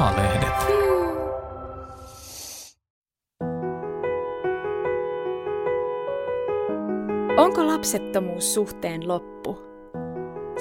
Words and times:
A-lehdet. 0.00 0.52
Onko 7.36 7.66
lapsettomuus 7.66 8.54
suhteen 8.54 9.08
loppu? 9.08 9.58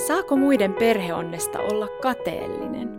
Saako 0.08 0.36
muiden 0.36 0.74
perheonnesta 0.74 1.60
olla 1.60 1.88
kateellinen? 2.02 2.90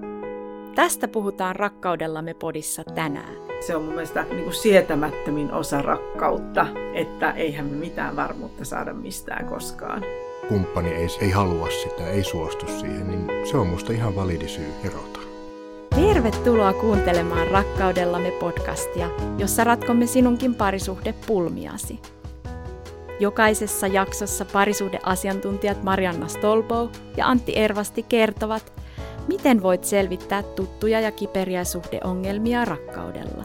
Tästä 0.75 1.09
puhutaan 1.09 1.57
rakkaudellamme 1.57 2.35
podissa 2.35 2.85
tänään. 2.85 3.37
Se 3.61 3.77
on 3.77 3.83
mun 3.83 3.95
mielestä 3.95 4.23
niin 4.31 4.45
kuin 4.45 4.55
sietämättömin 4.55 5.53
osa 5.53 5.83
rakkautta, 5.83 6.67
että 6.95 7.31
eihän 7.31 7.67
me 7.67 7.77
mitään 7.77 8.17
varmuutta 8.17 8.65
saada 8.65 8.95
mistään 8.95 9.47
koskaan. 9.47 10.03
Kumppani 10.49 10.91
ei, 10.91 11.07
ei 11.21 11.31
halua 11.31 11.69
sitä, 11.83 12.11
ei 12.11 12.25
suostu 12.25 12.67
siihen, 12.67 13.09
niin 13.09 13.47
se 13.51 13.57
on 13.57 13.67
musta 13.67 13.93
ihan 13.93 14.17
validi 14.17 14.49
syy 14.49 14.73
erota. 14.85 15.20
Tervetuloa 16.23 16.73
kuuntelemaan 16.73 17.47
Rakkaudellamme 17.49 18.31
podcastia, 18.31 19.11
jossa 19.39 19.65
ratkomme 19.65 20.07
sinunkin 20.07 20.55
parisuhde 20.55 21.15
pulmiasi. 21.27 22.01
Jokaisessa 23.21 23.87
jaksossa 23.87 24.45
parisuhdeasiantuntijat 24.45 25.83
Marianna 25.83 26.29
Stolbow 26.29 26.89
ja 27.17 27.27
Antti 27.27 27.53
Ervasti 27.57 28.03
kertovat, 28.03 28.73
miten 29.29 29.63
voit 29.63 29.85
selvittää 29.85 30.43
tuttuja 30.43 31.01
ja 31.01 31.11
kiperiä 31.11 31.65
suhdeongelmia 31.65 32.65
rakkaudella. 32.65 33.45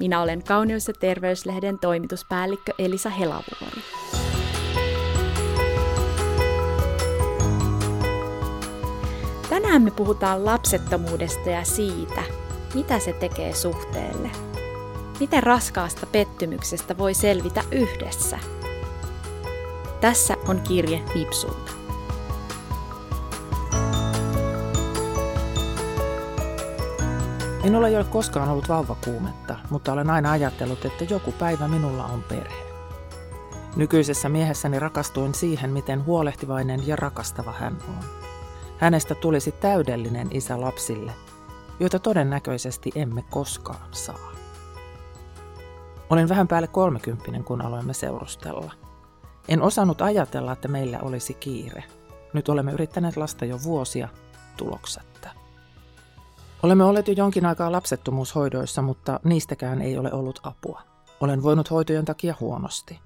Minä 0.00 0.22
olen 0.22 0.42
Kauneus- 0.42 0.88
ja 0.88 0.94
terveyslehden 1.00 1.78
toimituspäällikkö 1.78 2.72
Elisa 2.78 3.10
Helavuori. 3.10 3.95
Tänään 9.66 9.82
me 9.82 9.90
puhutaan 9.90 10.44
lapsettomuudesta 10.44 11.50
ja 11.50 11.64
siitä, 11.64 12.22
mitä 12.74 12.98
se 12.98 13.12
tekee 13.12 13.54
suhteelle. 13.54 14.30
Miten 15.20 15.42
raskaasta 15.42 16.06
pettymyksestä 16.06 16.98
voi 16.98 17.14
selvitä 17.14 17.64
yhdessä? 17.72 18.38
Tässä 20.00 20.36
on 20.48 20.60
kirje 20.60 21.02
Nipsulta. 21.14 21.72
Minulla 27.62 27.88
ei 27.88 27.96
ole 27.96 28.04
koskaan 28.04 28.48
ollut 28.48 28.68
vauvakuumetta, 28.68 29.56
mutta 29.70 29.92
olen 29.92 30.10
aina 30.10 30.30
ajatellut, 30.30 30.84
että 30.84 31.04
joku 31.04 31.32
päivä 31.32 31.68
minulla 31.68 32.04
on 32.04 32.22
perhe. 32.22 32.66
Nykyisessä 33.76 34.28
miehessäni 34.28 34.78
rakastuin 34.78 35.34
siihen, 35.34 35.70
miten 35.70 36.04
huolehtivainen 36.04 36.86
ja 36.86 36.96
rakastava 36.96 37.52
hän 37.52 37.76
on. 37.88 38.26
Hänestä 38.78 39.14
tulisi 39.14 39.52
täydellinen 39.52 40.28
isä 40.30 40.60
lapsille, 40.60 41.12
joita 41.80 41.98
todennäköisesti 41.98 42.92
emme 42.94 43.24
koskaan 43.30 43.88
saa. 43.94 44.32
Olin 46.10 46.28
vähän 46.28 46.48
päälle 46.48 46.68
kolmekymppinen, 46.68 47.44
kun 47.44 47.62
aloimme 47.62 47.94
seurustella. 47.94 48.72
En 49.48 49.62
osannut 49.62 50.02
ajatella, 50.02 50.52
että 50.52 50.68
meillä 50.68 50.98
olisi 51.02 51.34
kiire. 51.34 51.84
Nyt 52.32 52.48
olemme 52.48 52.72
yrittäneet 52.72 53.16
lasta 53.16 53.44
jo 53.44 53.58
vuosia 53.62 54.08
tuloksetta. 54.56 55.28
Olemme 56.62 56.84
olleet 56.84 57.08
jo 57.08 57.14
jonkin 57.14 57.46
aikaa 57.46 57.72
lapsettomuushoidoissa, 57.72 58.82
mutta 58.82 59.20
niistäkään 59.24 59.82
ei 59.82 59.98
ole 59.98 60.12
ollut 60.12 60.40
apua. 60.42 60.82
Olen 61.20 61.42
voinut 61.42 61.70
hoitojen 61.70 62.04
takia 62.04 62.34
huonosti. 62.40 63.00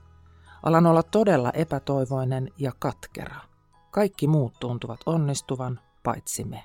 Alan 0.63 0.87
olla 0.87 1.03
todella 1.03 1.51
epätoivoinen 1.51 2.49
ja 2.59 2.73
katkera. 2.79 3.50
Kaikki 3.91 4.27
muut 4.27 4.53
tuntuvat 4.61 5.01
onnistuvan, 5.07 5.81
paitsi 6.03 6.45
me. 6.45 6.65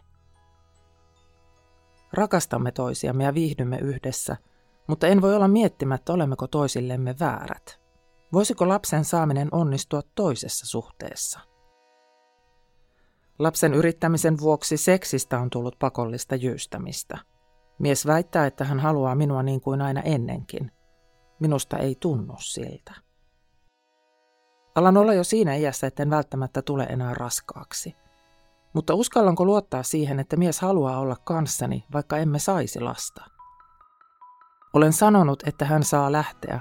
Rakastamme 2.13 2.71
toisiamme 2.71 3.23
ja 3.23 3.33
viihdymme 3.33 3.77
yhdessä, 3.77 4.37
mutta 4.87 5.07
en 5.07 5.21
voi 5.21 5.35
olla 5.35 5.47
miettimättä, 5.47 6.13
olemmeko 6.13 6.47
toisillemme 6.47 7.15
väärät. 7.19 7.79
Voisiko 8.33 8.67
lapsen 8.67 9.05
saaminen 9.05 9.49
onnistua 9.51 10.01
toisessa 10.15 10.65
suhteessa? 10.65 11.39
Lapsen 13.39 13.73
yrittämisen 13.73 14.39
vuoksi 14.39 14.77
seksistä 14.77 15.39
on 15.39 15.49
tullut 15.49 15.79
pakollista 15.79 16.35
jyystämistä. 16.35 17.17
Mies 17.79 18.07
väittää, 18.07 18.45
että 18.45 18.63
hän 18.63 18.79
haluaa 18.79 19.15
minua 19.15 19.43
niin 19.43 19.61
kuin 19.61 19.81
aina 19.81 20.01
ennenkin. 20.01 20.71
Minusta 21.39 21.77
ei 21.77 21.95
tunnu 21.99 22.33
siltä. 22.39 23.04
Alan 24.75 24.97
olla 24.97 25.13
jo 25.13 25.23
siinä 25.23 25.55
iässä, 25.55 25.87
etten 25.87 26.09
välttämättä 26.09 26.61
tule 26.61 26.83
enää 26.83 27.13
raskaaksi. 27.13 27.95
Mutta 28.73 28.93
uskallanko 28.93 29.45
luottaa 29.45 29.83
siihen, 29.83 30.19
että 30.19 30.37
mies 30.37 30.59
haluaa 30.59 30.99
olla 30.99 31.15
kanssani, 31.23 31.85
vaikka 31.93 32.17
emme 32.17 32.39
saisi 32.39 32.79
lasta? 32.79 33.25
Olen 34.73 34.93
sanonut, 34.93 35.43
että 35.47 35.65
hän 35.65 35.83
saa 35.83 36.11
lähteä, 36.11 36.59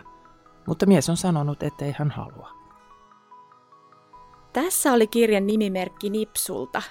mutta 0.66 0.86
mies 0.86 1.10
on 1.10 1.16
sanonut, 1.16 1.62
ettei 1.62 1.94
hän 1.98 2.10
halua. 2.10 2.50
Tässä 4.52 4.92
oli 4.92 5.06
kirjan 5.06 5.46
nimimerkki 5.46 6.10
Nipsulta. 6.10 6.82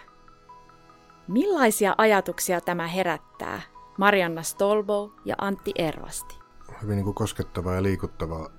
Millaisia 1.28 1.96
ajatuksia 1.98 2.62
tämä 2.62 2.88
herättää? 2.88 3.62
Marianna 3.98 4.44
Stolbo 4.44 5.12
ja 5.26 5.36
Antti 5.38 5.72
Ervasti. 5.76 6.40
Hyvin 6.82 6.96
niin 6.96 7.04
kuin 7.04 7.16
koskettava 7.16 7.74
ja 7.74 7.84
liikuttava 7.84 8.50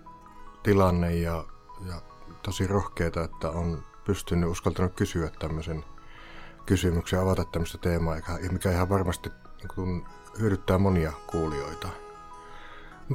tilanne 0.62 1.14
ja, 1.14 1.44
ja 1.88 2.02
tosi 2.44 2.66
rohkeeta, 2.66 3.25
että 3.25 3.50
on 3.50 3.82
pystynyt, 4.05 4.50
uskaltanut 4.50 4.94
kysyä 4.94 5.31
tämmöisen 5.38 5.84
kysymyksen, 6.66 7.21
avata 7.21 7.44
tämmöistä 7.44 7.78
teemaa, 7.78 8.16
mikä 8.50 8.71
ihan 8.71 8.88
varmasti 8.88 9.31
niin 9.59 9.69
kuin, 9.75 10.05
hyödyttää 10.38 10.78
monia 10.78 11.12
kuulijoita. 11.27 11.88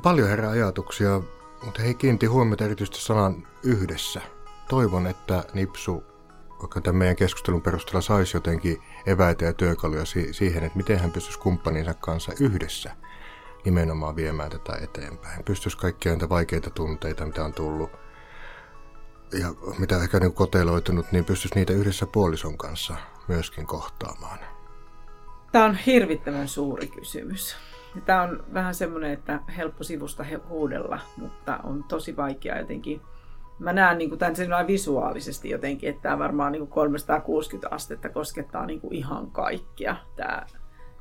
Paljon 0.03 0.29
herää 0.29 0.49
ajatuksia, 0.49 1.21
mutta 1.65 1.81
hei 1.81 1.93
kiinti 1.93 2.25
huomiota 2.25 2.65
erityisesti 2.65 3.01
sanan 3.01 3.47
yhdessä. 3.63 4.21
Toivon, 4.69 5.07
että 5.07 5.43
Nipsu, 5.53 6.03
vaikka 6.59 6.81
tämän 6.81 6.95
meidän 6.95 7.15
keskustelun 7.15 7.61
perusteella 7.61 8.01
saisi 8.01 8.37
jotenkin 8.37 8.81
eväitä 9.05 9.45
ja 9.45 9.53
työkaluja 9.53 10.03
siihen, 10.31 10.63
että 10.63 10.77
miten 10.77 10.99
hän 10.99 11.11
pystyisi 11.11 11.39
kumppaninsa 11.39 11.93
kanssa 11.93 12.31
yhdessä 12.39 12.95
nimenomaan 13.65 14.15
viemään 14.15 14.49
tätä 14.51 14.77
eteenpäin. 14.81 15.43
Pystyisi 15.43 15.77
kaikkia 15.77 16.11
niitä 16.11 16.29
vaikeita 16.29 16.69
tunteita, 16.69 17.25
mitä 17.25 17.45
on 17.45 17.53
tullut, 17.53 17.89
ja 19.33 19.47
mitä 19.79 20.03
ehkä 20.03 20.19
niin 20.19 20.33
koteloitunut, 20.33 21.11
niin 21.11 21.25
pystyisi 21.25 21.55
niitä 21.55 21.73
yhdessä 21.73 22.05
puolison 22.05 22.57
kanssa 22.57 22.95
myöskin 23.27 23.65
kohtaamaan. 23.65 24.39
Tämä 25.51 25.65
on 25.65 25.75
hirvittävän 25.75 26.47
suuri 26.47 26.87
kysymys. 26.87 27.55
Tämä 28.05 28.21
on 28.21 28.43
vähän 28.53 28.75
semmoinen, 28.75 29.11
että 29.11 29.39
helppo 29.57 29.83
sivusta 29.83 30.25
huudella, 30.49 30.99
mutta 31.17 31.59
on 31.63 31.83
tosi 31.83 32.17
vaikea 32.17 32.59
jotenkin. 32.59 33.01
Mä 33.59 33.73
näen 33.73 33.97
niin 33.97 34.09
kuin 34.09 34.19
tämän 34.19 34.67
visuaalisesti 34.67 35.49
jotenkin, 35.49 35.89
että 35.89 36.01
tämä 36.01 36.19
varmaan 36.19 36.51
niin 36.51 36.59
kuin 36.59 36.69
360 36.69 37.75
astetta 37.75 38.09
koskettaa 38.09 38.65
niin 38.65 38.81
kuin 38.81 38.93
ihan 38.93 39.31
kaikkia. 39.31 39.95
Tämä, 40.15 40.45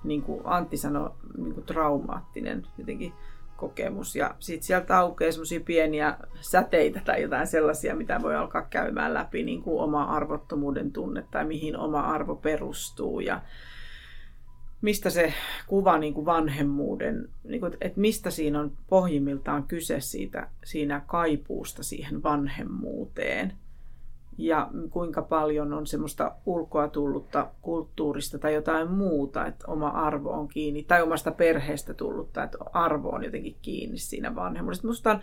niin 0.05 0.23
kuin 0.23 0.41
Antti 0.45 0.77
sanoi, 0.77 1.11
niin 1.37 1.55
kuin 1.55 1.67
traumaattinen 1.67 2.67
jotenkin 2.79 3.13
kokemus. 3.59 4.17
Ja 4.17 4.35
sitten 4.39 4.67
sieltä 4.67 4.99
aukeaa 4.99 5.33
semmoisia 5.33 5.61
pieniä 5.61 6.17
säteitä 6.41 7.01
tai 7.05 7.23
jotain 7.23 7.47
sellaisia, 7.47 7.97
mitä 7.97 8.21
voi 8.23 8.37
alkaa 8.37 8.63
käymään 8.63 9.15
läpi, 9.15 9.43
niin 9.43 9.63
kuin 9.63 9.81
oma 9.81 10.05
arvottomuuden 10.05 10.93
tunne 10.93 11.25
tai 11.31 11.45
mihin 11.45 11.77
oma 11.77 12.01
arvo 12.01 12.37
perustuu. 12.37 13.21
Ja 13.21 13.41
mistä 14.81 15.11
se 15.11 15.35
kuva 15.67 15.99
niin 15.99 16.15
kuin 16.15 16.27
vanhemmuuden, 16.27 17.29
niin 17.45 17.61
kuin, 17.61 17.73
että 17.81 18.01
mistä 18.01 18.31
siinä 18.31 18.61
on 18.61 18.73
pohjimmiltaan 18.89 19.63
kyse 19.63 20.01
siitä, 20.01 20.49
siinä 20.65 21.03
kaipuusta 21.07 21.83
siihen 21.83 22.23
vanhemmuuteen. 22.23 23.53
Ja 24.39 24.71
kuinka 24.91 25.23
paljon 25.23 25.73
on 25.73 25.87
semmoista 25.87 26.37
ulkoa 26.47 26.89
tullutta 26.89 27.51
kulttuurista 27.63 28.39
tai 28.39 28.55
jotain 28.55 28.91
muuta, 28.91 29.47
että 29.47 29.65
oma 29.67 29.89
arvo 29.89 30.31
on 30.31 30.49
kiinni, 30.49 30.83
tai 30.83 31.03
omasta 31.03 31.31
perheestä 31.31 31.95
tullutta, 31.95 32.43
että 32.43 32.59
arvo 32.73 33.09
on 33.09 33.25
jotenkin 33.25 33.57
kiinni 33.63 33.99
siinä 33.99 34.35
vanhemmuudessa. 34.35 34.85
Minusta 34.85 35.11
on 35.11 35.21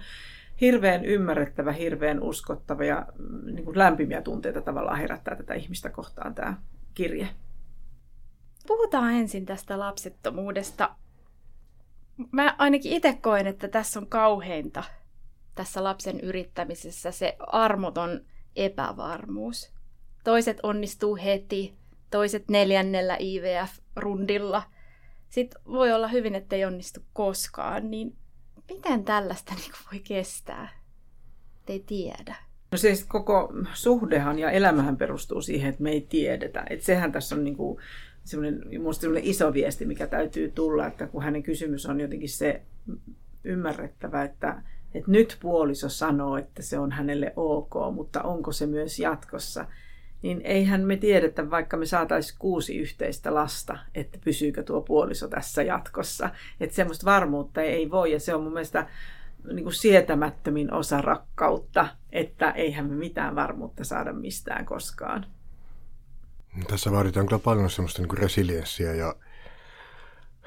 hirveän 0.61 1.05
ymmärrettävä, 1.05 1.71
hirveän 1.71 2.23
uskottava 2.23 2.83
ja 2.83 3.05
mm, 3.17 3.55
niin 3.55 3.65
kuin 3.65 3.77
lämpimiä 3.77 4.21
tunteita 4.21 4.61
tavallaan 4.61 4.99
herättää 4.99 5.35
tätä 5.35 5.53
ihmistä 5.53 5.89
kohtaan 5.89 6.35
tämä 6.35 6.57
kirje. 6.93 7.29
Puhutaan 8.67 9.13
ensin 9.13 9.45
tästä 9.45 9.79
lapsettomuudesta. 9.79 10.95
Mä 12.31 12.55
ainakin 12.57 12.91
itse 12.91 13.17
koen, 13.21 13.47
että 13.47 13.67
tässä 13.67 13.99
on 13.99 14.07
kauheinta 14.07 14.83
tässä 15.55 15.83
lapsen 15.83 16.19
yrittämisessä 16.19 17.11
se 17.11 17.35
armoton 17.39 18.21
epävarmuus. 18.55 19.71
Toiset 20.23 20.59
onnistuu 20.63 21.15
heti, 21.15 21.73
toiset 22.11 22.49
neljännellä 22.49 23.17
IVF-rundilla. 23.19 24.63
Sitten 25.29 25.61
voi 25.65 25.93
olla 25.93 26.07
hyvin, 26.07 26.35
että 26.35 26.55
ei 26.55 26.65
onnistu 26.65 26.99
koskaan, 27.13 27.91
niin 27.91 28.15
miten 28.69 29.03
tällaista 29.03 29.53
niin 29.55 29.71
voi 29.91 29.99
kestää? 29.99 30.69
Te 31.65 31.73
ei 31.73 31.83
tiedä. 31.85 32.35
No 32.71 32.77
siis 32.77 33.03
koko 33.03 33.53
suhdehan 33.73 34.39
ja 34.39 34.51
elämähän 34.51 34.97
perustuu 34.97 35.41
siihen, 35.41 35.69
että 35.69 35.83
me 35.83 35.91
ei 35.91 36.01
tiedetä. 36.01 36.65
Et 36.69 36.81
sehän 36.81 37.11
tässä 37.11 37.35
on 37.35 37.43
niin 37.43 37.57
kuin 37.57 37.77
semmoinen, 38.23 38.81
musta 38.81 39.07
iso 39.21 39.53
viesti, 39.53 39.85
mikä 39.85 40.07
täytyy 40.07 40.51
tulla, 40.51 40.87
että 40.87 41.07
kun 41.07 41.23
hänen 41.23 41.43
kysymys 41.43 41.85
on 41.85 41.99
jotenkin 41.99 42.29
se 42.29 42.61
ymmärrettävä, 43.43 44.23
että, 44.23 44.61
että 44.95 45.11
nyt 45.11 45.37
puoliso 45.41 45.89
sanoo, 45.89 46.37
että 46.37 46.61
se 46.61 46.79
on 46.79 46.91
hänelle 46.91 47.33
ok, 47.35 47.73
mutta 47.93 48.21
onko 48.21 48.51
se 48.51 48.65
myös 48.65 48.99
jatkossa, 48.99 49.65
niin 50.21 50.41
eihän 50.43 50.81
me 50.81 50.97
tiedetä, 50.97 51.49
vaikka 51.49 51.77
me 51.77 51.85
saataisiin 51.85 52.39
kuusi 52.39 52.77
yhteistä 52.77 53.33
lasta, 53.33 53.77
että 53.95 54.17
pysyykö 54.23 54.63
tuo 54.63 54.81
puoliso 54.81 55.27
tässä 55.27 55.63
jatkossa. 55.63 56.29
Että 56.59 56.75
semmoista 56.75 57.05
varmuutta 57.05 57.61
ei 57.61 57.91
voi, 57.91 58.11
ja 58.11 58.19
se 58.19 58.35
on 58.35 58.43
mun 58.43 58.53
mielestä 58.53 58.87
niin 59.53 59.63
kuin 59.63 59.73
sietämättömin 59.73 60.73
osa 60.73 61.01
rakkautta, 61.01 61.87
että 62.11 62.51
eihän 62.51 62.85
me 62.85 62.95
mitään 62.95 63.35
varmuutta 63.35 63.83
saada 63.83 64.13
mistään 64.13 64.65
koskaan. 64.65 65.25
Tässä 66.67 66.91
vaaditaan 66.91 67.25
kyllä 67.25 67.39
paljon 67.39 67.69
semmoista 67.69 68.01
niin 68.01 68.17
resilienssiä 68.17 68.93
ja 68.93 69.15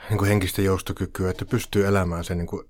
niin 0.09 0.19
kuin 0.19 0.29
henkistä 0.29 0.63
joustokykyä, 0.63 1.31
että 1.31 1.45
pystyy 1.45 1.87
elämään 1.87 2.25
sen 2.25 2.39
niin 2.39 2.47
kuin 2.47 2.69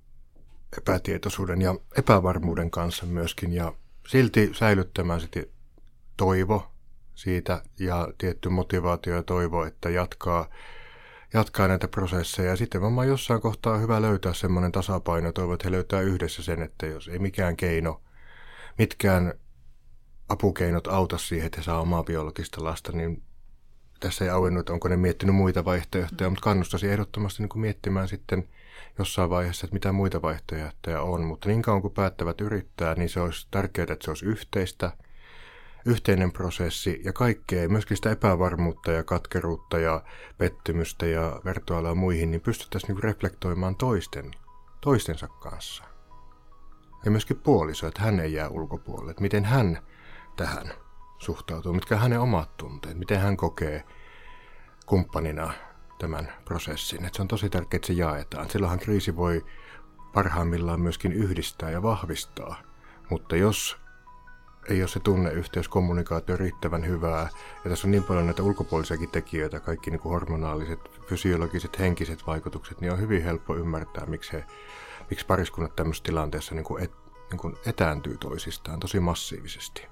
epätietoisuuden 0.79 1.63
ja 1.63 1.75
epävarmuuden 1.97 2.71
kanssa 2.71 3.07
myöskin 3.07 3.53
ja 3.53 3.73
silti 4.09 4.51
säilyttämään 4.53 5.21
sitten 5.21 5.47
toivo 6.17 6.71
siitä 7.15 7.63
ja 7.81 8.09
tietty 8.19 8.49
motivaatio 8.49 9.15
ja 9.15 9.23
toivo, 9.23 9.65
että 9.65 9.91
jatkaa, 9.91 10.49
jatkaa 11.35 11.69
näitä 11.69 11.89
prosesseja. 11.89 12.51
Ja 12.51 12.57
sitten 12.57 12.81
varmaan 12.81 13.09
jossain 13.09 13.41
kohtaa 13.41 13.75
on 13.75 13.81
hyvä 13.81 14.03
löytää 14.03 14.33
semmoinen 14.33 14.73
tasapaino. 14.73 15.33
Toivon, 15.33 15.55
että 15.55 15.69
he 15.69 15.73
löytää 15.73 16.01
yhdessä 16.01 16.43
sen, 16.43 16.63
että 16.63 16.87
jos 16.87 17.09
ei 17.09 17.19
mikään 17.19 17.57
keino, 17.57 18.03
mitkään 18.79 19.35
apukeinot 20.29 20.87
auta 20.87 21.19
siihen, 21.19 21.47
että 21.47 21.59
he 21.59 21.65
saa 21.65 21.81
omaa 21.81 22.05
biologista 22.05 22.65
lasta, 22.65 22.93
niin 22.93 23.23
tässä 24.01 24.25
ei 24.25 24.31
auennut, 24.31 24.71
onko 24.71 24.89
ne 24.89 24.97
miettinyt 24.97 25.35
muita 25.35 25.65
vaihtoehtoja, 25.65 26.31
mutta 26.31 26.45
kannustaisin 26.45 26.91
ehdottomasti 26.91 27.43
niin 27.43 27.49
kuin 27.49 27.61
miettimään 27.61 28.09
sitten 28.09 28.49
jossain 28.99 29.31
vaiheessa, 29.31 29.67
että 29.67 29.75
mitä 29.75 29.93
muita 29.93 30.23
vaihtoehtoja 30.23 31.03
on. 31.03 31.25
Mutta 31.25 31.49
niin 31.49 31.63
kauan 31.63 31.83
kuin 31.83 31.95
päättävät 31.95 32.41
yrittää, 32.41 32.95
niin 32.95 33.09
se 33.09 33.21
olisi 33.21 33.49
tärkeää, 33.51 33.87
että 33.93 34.05
se 34.05 34.11
olisi 34.11 34.27
yhteistä, 34.27 34.93
yhteinen 35.85 36.33
prosessi 36.33 37.01
ja 37.05 37.13
kaikkea, 37.13 37.69
myöskin 37.69 37.97
sitä 37.97 38.11
epävarmuutta 38.11 38.93
ja 38.93 39.05
katkeruutta 39.05 39.79
ja 39.79 40.03
pettymystä 40.39 41.07
ja 41.07 41.41
vertoilua 41.45 41.95
muihin, 41.95 42.31
niin 42.31 42.41
pystyttäisiin 42.41 42.95
niin 42.95 43.03
reflektoimaan 43.03 43.77
toisten, 43.77 44.31
toistensa 44.81 45.29
kanssa. 45.29 45.85
Ja 47.05 47.11
myöskin 47.11 47.37
puoliso, 47.37 47.87
että 47.87 48.03
hän 48.03 48.21
ei 48.21 48.33
jää 48.33 48.49
ulkopuolelle, 48.49 49.11
että 49.11 49.23
miten 49.23 49.45
hän 49.45 49.79
tähän 50.37 50.73
suhtautuu, 51.19 51.73
mitkä 51.73 51.97
hänen 51.97 52.21
omat 52.21 52.57
tunteet, 52.57 52.99
miten 52.99 53.21
hän 53.21 53.37
kokee 53.37 53.85
kumppanina 54.87 55.53
tämän 55.99 56.33
prosessin. 56.45 57.05
Että 57.05 57.17
se 57.17 57.23
on 57.23 57.29
tosi 57.29 57.51
tärkeää, 57.51 57.77
että 57.77 57.87
se 57.87 57.93
jaetaan. 57.93 58.51
Silloinhan 58.51 58.79
kriisi 58.79 59.17
voi 59.17 59.45
parhaimmillaan 60.15 60.81
myöskin 60.81 61.13
yhdistää 61.13 61.71
ja 61.71 61.83
vahvistaa. 61.83 62.63
Mutta 63.11 63.37
jos 63.37 63.77
ei 64.69 64.83
ole 64.83 64.89
se 64.89 65.01
tunneyhteys, 65.01 65.69
kommunikaatio 65.69 66.37
riittävän 66.37 66.87
hyvää, 66.87 67.29
ja 67.65 67.71
tässä 67.71 67.87
on 67.87 67.91
niin 67.91 68.05
paljon 68.05 68.27
näitä 68.27 68.43
ulkopuolisiakin 68.43 69.11
tekijöitä, 69.11 69.61
kaikki 69.61 69.91
niin 69.91 70.01
kuin 70.01 70.13
hormonaaliset, 70.13 70.81
fysiologiset, 71.07 71.79
henkiset 71.79 72.27
vaikutukset, 72.27 72.81
niin 72.81 72.93
on 72.93 73.01
hyvin 73.01 73.23
helppo 73.23 73.57
ymmärtää, 73.57 74.07
miksi, 74.07 74.33
he, 74.33 74.45
miksi 75.11 75.27
pariskunnat 75.27 75.77
tämmöisessä 75.77 76.05
tilanteessa 76.05 76.55
niin 76.55 76.65
kuin 76.65 76.85
et, 76.85 76.93
niin 77.31 77.39
kuin 77.39 77.57
etääntyy 77.67 78.19
toisistaan 78.19 78.81
tosi 78.81 79.01
massiivisesti 79.01 79.87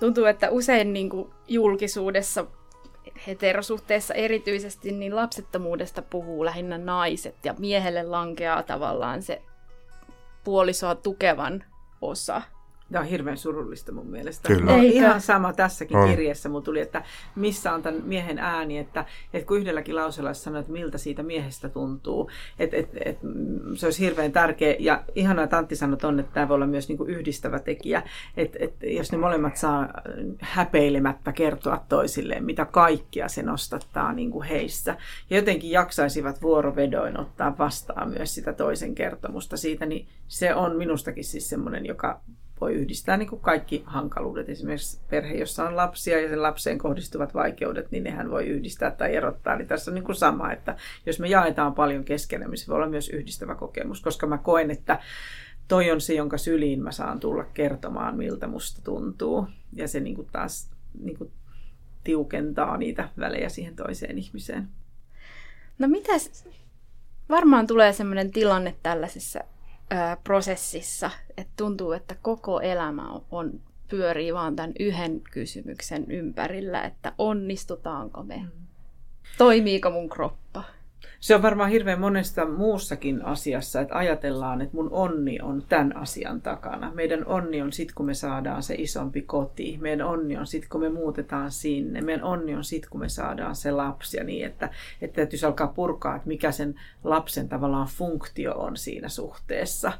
tuntuu, 0.00 0.24
että 0.24 0.50
usein 0.50 0.92
niin 0.92 1.08
kuin 1.08 1.30
julkisuudessa 1.48 2.46
heterosuhteessa 3.26 4.14
erityisesti, 4.14 4.92
niin 4.92 5.16
lapsettomuudesta 5.16 6.02
puhuu 6.02 6.44
lähinnä 6.44 6.78
naiset 6.78 7.44
ja 7.44 7.54
miehelle 7.58 8.02
lankeaa 8.02 8.62
tavallaan 8.62 9.22
se 9.22 9.42
puolisoa 10.44 10.94
tukevan 10.94 11.64
osa. 12.00 12.42
Tämä 12.92 13.02
on 13.02 13.08
hirveän 13.08 13.36
surullista 13.36 13.92
mun 13.92 14.06
mielestä. 14.06 14.48
Kyllä. 14.48 14.76
No, 14.76 14.82
ihan 14.82 15.20
sama 15.20 15.52
tässäkin 15.52 15.96
on. 15.96 16.08
kirjassa 16.08 16.48
mulla 16.48 16.62
tuli, 16.62 16.80
että 16.80 17.02
missä 17.34 17.72
on 17.72 17.82
tämän 17.82 18.02
miehen 18.04 18.38
ääni, 18.38 18.78
että, 18.78 19.04
että 19.34 19.46
kun 19.46 19.58
yhdelläkin 19.58 19.96
lauseella 19.96 20.34
sanoo, 20.34 20.60
että 20.60 20.72
miltä 20.72 20.98
siitä 20.98 21.22
miehestä 21.22 21.68
tuntuu, 21.68 22.30
että, 22.58 22.76
että, 22.76 22.98
että 23.04 23.26
se 23.74 23.86
olisi 23.86 24.04
hirveän 24.04 24.32
tärkeä. 24.32 24.76
Ja 24.78 25.04
ihanaa, 25.14 25.44
että 25.44 25.58
Antti 25.58 25.76
sanoi 25.76 25.98
on, 26.02 26.20
että 26.20 26.32
tämä 26.34 26.48
voi 26.48 26.54
olla 26.54 26.66
myös 26.66 26.88
niin 26.88 26.98
kuin 26.98 27.10
yhdistävä 27.10 27.58
tekijä, 27.58 28.02
että, 28.36 28.58
että 28.60 28.86
jos 28.86 29.12
ne 29.12 29.18
molemmat 29.18 29.56
saa 29.56 29.88
häpeilemättä 30.40 31.32
kertoa 31.32 31.84
toisilleen, 31.88 32.44
mitä 32.44 32.64
kaikkia 32.64 33.28
se 33.28 33.42
nostattaa 33.42 34.12
niin 34.12 34.30
kuin 34.30 34.48
heissä. 34.48 34.96
Ja 35.30 35.36
jotenkin 35.36 35.70
jaksaisivat 35.70 36.42
vuorovedoin 36.42 37.20
ottaa 37.20 37.58
vastaan 37.58 38.08
myös 38.10 38.34
sitä 38.34 38.52
toisen 38.52 38.94
kertomusta 38.94 39.56
siitä, 39.56 39.86
niin 39.86 40.08
se 40.28 40.54
on 40.54 40.76
minustakin 40.76 41.24
siis 41.24 41.48
semmoinen, 41.48 41.86
joka 41.86 42.20
voi 42.60 42.74
yhdistää 42.74 43.16
niin 43.16 43.28
kuin 43.28 43.40
kaikki 43.40 43.82
hankaluudet. 43.86 44.48
Esimerkiksi 44.48 45.00
perhe, 45.10 45.34
jossa 45.34 45.68
on 45.68 45.76
lapsia 45.76 46.20
ja 46.20 46.28
sen 46.28 46.42
lapseen 46.42 46.78
kohdistuvat 46.78 47.34
vaikeudet, 47.34 47.90
niin 47.90 48.04
nehän 48.04 48.30
voi 48.30 48.46
yhdistää 48.46 48.90
tai 48.90 49.14
erottaa. 49.14 49.56
Niin 49.56 49.68
tässä 49.68 49.90
on 49.90 49.94
niin 49.94 50.04
kuin 50.04 50.16
sama, 50.16 50.52
että 50.52 50.76
jos 51.06 51.20
me 51.20 51.28
jaetaan 51.28 51.74
paljon 51.74 52.04
keskenään, 52.04 52.50
niin 52.50 52.58
se 52.58 52.66
voi 52.66 52.76
olla 52.76 52.88
myös 52.88 53.08
yhdistävä 53.08 53.54
kokemus, 53.54 54.00
koska 54.00 54.26
mä 54.26 54.38
koen, 54.38 54.70
että 54.70 55.00
toi 55.68 55.90
on 55.90 56.00
se, 56.00 56.14
jonka 56.14 56.38
syliin 56.38 56.82
mä 56.82 56.92
saan 56.92 57.20
tulla 57.20 57.44
kertomaan, 57.44 58.16
miltä 58.16 58.46
musta 58.46 58.80
tuntuu. 58.84 59.46
Ja 59.72 59.88
se 59.88 60.00
niin 60.00 60.16
kuin 60.16 60.28
taas 60.32 60.70
niin 61.00 61.18
kuin 61.18 61.30
tiukentaa 62.04 62.76
niitä 62.76 63.08
välejä 63.18 63.48
siihen 63.48 63.76
toiseen 63.76 64.18
ihmiseen. 64.18 64.68
No 65.78 65.88
mitäs, 65.88 66.48
varmaan 67.28 67.66
tulee 67.66 67.92
sellainen 67.92 68.30
tilanne 68.30 68.74
tällaisessa 68.82 69.40
ää, 69.90 70.16
prosessissa, 70.24 71.10
että 71.36 71.52
tuntuu, 71.56 71.92
että 71.92 72.16
koko 72.22 72.60
elämä 72.60 73.08
on, 73.10 73.24
on 73.30 73.60
pyörii 73.88 74.34
vaan 74.34 74.56
tämän 74.56 74.72
yhden 74.80 75.20
kysymyksen 75.20 76.10
ympärillä, 76.10 76.82
että 76.82 77.12
onnistutaanko 77.18 78.22
me, 78.22 78.36
mm. 78.36 78.66
toimiiko 79.38 79.90
mun 79.90 80.08
kroppa. 80.08 80.64
Se 81.20 81.34
on 81.34 81.42
varmaan 81.42 81.70
hirveän 81.70 82.00
monesta 82.00 82.46
muussakin 82.46 83.24
asiassa, 83.24 83.80
että 83.80 83.98
ajatellaan, 83.98 84.60
että 84.60 84.76
mun 84.76 84.88
onni 84.90 85.38
on 85.42 85.62
tämän 85.68 85.96
asian 85.96 86.40
takana. 86.40 86.92
Meidän 86.94 87.26
onni 87.26 87.62
on 87.62 87.72
sit, 87.72 87.92
kun 87.92 88.06
me 88.06 88.14
saadaan 88.14 88.62
se 88.62 88.74
isompi 88.74 89.22
koti. 89.22 89.78
Meidän 89.80 90.06
onni 90.06 90.36
on 90.36 90.46
sit, 90.46 90.68
kun 90.68 90.80
me 90.80 90.88
muutetaan 90.88 91.50
sinne. 91.50 92.00
Meidän 92.00 92.24
onni 92.24 92.54
on 92.54 92.64
sit, 92.64 92.88
kun 92.88 93.00
me 93.00 93.08
saadaan 93.08 93.56
se 93.56 93.70
lapsi 93.70 94.16
ja 94.16 94.24
niin, 94.24 94.46
että, 94.46 94.70
että 95.02 95.16
täytyisi 95.16 95.46
alkaa 95.46 95.66
purkaa, 95.66 96.16
että 96.16 96.28
mikä 96.28 96.52
sen 96.52 96.74
lapsen 97.04 97.48
tavallaan 97.48 97.88
funktio 97.88 98.54
on 98.54 98.76
siinä 98.76 99.08
suhteessa 99.08 99.92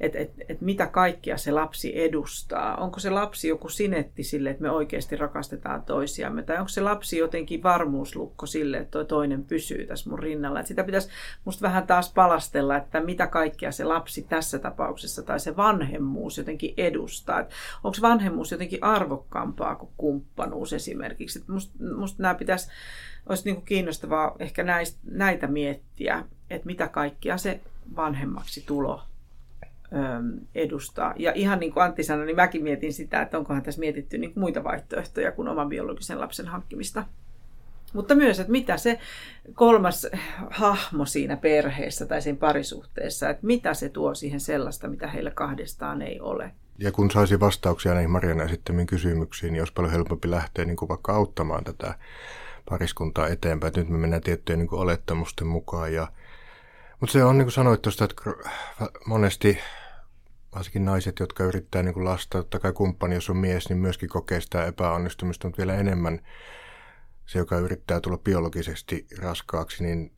että 0.00 0.18
et, 0.18 0.30
et 0.48 0.60
mitä 0.60 0.86
kaikkia 0.86 1.36
se 1.36 1.52
lapsi 1.52 2.00
edustaa. 2.00 2.76
Onko 2.76 3.00
se 3.00 3.10
lapsi 3.10 3.48
joku 3.48 3.68
sinetti 3.68 4.24
sille, 4.24 4.50
että 4.50 4.62
me 4.62 4.70
oikeasti 4.70 5.16
rakastetaan 5.16 5.82
toisiamme, 5.82 6.42
tai 6.42 6.56
onko 6.58 6.68
se 6.68 6.80
lapsi 6.80 7.18
jotenkin 7.18 7.62
varmuuslukko 7.62 8.46
sille, 8.46 8.76
että 8.76 8.90
toi 8.90 9.04
toinen 9.04 9.44
pysyy 9.44 9.86
tässä 9.86 10.10
mun 10.10 10.18
rinnalla. 10.18 10.60
Et 10.60 10.66
sitä 10.66 10.84
pitäisi 10.84 11.08
musta 11.44 11.62
vähän 11.62 11.86
taas 11.86 12.12
palastella, 12.12 12.76
että 12.76 13.00
mitä 13.00 13.26
kaikkia 13.26 13.72
se 13.72 13.84
lapsi 13.84 14.22
tässä 14.22 14.58
tapauksessa 14.58 15.22
tai 15.22 15.40
se 15.40 15.56
vanhemmuus 15.56 16.38
jotenkin 16.38 16.74
edustaa. 16.76 17.40
Et 17.40 17.50
onko 17.84 17.98
vanhemmuus 18.02 18.52
jotenkin 18.52 18.84
arvokkaampaa 18.84 19.74
kuin 19.74 19.92
kumppanuus 19.96 20.72
esimerkiksi. 20.72 21.38
Et 21.38 21.48
musta, 21.48 21.72
musta 21.96 22.22
nämä 22.22 22.34
pitäisi 22.34 22.70
olisi 23.28 23.44
niin 23.44 23.54
kuin 23.54 23.64
kiinnostavaa 23.64 24.36
ehkä 24.38 24.62
näistä, 24.62 24.98
näitä 25.04 25.46
miettiä, 25.46 26.24
että 26.50 26.66
mitä 26.66 26.88
kaikkia 26.88 27.38
se 27.38 27.60
vanhemmaksi 27.96 28.64
tulo 28.66 29.02
edustaa. 30.54 31.14
Ja 31.16 31.32
ihan 31.34 31.60
niin 31.60 31.72
kuin 31.72 31.84
Antti 31.84 32.02
sanoi, 32.02 32.26
niin 32.26 32.36
mäkin 32.36 32.62
mietin 32.62 32.92
sitä, 32.92 33.22
että 33.22 33.38
onkohan 33.38 33.62
tässä 33.62 33.80
mietitty 33.80 34.18
niin 34.18 34.32
kuin 34.32 34.40
muita 34.40 34.64
vaihtoehtoja 34.64 35.32
kuin 35.32 35.48
oman 35.48 35.68
biologisen 35.68 36.20
lapsen 36.20 36.46
hankkimista. 36.46 37.04
Mutta 37.92 38.14
myös, 38.14 38.40
että 38.40 38.52
mitä 38.52 38.76
se 38.76 38.98
kolmas 39.54 40.06
hahmo 40.50 41.06
siinä 41.06 41.36
perheessä 41.36 42.06
tai 42.06 42.22
siinä 42.22 42.38
parisuhteessa, 42.38 43.30
että 43.30 43.46
mitä 43.46 43.74
se 43.74 43.88
tuo 43.88 44.14
siihen 44.14 44.40
sellaista, 44.40 44.88
mitä 44.88 45.08
heillä 45.08 45.30
kahdestaan 45.30 46.02
ei 46.02 46.20
ole. 46.20 46.50
Ja 46.78 46.92
kun 46.92 47.10
saisi 47.10 47.40
vastauksia 47.40 47.94
näihin 47.94 48.10
Mariana 48.10 48.44
esittämiin 48.44 48.86
kysymyksiin, 48.86 49.52
niin 49.52 49.60
olisi 49.60 49.72
paljon 49.72 49.92
helpompi 49.92 50.30
lähteä 50.30 50.64
niin 50.64 50.76
kuin 50.76 50.88
vaikka 50.88 51.12
auttamaan 51.12 51.64
tätä 51.64 51.94
pariskuntaa 52.70 53.28
eteenpäin. 53.28 53.72
Nyt 53.76 53.88
me 53.88 53.98
mennään 53.98 54.22
tiettyjen 54.22 54.58
niin 54.58 54.68
kuin 54.68 54.80
olettamusten 54.80 55.46
mukaan. 55.46 55.94
Ja, 55.94 56.08
mutta 57.00 57.12
se 57.12 57.24
on 57.24 57.38
niin 57.38 57.46
kuin 57.46 57.52
sanoit 57.52 57.82
tuosta, 57.82 58.04
että 58.04 58.22
monesti 59.06 59.58
varsinkin 60.54 60.84
naiset, 60.84 61.18
jotka 61.18 61.44
yrittää 61.44 61.82
niin 61.82 61.94
kuin 61.94 62.04
lasta, 62.04 62.38
totta 62.38 62.58
kai 62.58 62.72
kumppani, 62.72 63.14
jos 63.14 63.30
on 63.30 63.36
mies, 63.36 63.68
niin 63.68 63.78
myöskin 63.78 64.08
kokee 64.08 64.40
sitä 64.40 64.64
epäonnistumista, 64.64 65.48
mutta 65.48 65.58
vielä 65.58 65.74
enemmän 65.74 66.20
se, 67.26 67.38
joka 67.38 67.58
yrittää 67.58 68.00
tulla 68.00 68.18
biologisesti 68.18 69.06
raskaaksi, 69.18 69.84
niin, 69.84 70.12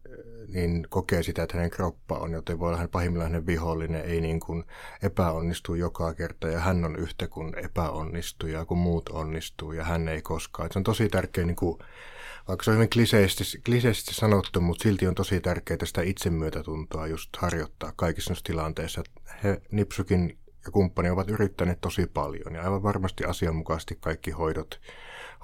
niin 0.48 0.86
kokee 0.88 1.22
sitä, 1.22 1.42
että 1.42 1.56
hänen 1.56 1.70
kroppa 1.70 2.18
on, 2.18 2.32
joten 2.32 2.58
voi 2.58 2.68
olla 2.68 2.78
hän 2.78 2.88
pahimmillaan 2.88 3.30
hänen 3.30 3.46
vihollinen, 3.46 4.04
ei 4.04 4.20
niin 4.20 4.40
kuin 4.40 4.64
epäonnistu 5.02 5.74
joka 5.74 6.14
kerta, 6.14 6.48
ja 6.48 6.60
hän 6.60 6.84
on 6.84 6.96
yhtä 6.96 7.28
kuin 7.28 7.58
epäonnistuja, 7.64 8.64
kun 8.64 8.78
muut 8.78 9.08
onnistuu, 9.08 9.72
ja 9.72 9.84
hän 9.84 10.08
ei 10.08 10.22
koskaan. 10.22 10.66
Et 10.66 10.72
se 10.72 10.78
on 10.78 10.84
tosi 10.84 11.08
tärkeä 11.08 11.44
niin 11.44 11.56
kuin 11.56 11.78
vaikka 12.48 12.64
se 12.64 12.70
on 12.70 12.76
hyvin 12.76 12.90
kliseisesti, 12.90 13.60
kliseisesti 13.64 14.14
sanottu, 14.14 14.60
mutta 14.60 14.82
silti 14.82 15.06
on 15.06 15.14
tosi 15.14 15.40
tärkeää 15.40 15.84
sitä 15.84 16.02
itsemyötätuntoa 16.02 17.06
just 17.06 17.36
harjoittaa 17.36 17.92
kaikissa 17.96 18.30
noissa 18.30 18.44
tilanteissa. 18.44 19.02
He, 19.44 19.62
Nipsukin 19.72 20.38
ja 20.64 20.70
kumppani 20.70 21.10
ovat 21.10 21.30
yrittäneet 21.30 21.80
tosi 21.80 22.06
paljon 22.06 22.54
ja 22.54 22.62
aivan 22.62 22.82
varmasti 22.82 23.24
asianmukaisesti 23.24 23.98
kaikki 24.00 24.30
hoidot, 24.30 24.80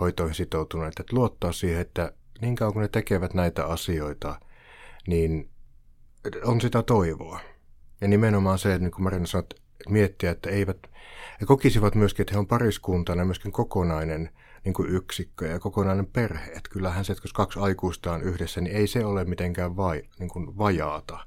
hoitoihin 0.01 0.35
sitoutuneet. 0.35 1.01
Että 1.01 1.17
luottaa 1.17 1.53
siihen, 1.53 1.81
että 1.81 2.13
niin 2.41 2.57
kauan 2.57 2.73
kun 2.73 2.83
ne 2.83 2.89
tekevät 2.89 3.35
näitä 3.35 3.67
asioita, 3.67 4.41
niin 5.07 5.51
on 6.45 6.61
sitä 6.61 6.83
toivoa. 6.83 7.41
Ja 8.01 8.09
nimenomaan 8.09 8.59
se, 8.59 8.75
että 8.75 8.85
niin 8.85 8.91
kuin 8.91 9.03
Marina 9.03 9.27
sanoi, 9.27 9.43
että 9.43 9.57
miettiä, 9.89 10.31
että 10.31 10.51
eivät, 10.51 10.79
he 11.41 11.47
kokisivat 11.47 11.95
myöskin, 11.95 12.23
että 12.23 12.35
he 12.35 12.39
on 12.39 12.47
pariskuntana 12.47 13.25
myöskin 13.25 13.53
kokonainen 13.53 14.31
niin 14.65 14.75
kuin 14.75 14.89
yksikkö 14.89 15.47
ja 15.47 15.59
kokonainen 15.59 16.07
perhe. 16.07 16.45
Että 16.45 16.71
kyllähän 16.71 17.05
se, 17.05 17.13
että 17.13 17.25
jos 17.25 17.33
kaksi 17.33 17.61
aikuista 17.61 18.13
on 18.13 18.23
yhdessä, 18.23 18.61
niin 18.61 18.77
ei 18.77 18.87
se 18.87 19.05
ole 19.05 19.25
mitenkään 19.25 19.77
vai, 19.77 20.03
niin 20.19 20.29
kuin 20.29 20.59
vajaata. 20.59 21.19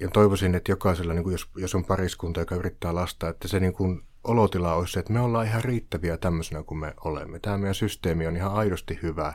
Ja 0.00 0.08
toivoisin, 0.08 0.54
että 0.54 0.72
jokaisella, 0.72 1.14
niin 1.14 1.22
kuin 1.22 1.32
jos, 1.32 1.48
jos 1.56 1.74
on 1.74 1.84
pariskunta, 1.84 2.40
joka 2.40 2.54
yrittää 2.54 2.94
lasta, 2.94 3.28
että 3.28 3.48
se 3.48 3.60
niin 3.60 3.72
kuin 3.72 4.02
olotila 4.24 4.74
olisi 4.74 4.92
se, 4.92 5.00
että 5.00 5.12
me 5.12 5.20
ollaan 5.20 5.46
ihan 5.46 5.64
riittäviä 5.64 6.16
tämmöisenä 6.16 6.62
kuin 6.62 6.78
me 6.78 6.94
olemme. 7.04 7.38
Tämä 7.38 7.58
meidän 7.58 7.74
systeemi 7.74 8.26
on 8.26 8.36
ihan 8.36 8.52
aidosti 8.52 8.98
hyvä 9.02 9.34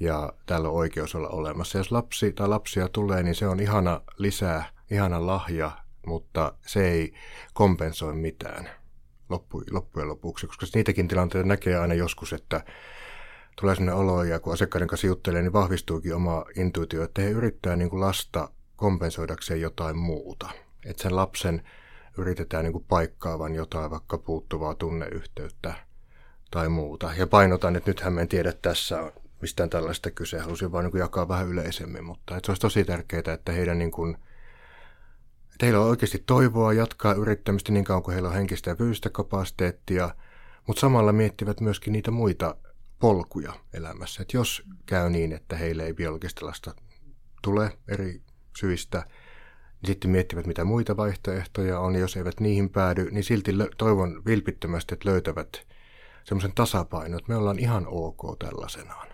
ja 0.00 0.32
täällä 0.46 0.68
on 0.68 0.74
oikeus 0.74 1.14
olla 1.14 1.28
olemassa. 1.28 1.78
Jos 1.78 1.92
lapsi 1.92 2.32
tai 2.32 2.48
lapsia 2.48 2.88
tulee, 2.88 3.22
niin 3.22 3.34
se 3.34 3.48
on 3.48 3.60
ihana 3.60 4.00
lisää, 4.16 4.64
ihana 4.90 5.26
lahja, 5.26 5.70
mutta 6.06 6.52
se 6.66 6.90
ei 6.90 7.14
kompensoi 7.54 8.14
mitään 8.14 8.70
loppujen 9.70 10.08
lopuksi, 10.08 10.46
koska 10.46 10.66
niitäkin 10.74 11.08
tilanteita 11.08 11.48
näkee 11.48 11.78
aina 11.78 11.94
joskus, 11.94 12.32
että 12.32 12.64
tulee 13.60 13.74
sellainen 13.74 14.00
olo, 14.00 14.22
ja 14.22 14.38
kun 14.38 14.52
asiakkaiden 14.52 14.88
kanssa 14.88 15.06
juttelee, 15.06 15.42
niin 15.42 15.52
vahvistuukin 15.52 16.14
oma 16.14 16.44
intuitio, 16.56 17.02
että 17.02 17.22
he 17.22 17.30
yrittää 17.30 17.76
niin 17.76 17.90
kuin 17.90 18.00
lasta 18.00 18.48
kompensoidakseen 18.76 19.60
jotain 19.60 19.98
muuta. 19.98 20.48
Että 20.86 21.02
sen 21.02 21.16
lapsen 21.16 21.62
yritetään 22.18 22.64
niin 22.64 22.72
kuin 22.72 22.84
paikkaavan 22.88 23.54
jotain 23.54 23.90
vaikka 23.90 24.18
puuttuvaa 24.18 24.74
tunneyhteyttä 24.74 25.74
tai 26.50 26.68
muuta. 26.68 27.10
Ja 27.16 27.26
painotan, 27.26 27.76
että 27.76 27.90
nythän 27.90 28.12
me 28.12 28.20
en 28.20 28.28
tiedä 28.28 28.52
tässä 28.52 29.02
on 29.02 29.12
mistään 29.40 29.70
tällaista 29.70 30.10
kyse. 30.10 30.38
Halusin 30.38 30.72
vain 30.72 30.86
niin 30.86 30.98
jakaa 30.98 31.28
vähän 31.28 31.48
yleisemmin, 31.48 32.04
mutta 32.04 32.36
että 32.36 32.46
se 32.46 32.50
olisi 32.50 32.60
tosi 32.60 32.84
tärkeää, 32.84 33.34
että 33.34 33.52
heidän 33.52 33.78
niin 33.78 33.90
kuin, 33.90 34.18
että 35.58 35.66
heillä 35.66 35.80
on 35.80 35.88
oikeasti 35.88 36.22
toivoa 36.26 36.72
jatkaa 36.72 37.14
yrittämistä 37.14 37.72
niin 37.72 37.84
kauan 37.84 38.02
kuin 38.02 38.12
heillä 38.12 38.28
on 38.28 38.34
henkistä 38.34 38.70
ja 38.70 38.76
fyysistä 38.76 39.10
kapasiteettia, 39.10 40.14
mutta 40.66 40.80
samalla 40.80 41.12
miettivät 41.12 41.60
myöskin 41.60 41.92
niitä 41.92 42.10
muita 42.10 42.56
polkuja 42.98 43.52
elämässä. 43.74 44.22
Että 44.22 44.36
jos 44.36 44.62
käy 44.86 45.10
niin, 45.10 45.32
että 45.32 45.56
heille 45.56 45.84
ei 45.86 45.94
biologista 45.94 46.46
lasta 46.46 46.74
tule 47.42 47.78
eri 47.88 48.22
syistä, 48.58 48.98
niin 48.98 49.86
sitten 49.86 50.10
miettivät, 50.10 50.46
mitä 50.46 50.64
muita 50.64 50.96
vaihtoehtoja 50.96 51.80
on. 51.80 51.94
Jos 51.94 52.16
eivät 52.16 52.40
niihin 52.40 52.70
päädy, 52.70 53.10
niin 53.10 53.24
silti 53.24 53.52
toivon 53.78 54.22
vilpittömästi, 54.26 54.94
että 54.94 55.08
löytävät 55.08 55.66
semmoisen 56.24 56.52
tasapainon, 56.54 57.18
että 57.18 57.32
me 57.32 57.36
ollaan 57.36 57.58
ihan 57.58 57.86
ok 57.86 58.38
tällaisenaan. 58.38 59.08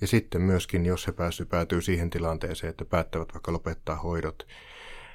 Ja 0.00 0.06
sitten 0.06 0.40
myöskin, 0.40 0.86
jos 0.86 1.06
he 1.06 1.12
pääsy, 1.12 1.44
päätyy 1.44 1.80
siihen 1.82 2.10
tilanteeseen, 2.10 2.70
että 2.70 2.84
päättävät 2.84 3.34
vaikka 3.34 3.52
lopettaa 3.52 3.96
hoidot, 3.96 4.46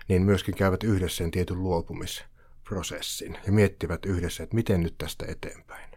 niin 0.09 0.21
myöskin 0.21 0.55
käyvät 0.55 0.83
yhdessä 0.83 1.17
sen 1.17 1.31
tietyn 1.31 1.63
luopumisprosessin 1.63 3.37
ja 3.45 3.51
miettivät 3.51 4.05
yhdessä, 4.05 4.43
että 4.43 4.55
miten 4.55 4.83
nyt 4.83 4.95
tästä 4.97 5.25
eteenpäin. 5.27 5.89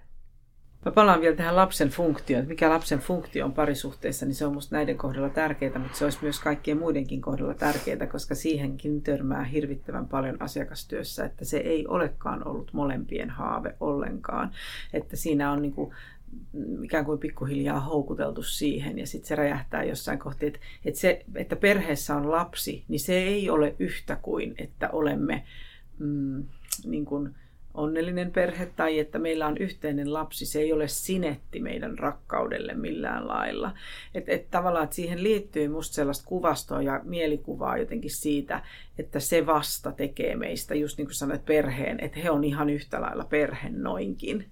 Mä 0.85 0.93
palaan 0.93 1.21
vielä 1.21 1.37
tähän 1.37 1.57
lapsen 1.57 1.89
funktioon. 1.89 2.47
Mikä 2.47 2.71
lapsen 2.71 2.99
funktio 2.99 3.45
on 3.45 3.53
parisuhteessa, 3.53 4.27
niin 4.27 4.35
se 4.35 4.47
on 4.47 4.55
musta 4.55 4.77
näiden 4.77 4.99
kohdalla 4.99 5.29
tärkeää, 5.29 5.79
mutta 5.79 5.99
se 5.99 6.05
olisi 6.05 6.19
myös 6.23 6.41
kaikkien 6.41 6.79
muidenkin 6.79 7.21
kohdalla 7.21 7.55
tärkeää, 7.55 8.07
koska 8.07 8.35
siihenkin 8.35 9.03
törmää 9.03 9.45
hirvittävän 9.45 10.09
paljon 10.09 10.43
asiakastyössä, 10.43 11.25
että 11.25 11.45
se 11.45 11.57
ei 11.57 11.87
olekaan 11.87 12.49
ollut 12.49 12.73
molempien 12.73 13.31
haave 13.31 13.77
ollenkaan. 13.81 14.53
Että 14.93 15.17
siinä 15.17 15.53
on 15.53 15.63
niin 15.63 15.73
kuin 15.73 15.95
ikään 16.83 17.05
kuin 17.05 17.19
pikkuhiljaa 17.19 17.81
houkuteltu 17.81 18.43
siihen 18.43 18.99
ja 18.99 19.07
sitten 19.07 19.29
se 19.29 19.35
räjähtää 19.35 19.85
jossain 19.85 20.19
kohti, 20.19 20.47
että, 20.47 20.59
että 20.85 21.01
se, 21.01 21.25
että 21.35 21.57
perheessä 21.57 22.17
on 22.17 22.31
lapsi, 22.31 22.85
niin 22.89 23.01
se 23.01 23.19
ei 23.19 23.51
ole 23.51 23.77
yhtä 23.79 24.17
kuin, 24.17 24.55
että 24.59 24.91
olemme 24.91 25.45
mm, 25.99 26.45
niin 26.85 27.05
kuin 27.05 27.35
onnellinen 27.75 28.31
perhe 28.31 28.67
tai 28.67 28.99
että 28.99 29.19
meillä 29.19 29.47
on 29.47 29.59
yhteinen 29.59 30.13
lapsi, 30.13 30.47
se 30.47 30.61
ei 30.61 30.73
ole 30.73 30.89
sinetti 30.89 31.61
meidän 31.61 31.99
rakkaudelle 31.99 32.75
millään 32.75 33.29
lailla. 33.29 33.75
Että 34.15 34.33
et 34.33 34.51
tavallaan 34.51 34.85
että 34.85 34.97
siihen 34.97 35.23
liittyy 35.23 35.69
musta 35.69 35.95
sellaista 35.95 36.27
kuvastoa 36.27 36.83
ja 36.83 37.01
mielikuvaa 37.05 37.79
jotenkin 37.79 38.11
siitä, 38.11 38.63
että 38.99 39.21
se 39.21 39.47
vasta 39.47 39.93
tekee 39.93 40.37
meistä, 40.37 40.75
just 40.75 40.99
niin 40.99 41.07
kuin 41.07 41.15
sanoit, 41.15 41.45
perheen, 41.45 42.01
että 42.01 42.21
he 42.21 42.31
on 42.31 42.45
ihan 42.45 42.71
yhtä 42.71 43.01
lailla 43.01 43.25
perhe 43.25 43.71
noinkin 43.71 44.52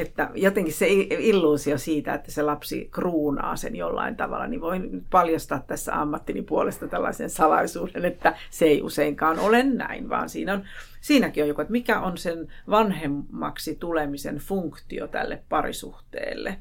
että 0.00 0.30
jotenkin 0.34 0.74
se 0.74 0.86
illuusio 1.08 1.78
siitä, 1.78 2.14
että 2.14 2.30
se 2.30 2.42
lapsi 2.42 2.88
kruunaa 2.90 3.56
sen 3.56 3.76
jollain 3.76 4.16
tavalla, 4.16 4.46
niin 4.46 4.60
voin 4.60 5.06
paljastaa 5.10 5.64
tässä 5.66 6.00
ammattini 6.00 6.42
puolesta 6.42 6.88
tällaisen 6.88 7.30
salaisuuden, 7.30 8.04
että 8.04 8.36
se 8.50 8.64
ei 8.64 8.82
useinkaan 8.82 9.38
ole 9.38 9.62
näin, 9.62 10.08
vaan 10.08 10.28
siinä 10.28 10.52
on, 10.52 10.64
siinäkin 11.00 11.42
on 11.42 11.48
joku, 11.48 11.60
että 11.60 11.72
mikä 11.72 12.00
on 12.00 12.18
sen 12.18 12.48
vanhemmaksi 12.70 13.74
tulemisen 13.74 14.36
funktio 14.36 15.06
tälle 15.08 15.42
parisuhteelle. 15.48 16.56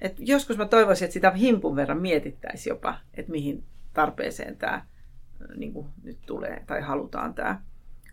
Et 0.00 0.16
joskus 0.18 0.56
mä 0.56 0.66
toivoisin, 0.66 1.04
että 1.04 1.12
sitä 1.12 1.30
himpun 1.30 1.76
verran 1.76 2.00
mietittäisiin 2.00 2.70
jopa, 2.70 2.94
että 3.14 3.32
mihin 3.32 3.64
tarpeeseen 3.94 4.56
tämä 4.56 4.86
niin 5.56 5.74
nyt 6.02 6.18
tulee 6.26 6.64
tai 6.66 6.80
halutaan 6.80 7.34
tämä, 7.34 7.60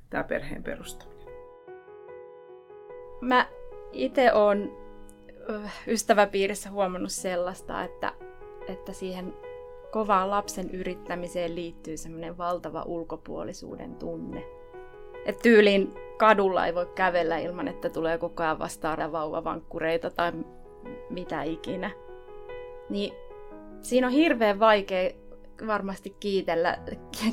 tämä 0.10 0.24
perheen 0.24 0.64
perustaminen. 0.64 1.28
Mä 3.22 3.48
itse 3.96 4.34
olen 4.34 4.72
ystäväpiirissä 5.88 6.70
huomannut 6.70 7.12
sellaista, 7.12 7.84
että, 7.84 8.14
että 8.68 8.94
siihen 8.94 9.34
kovaan 9.92 10.30
lapsen 10.30 10.70
yrittämiseen 10.70 11.56
liittyy 11.56 11.98
semmoinen 11.98 12.38
valtava 12.38 12.84
ulkopuolisuuden 12.84 13.96
tunne. 13.96 14.44
Että 15.26 15.42
tyyliin 15.42 15.94
kadulla 16.18 16.66
ei 16.66 16.76
voi 16.76 16.86
kävellä 16.96 17.38
ilman, 17.38 17.68
että 17.68 17.90
tulee 17.90 18.18
koko 18.18 18.44
ajan 18.44 18.60
vastaan 18.60 19.12
vauvavankkureita 19.12 20.10
tai 20.10 20.32
mitä 21.10 21.44
ikinä. 21.44 21.92
Niin 22.90 23.14
siinä 23.82 24.08
on 24.08 24.14
hirveän 24.14 24.60
vaikea 24.60 25.12
varmasti 25.68 26.16
kiitellä, 26.20 26.78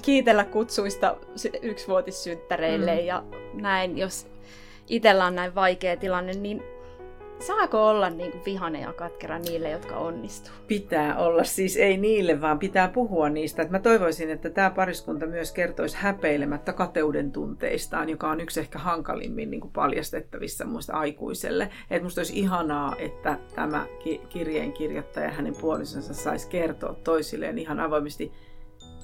kiitellä 0.03 0.45
kutsuista 0.45 1.17
yksivuotissynttäreille 1.63 2.95
mm. 2.95 3.07
ja 3.07 3.25
näin, 3.55 3.99
jos 3.99 4.32
itsellä 4.89 5.25
on 5.27 5.35
näin 5.35 5.55
vaikea 5.55 5.97
tilanne, 5.97 6.33
niin 6.33 6.63
saako 7.47 7.89
olla 7.89 8.11
niin 8.11 8.33
kuin 8.33 8.45
vihanen 8.45 8.83
ja 8.83 8.93
katkera 8.93 9.39
niille, 9.39 9.71
jotka 9.71 9.97
onnistuu? 9.97 10.55
Pitää 10.67 11.19
olla, 11.19 11.45
siis 11.45 11.77
ei 11.77 11.97
niille, 11.97 12.41
vaan 12.41 12.59
pitää 12.59 12.89
puhua 12.89 13.29
niistä. 13.29 13.63
Että 13.63 13.73
mä 13.73 13.79
toivoisin, 13.79 14.31
että 14.31 14.51
tämä 14.51 14.71
pariskunta 14.71 15.27
myös 15.27 15.53
kertoisi 15.53 15.97
häpeilemättä 16.01 16.73
kateuden 16.73 17.33
tunteistaan, 17.33 18.09
joka 18.09 18.31
on 18.31 18.41
yksi 18.41 18.61
ehkä 18.61 18.79
hankalimmin 18.79 19.51
niin 19.51 19.61
kuin 19.61 19.73
paljastettavissa 19.73 20.65
muista 20.65 20.93
aikuiselle. 20.93 21.71
Että 21.91 22.05
musta 22.05 22.21
olisi 22.21 22.39
ihanaa, 22.39 22.97
että 22.99 23.39
tämä 23.55 23.87
kirjeen 24.29 24.73
kirjoittaja 24.73 25.27
ja 25.27 25.33
hänen 25.33 25.55
puolisonsa 25.61 26.15
saisi 26.15 26.49
kertoa 26.49 26.95
toisilleen 27.05 27.59
ihan 27.59 27.81
avoimesti, 27.81 28.33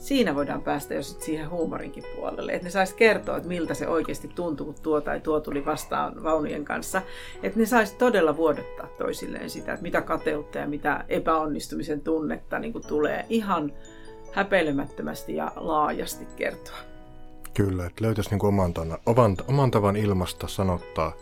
siinä 0.00 0.34
voidaan 0.34 0.62
päästä 0.62 0.94
jo 0.94 1.02
sit 1.02 1.22
siihen 1.22 1.50
huumorinkin 1.50 2.04
puolelle. 2.16 2.52
Että 2.52 2.64
ne 2.64 2.70
sais 2.70 2.92
kertoa, 2.92 3.36
että 3.36 3.48
miltä 3.48 3.74
se 3.74 3.88
oikeasti 3.88 4.28
tuntuu, 4.28 4.66
kun 4.66 4.74
tuo 4.82 5.00
tai 5.00 5.20
tuo 5.20 5.40
tuli 5.40 5.64
vastaan 5.66 6.22
vaunujen 6.22 6.64
kanssa. 6.64 7.02
Että 7.42 7.60
ne 7.60 7.66
sais 7.66 7.92
todella 7.92 8.36
vuodattaa 8.36 8.86
toisilleen 8.98 9.50
sitä, 9.50 9.72
että 9.72 9.82
mitä 9.82 10.00
kateutta 10.00 10.58
ja 10.58 10.66
mitä 10.66 11.04
epäonnistumisen 11.08 12.00
tunnetta 12.00 12.58
niin 12.58 12.86
tulee 12.88 13.26
ihan 13.28 13.72
häpeilemättömästi 14.32 15.36
ja 15.36 15.52
laajasti 15.56 16.26
kertoa. 16.36 16.76
Kyllä, 17.54 17.86
että 17.86 18.04
löytäisi 18.04 18.30
niin 18.30 18.46
oman, 18.46 18.74
oman, 19.06 19.36
oman 19.48 19.70
tavan 19.70 19.96
ilmasta 19.96 20.48
sanottaa 20.48 21.12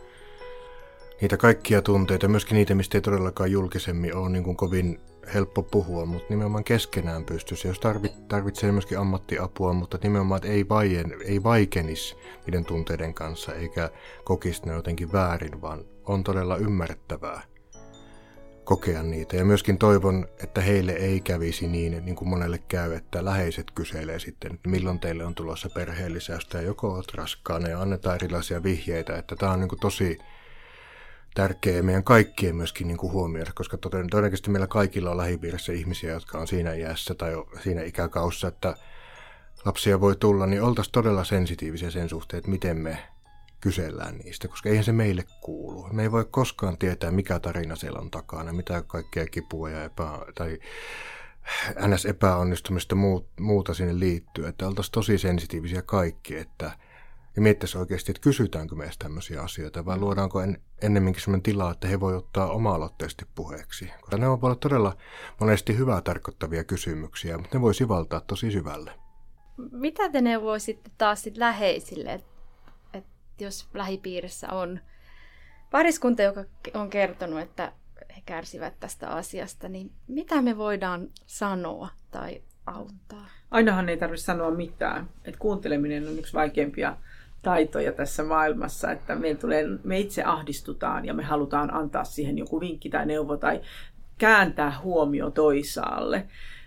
niitä 1.20 1.36
kaikkia 1.36 1.82
tunteita, 1.82 2.28
myöskin 2.28 2.54
niitä, 2.54 2.74
mistä 2.74 2.98
ei 2.98 3.02
todellakaan 3.02 3.50
julkisemmin 3.50 4.16
ole 4.16 4.28
niin 4.28 4.44
kuin 4.44 4.56
kovin 4.56 5.00
helppo 5.34 5.62
puhua, 5.62 6.06
mutta 6.06 6.26
nimenomaan 6.28 6.64
keskenään 6.64 7.24
pystyisi. 7.24 7.68
Jos 7.68 7.80
tarvit, 7.80 8.28
tarvitsee 8.28 8.72
myöskin 8.72 8.98
ammattiapua, 8.98 9.72
mutta 9.72 9.98
nimenomaan 10.02 10.38
että 10.38 10.48
ei, 10.48 10.68
vaien, 10.68 11.14
ei 11.24 11.42
vaikenis 11.42 12.16
niiden 12.46 12.64
tunteiden 12.64 13.14
kanssa 13.14 13.54
eikä 13.54 13.90
kokisi 14.24 14.66
ne 14.66 14.72
jotenkin 14.72 15.12
väärin, 15.12 15.62
vaan 15.62 15.84
on 16.04 16.24
todella 16.24 16.56
ymmärrettävää 16.56 17.42
kokea 18.64 19.02
niitä. 19.02 19.36
Ja 19.36 19.44
myöskin 19.44 19.78
toivon, 19.78 20.28
että 20.42 20.60
heille 20.60 20.92
ei 20.92 21.20
kävisi 21.20 21.68
niin, 21.68 22.04
niin 22.04 22.16
kuin 22.16 22.28
monelle 22.28 22.58
käy, 22.68 22.92
että 22.94 23.24
läheiset 23.24 23.70
kyselee 23.70 24.18
sitten, 24.18 24.54
että 24.54 24.68
milloin 24.68 25.00
teille 25.00 25.24
on 25.24 25.34
tulossa 25.34 25.68
perheellisäystä 25.74 26.58
ja 26.58 26.64
joko 26.64 26.92
olet 26.92 27.14
raskaana 27.14 27.68
ja 27.68 27.80
annetaan 27.80 28.14
erilaisia 28.14 28.62
vihjeitä, 28.62 29.18
että 29.18 29.36
tämä 29.36 29.52
on 29.52 29.60
niin 29.60 29.68
kuin 29.68 29.80
tosi 29.80 30.18
tärkeää 31.36 31.82
meidän 31.82 32.04
kaikkien 32.04 32.56
myöskin 32.56 32.88
niin 32.88 32.98
kuin 32.98 33.12
huomioida, 33.12 33.50
koska 33.54 33.78
todennäköisesti 33.78 34.50
meillä 34.50 34.66
kaikilla 34.66 35.10
on 35.10 35.16
lähipiirissä 35.16 35.72
ihmisiä, 35.72 36.12
jotka 36.12 36.38
on 36.38 36.48
siinä 36.48 36.74
iässä 36.74 37.14
tai 37.14 37.32
siinä 37.62 37.82
ikäkaussa, 37.82 38.48
että 38.48 38.76
lapsia 39.64 40.00
voi 40.00 40.16
tulla, 40.16 40.46
niin 40.46 40.62
oltaisiin 40.62 40.92
todella 40.92 41.24
sensitiivisiä 41.24 41.90
sen 41.90 42.08
suhteen, 42.08 42.38
että 42.38 42.50
miten 42.50 42.76
me 42.76 42.98
kysellään 43.60 44.18
niistä, 44.18 44.48
koska 44.48 44.68
eihän 44.68 44.84
se 44.84 44.92
meille 44.92 45.24
kuulu. 45.40 45.88
Me 45.92 46.02
ei 46.02 46.12
voi 46.12 46.24
koskaan 46.30 46.78
tietää, 46.78 47.10
mikä 47.10 47.38
tarina 47.38 47.76
siellä 47.76 47.98
on 47.98 48.10
takana, 48.10 48.52
mitä 48.52 48.82
kaikkea 48.86 49.26
kipua 49.26 49.70
ja 49.70 49.84
epä, 49.84 50.18
tai 50.34 50.58
ns. 51.88 52.06
epäonnistumista 52.06 52.96
muuta 53.40 53.74
sinne 53.74 53.98
liittyy. 53.98 54.46
Että 54.46 54.68
oltaisiin 54.68 54.92
tosi 54.92 55.18
sensitiivisiä 55.18 55.82
kaikki, 55.82 56.36
että 56.36 56.70
ja 57.36 57.42
miettäisiin 57.42 57.80
oikeasti, 57.80 58.12
että 58.12 58.20
kysytäänkö 58.20 58.74
meistä 58.74 59.04
tämmöisiä 59.04 59.42
asioita 59.42 59.84
vai 59.84 59.98
luodaanko 59.98 60.40
en, 60.40 60.62
ennemminkin 60.82 61.22
sellainen 61.22 61.42
tila, 61.42 61.70
että 61.70 61.88
he 61.88 62.00
voi 62.00 62.16
ottaa 62.16 62.50
oma-aloitteisesti 62.50 63.24
puheeksi. 63.34 63.90
Koska 64.00 64.16
ne 64.16 64.28
on 64.28 64.38
olla 64.42 64.54
todella 64.54 64.96
monesti 65.40 65.78
hyvää 65.78 66.00
tarkoittavia 66.00 66.64
kysymyksiä, 66.64 67.38
mutta 67.38 67.58
ne 67.58 67.62
voi 67.62 67.74
sivaltaa 67.74 68.20
tosi 68.20 68.50
syvälle. 68.50 68.92
Mitä 69.72 70.08
te 70.08 70.20
neuvoisitte 70.20 70.90
taas 70.98 71.22
sit 71.22 71.36
läheisille, 71.36 72.12
että 72.12 72.28
et 72.92 73.04
jos 73.38 73.68
lähipiirissä 73.74 74.52
on 74.52 74.80
pariskunta, 75.70 76.22
joka 76.22 76.44
on 76.74 76.90
kertonut, 76.90 77.40
että 77.40 77.72
he 78.16 78.22
kärsivät 78.26 78.80
tästä 78.80 79.08
asiasta, 79.08 79.68
niin 79.68 79.92
mitä 80.08 80.42
me 80.42 80.56
voidaan 80.56 81.08
sanoa 81.26 81.88
tai 82.10 82.42
auttaa? 82.66 83.26
Ainahan 83.50 83.88
ei 83.88 83.96
tarvitse 83.96 84.24
sanoa 84.24 84.50
mitään. 84.50 85.08
Et 85.24 85.36
kuunteleminen 85.36 86.08
on 86.08 86.18
yksi 86.18 86.32
vaikeimpia 86.32 86.96
taitoja 87.46 87.92
tässä 87.92 88.24
maailmassa, 88.24 88.90
että 88.90 89.14
me, 89.14 89.34
tulee, 89.34 89.64
me 89.84 89.98
itse 89.98 90.22
ahdistutaan 90.22 91.04
ja 91.04 91.14
me 91.14 91.22
halutaan 91.22 91.74
antaa 91.74 92.04
siihen 92.04 92.38
joku 92.38 92.60
vinkki 92.60 92.90
tai 92.90 93.06
neuvo 93.06 93.36
tai 93.36 93.60
kääntää 94.18 94.80
huomio 94.82 95.30
toisaalle, 95.30 96.26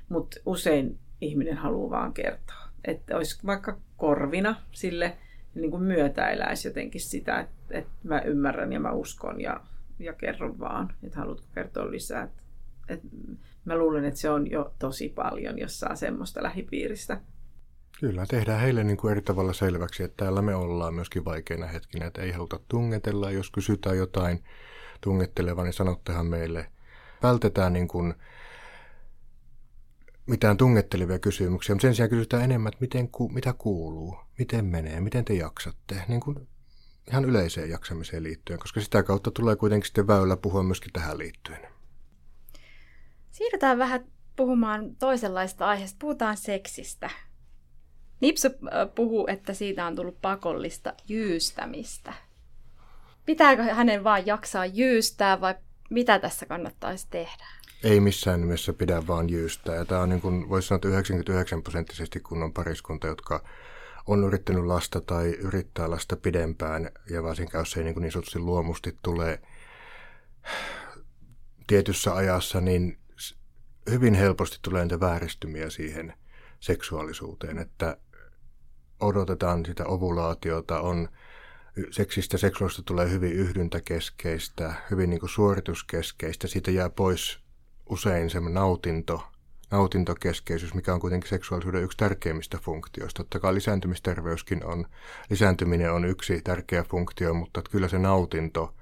mutta 0.09 0.38
usein 0.45 1.00
ihminen 1.21 1.57
haluaa 1.57 1.89
vaan 1.89 2.13
kertoa. 2.13 2.69
Että 2.86 3.17
olisi 3.17 3.39
vaikka 3.45 3.77
korvina 3.98 4.55
sille 4.71 5.17
niin 5.55 5.71
kuin 5.71 5.83
myötäeläisi 5.83 6.67
jotenkin 6.67 7.01
sitä, 7.01 7.39
että, 7.39 7.77
että 7.77 7.91
mä 8.03 8.21
ymmärrän 8.21 8.74
ja 8.74 8.79
mä 8.79 8.91
uskon 8.91 9.41
ja, 9.41 9.62
ja 10.00 10.13
kerron 10.13 10.59
vaan, 10.59 10.93
että 11.03 11.19
haluatko 11.19 11.48
kertoa 11.55 11.91
lisää. 11.91 12.24
Että, 12.24 12.41
että 12.89 13.07
mä 13.65 13.77
luulen, 13.77 14.05
että 14.05 14.19
se 14.19 14.29
on 14.29 14.51
jo 14.51 14.74
tosi 14.79 15.09
paljon, 15.09 15.59
jos 15.59 15.79
saa 15.79 15.95
semmoista 15.95 16.43
lähipiiristä. 16.43 17.21
Kyllä, 18.00 18.25
tehdään 18.25 18.62
heille 18.62 18.84
niin 18.84 18.98
kuin 18.98 19.12
eri 19.12 19.22
tavalla 19.22 19.53
selväksi, 19.53 20.03
että 20.03 20.24
täällä 20.24 20.41
me 20.41 20.56
ollaan 20.56 20.94
myöskin 20.94 21.25
vaikeina 21.25 21.68
hetkinä, 21.68 22.06
että 22.06 22.22
ei 22.22 22.32
haluta 22.32 22.60
tungetella. 22.68 23.32
Jos 23.32 23.51
kysytään 23.51 23.98
jotain 23.98 24.44
tungettelevaa, 25.01 25.63
niin 25.63 25.74
sanottehan 25.74 26.25
meille. 26.25 26.72
Vältetään 27.24 27.74
niin 27.74 27.88
kuin 27.88 28.13
mitään 30.25 30.58
tungettelevia 30.58 31.20
kysymyksiä, 31.20 31.75
mutta 31.75 31.82
sen 31.82 31.96
sijaan 31.96 32.10
kysytään 32.10 32.44
enemmän, 32.44 32.68
että 32.74 32.82
miten, 32.82 33.10
mitä 33.34 33.53
kuuluu, 33.58 34.18
miten 34.38 34.65
menee, 34.65 35.00
miten 35.00 35.25
te 35.25 35.34
jaksatte, 35.34 36.03
niin 36.08 36.22
kuin 36.22 36.48
ihan 37.08 37.25
yleiseen 37.25 37.70
jaksamiseen 37.70 38.24
liittyen, 38.24 38.60
koska 38.60 38.82
sitä 38.82 39.03
kautta 39.03 39.32
tulee 39.32 39.56
kuitenkin 39.56 39.86
sitten 39.86 40.08
väylä 40.08 40.38
puhua 40.38 40.63
myöskin 40.63 40.94
tähän 40.94 41.18
liittyen. 41.18 41.68
Siirrytään 43.32 43.77
vähän 43.77 44.06
puhumaan 44.36 44.96
toisenlaista 44.96 45.68
aiheesta. 45.68 45.98
Puhutaan 46.00 46.38
seksistä. 46.38 47.10
Nipsu 48.21 48.47
äh, 48.47 48.95
puhuu, 48.95 49.27
että 49.27 49.53
siitä 49.53 49.85
on 49.85 49.95
tullut 49.95 50.21
pakollista 50.21 50.93
jyystämistä. 51.07 52.13
Pitääkö 53.25 53.63
hänen 53.63 54.03
vaan 54.03 54.25
jaksaa 54.25 54.65
jyystää 54.65 55.41
vai 55.41 55.55
mitä 55.89 56.19
tässä 56.19 56.45
kannattaisi 56.45 57.07
tehdä? 57.09 57.45
Ei 57.83 57.99
missään 57.99 58.41
nimessä 58.41 58.73
pidä 58.73 59.07
vaan 59.07 59.29
jyystää. 59.29 59.75
Ja 59.75 59.85
tämä 59.85 60.01
on 60.01 60.09
niin 60.09 60.21
kuin, 60.21 60.49
voisi 60.49 60.67
sanoa, 60.67 60.77
että 60.77 60.88
99 60.88 61.63
prosenttisesti 61.63 62.19
kun 62.19 62.43
on 62.43 62.53
pariskunta, 62.53 63.07
jotka 63.07 63.43
on 64.08 64.23
yrittänyt 64.23 64.65
lasta 64.65 65.01
tai 65.01 65.27
yrittää 65.29 65.89
lasta 65.89 66.15
pidempään, 66.15 66.91
ja 67.10 67.23
varsinkin 67.23 67.58
jos 67.58 67.77
ei 67.77 67.84
niin, 67.84 67.93
kuin 67.93 68.01
niin 68.01 68.12
sanotusti 68.12 68.39
luomusti 68.39 68.97
tulee 69.01 69.41
tietyssä 71.67 72.15
ajassa, 72.15 72.62
niin 72.62 72.97
hyvin 73.89 74.13
helposti 74.13 74.60
tulee 74.62 74.84
niitä 74.84 74.99
vääristymiä 74.99 75.69
siihen 75.69 76.13
seksuaalisuuteen, 76.60 77.58
että 77.58 77.97
odotetaan 78.99 79.65
sitä 79.65 79.85
ovulaatiota, 79.85 80.81
on 80.81 81.09
seksistä 81.91 82.38
seksuaalista 82.38 82.83
tulee 82.85 83.09
hyvin 83.09 83.33
yhdyntäkeskeistä, 83.33 84.73
hyvin 84.91 85.09
niin 85.09 85.19
kuin 85.19 85.29
suorituskeskeistä, 85.29 86.47
siitä 86.47 86.71
jää 86.71 86.89
pois 86.89 87.39
usein 87.89 88.29
semmoinen 88.29 88.62
nautinto, 88.62 89.23
nautintokeskeisyys, 89.71 90.73
mikä 90.73 90.93
on 90.93 90.99
kuitenkin 90.99 91.29
seksuaalisuuden 91.29 91.83
yksi 91.83 91.97
tärkeimmistä 91.97 92.57
funktioista. 92.57 93.23
Totta 93.23 93.39
kai 93.39 93.53
lisääntymisterveyskin 93.53 94.65
on, 94.65 94.85
lisääntyminen 95.29 95.93
on 95.93 96.05
yksi 96.05 96.41
tärkeä 96.41 96.83
funktio, 96.83 97.33
mutta 97.33 97.62
kyllä 97.71 97.88
se 97.88 97.99
nautinto 97.99 98.73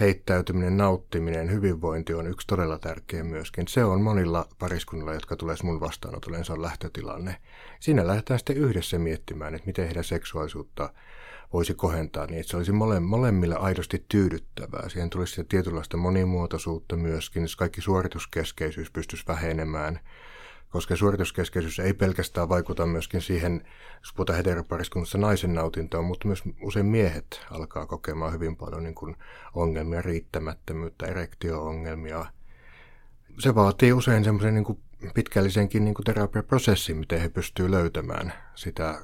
heittäytyminen, 0.00 0.76
nauttiminen, 0.76 1.50
hyvinvointi 1.50 2.14
on 2.14 2.26
yksi 2.26 2.46
todella 2.46 2.78
tärkeä 2.78 3.24
myöskin. 3.24 3.68
Se 3.68 3.84
on 3.84 4.00
monilla 4.00 4.48
pariskunnilla, 4.58 5.14
jotka 5.14 5.36
tulee 5.36 5.56
mun 5.62 5.80
vastaanotolle, 5.80 6.44
se 6.44 6.52
on 6.52 6.62
lähtötilanne. 6.62 7.36
Siinä 7.80 8.06
lähdetään 8.06 8.38
sitten 8.38 8.56
yhdessä 8.56 8.98
miettimään, 8.98 9.54
että 9.54 9.66
miten 9.66 9.84
heidän 9.84 10.04
seksuaalisuutta 10.04 10.92
voisi 11.52 11.74
kohentaa 11.74 12.26
niin, 12.26 12.40
että 12.40 12.50
se 12.50 12.56
olisi 12.56 12.72
mole, 12.72 13.00
molemmille 13.00 13.56
aidosti 13.56 14.04
tyydyttävää. 14.08 14.88
Siihen 14.88 15.10
tulisi 15.10 15.30
sitä 15.30 15.48
tietynlaista 15.48 15.96
monimuotoisuutta 15.96 16.96
myöskin, 16.96 17.42
jos 17.42 17.56
kaikki 17.56 17.80
suorituskeskeisyys 17.80 18.90
pystyisi 18.90 19.24
vähenemään 19.28 20.00
koska 20.68 20.96
suorituskeskeisyys 20.96 21.78
ei 21.78 21.94
pelkästään 21.94 22.48
vaikuta 22.48 22.86
myöskin 22.86 23.20
siihen, 23.20 23.62
jos 24.00 24.12
puhutaan 24.12 24.36
heteropariskunnassa 24.36 25.18
naisen 25.18 25.54
nautintoon, 25.54 26.04
mutta 26.04 26.26
myös 26.26 26.42
usein 26.62 26.86
miehet 26.86 27.40
alkaa 27.50 27.86
kokemaan 27.86 28.32
hyvin 28.32 28.56
paljon 28.56 28.82
niin 28.82 28.94
kuin 28.94 29.16
ongelmia, 29.54 30.02
riittämättömyyttä, 30.02 31.06
erektio-ongelmia. 31.06 32.26
Se 33.38 33.54
vaatii 33.54 33.92
usein 33.92 34.24
semmoisen 34.24 34.54
niin 34.54 34.78
pitkällisenkin 35.14 35.84
niin 35.84 35.94
kuin 35.94 36.04
terapiaprosessin, 36.04 36.96
miten 36.96 37.20
he 37.20 37.28
pystyvät 37.28 37.70
löytämään 37.70 38.32
sitä 38.54 39.00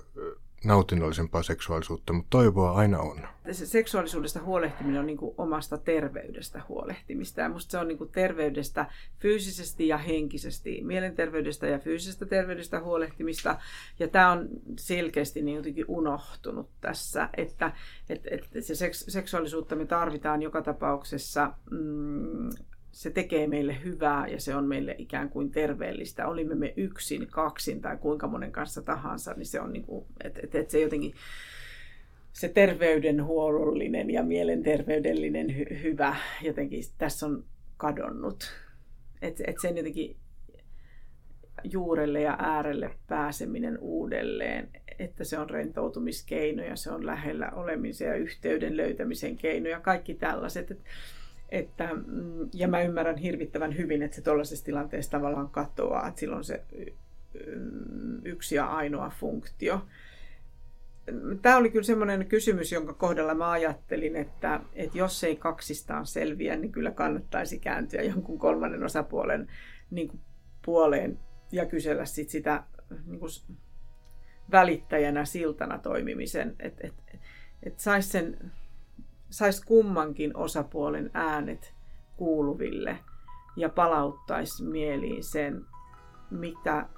nautinnollisempaa 0.64 1.42
seksuaalisuutta, 1.42 2.12
mutta 2.12 2.30
toivoa 2.30 2.72
aina 2.72 2.98
on. 2.98 3.20
Se 3.52 3.66
seksuaalisuudesta 3.66 4.42
huolehtiminen 4.42 5.00
on 5.00 5.06
niin 5.06 5.16
kuin 5.16 5.34
omasta 5.38 5.78
terveydestä 5.78 6.62
huolehtimista. 6.68 7.40
Ja 7.40 7.48
musta 7.48 7.70
se 7.70 7.78
on 7.78 7.88
niin 7.88 7.98
kuin 7.98 8.10
terveydestä 8.10 8.86
fyysisesti 9.18 9.88
ja 9.88 9.98
henkisesti, 9.98 10.80
mielenterveydestä 10.84 11.66
ja 11.66 11.78
fyysisestä 11.78 12.26
terveydestä 12.26 12.80
huolehtimista. 12.80 13.58
Ja 13.98 14.08
tämä 14.08 14.32
on 14.32 14.48
selkeästi 14.78 15.42
niin 15.42 15.56
jotenkin 15.56 15.84
unohtunut 15.88 16.70
tässä, 16.80 17.28
että, 17.36 17.72
että, 18.08 18.28
että 18.32 18.60
se 18.60 18.74
seks, 18.74 19.04
seksuaalisuutta 19.08 19.76
me 19.76 19.86
tarvitaan 19.86 20.42
joka 20.42 20.62
tapauksessa 20.62 21.52
mm, 21.70 22.50
se 22.94 23.10
tekee 23.10 23.46
meille 23.46 23.76
hyvää 23.84 24.26
ja 24.28 24.40
se 24.40 24.54
on 24.54 24.64
meille 24.64 24.94
ikään 24.98 25.28
kuin 25.28 25.50
terveellistä. 25.50 26.28
Olimme 26.28 26.54
me 26.54 26.74
yksin, 26.76 27.26
kaksin 27.26 27.80
tai 27.80 27.96
kuinka 27.96 28.28
monen 28.28 28.52
kanssa 28.52 28.82
tahansa, 28.82 29.34
niin 29.34 29.46
se 29.46 29.60
on 29.60 29.72
niin 29.72 29.84
kuin, 29.84 30.04
että 30.24 30.40
et, 30.44 30.54
et 30.54 30.70
se 30.70 30.80
jotenkin 30.80 31.14
se 32.32 32.48
terveydenhuollollinen 32.48 34.10
ja 34.10 34.22
mielenterveydellinen 34.22 35.50
hy- 35.50 35.82
hyvä 35.82 36.16
jotenkin 36.42 36.82
tässä 36.98 37.26
on 37.26 37.44
kadonnut. 37.76 38.52
Että 39.22 39.44
et 39.46 39.56
sen 39.60 39.76
jotenkin 39.76 40.16
juurelle 41.64 42.20
ja 42.20 42.36
äärelle 42.38 42.90
pääseminen 43.08 43.78
uudelleen, 43.78 44.68
että 44.98 45.24
se 45.24 45.38
on 45.38 45.50
rentoutumiskeino 45.50 46.62
ja 46.62 46.76
se 46.76 46.90
on 46.90 47.06
lähellä 47.06 47.50
olemisen 47.50 48.08
ja 48.08 48.16
yhteyden 48.16 48.76
löytämisen 48.76 49.36
keino 49.36 49.68
ja 49.68 49.80
kaikki 49.80 50.14
tällaiset. 50.14 50.70
Että 50.70 50.84
että, 51.48 51.88
mm, 51.94 52.48
ja 52.54 52.68
mä 52.68 52.82
ymmärrän 52.82 53.16
hirvittävän 53.16 53.76
hyvin, 53.76 54.02
että 54.02 54.14
se 54.14 54.22
tuollaisessa 54.22 54.64
tilanteessa 54.64 55.10
tavallaan 55.10 55.50
katoaa, 55.50 56.08
että 56.08 56.20
silloin 56.20 56.44
se 56.44 56.64
mm, 57.46 58.20
yksi 58.24 58.54
ja 58.54 58.66
ainoa 58.66 59.10
funktio. 59.20 59.86
Tämä 61.42 61.56
oli 61.56 61.70
kyllä 61.70 61.84
semmoinen 61.84 62.26
kysymys, 62.26 62.72
jonka 62.72 62.94
kohdalla 62.94 63.34
mä 63.34 63.50
ajattelin, 63.50 64.16
että, 64.16 64.60
että 64.72 64.98
jos 64.98 65.24
ei 65.24 65.36
kaksistaan 65.36 66.06
selviä, 66.06 66.56
niin 66.56 66.72
kyllä 66.72 66.90
kannattaisi 66.90 67.58
kääntyä 67.58 68.02
jonkun 68.02 68.38
kolmannen 68.38 68.84
osapuolen 68.84 69.48
niin 69.90 70.08
kuin 70.08 70.20
puoleen 70.64 71.18
ja 71.52 71.66
kysellä 71.66 72.04
sit 72.04 72.30
sitä 72.30 72.64
niin 73.06 73.20
kuin 73.20 73.30
välittäjänä, 74.50 75.24
siltana 75.24 75.78
toimimisen, 75.78 76.56
että 76.58 76.86
et, 76.86 76.94
et 77.62 77.78
saisi 77.78 78.08
sen 78.08 78.52
saisi 79.34 79.66
kummankin 79.66 80.36
osapuolen 80.36 81.10
äänet 81.14 81.74
kuuluville 82.16 82.98
ja 83.56 83.68
palauttaisi 83.68 84.64
mieliin 84.64 85.24
sen, 85.24 85.66
mitä 86.30 86.88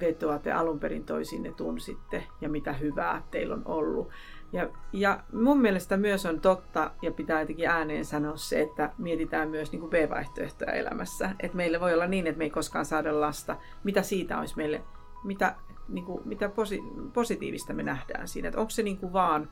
vetoa 0.00 0.38
te 0.38 0.52
alun 0.52 0.80
perin 0.80 1.04
toisinne 1.04 1.52
tunsitte 1.52 2.26
ja 2.40 2.48
mitä 2.48 2.72
hyvää 2.72 3.22
teillä 3.30 3.54
on 3.54 3.62
ollut. 3.64 4.10
Ja, 4.52 4.68
ja 4.92 5.24
mun 5.32 5.60
mielestä 5.60 5.96
myös 5.96 6.26
on 6.26 6.40
totta, 6.40 6.90
ja 7.02 7.12
pitää 7.12 7.40
jotenkin 7.40 7.68
ääneen 7.68 8.04
sanoa 8.04 8.36
se, 8.36 8.60
että 8.60 8.92
mietitään 8.98 9.50
myös 9.50 9.72
niin 9.72 9.80
kuin 9.80 9.90
B-vaihtoehtoja 9.90 10.72
elämässä. 10.72 11.30
Että 11.40 11.56
meillä 11.56 11.80
voi 11.80 11.94
olla 11.94 12.06
niin, 12.06 12.26
että 12.26 12.38
me 12.38 12.44
ei 12.44 12.50
koskaan 12.50 12.84
saada 12.84 13.20
lasta. 13.20 13.56
Mitä 13.84 14.02
siitä 14.02 14.38
olisi 14.38 14.56
meille, 14.56 14.82
mitä, 15.24 15.56
niin 15.88 16.04
kuin, 16.04 16.28
mitä 16.28 16.48
posi- 16.48 17.10
positiivista 17.12 17.72
me 17.72 17.82
nähdään 17.82 18.28
siinä? 18.28 18.48
Että 18.48 18.60
onko 18.60 18.70
se 18.70 18.82
niin 18.82 18.98
kuin 18.98 19.12
vaan 19.12 19.48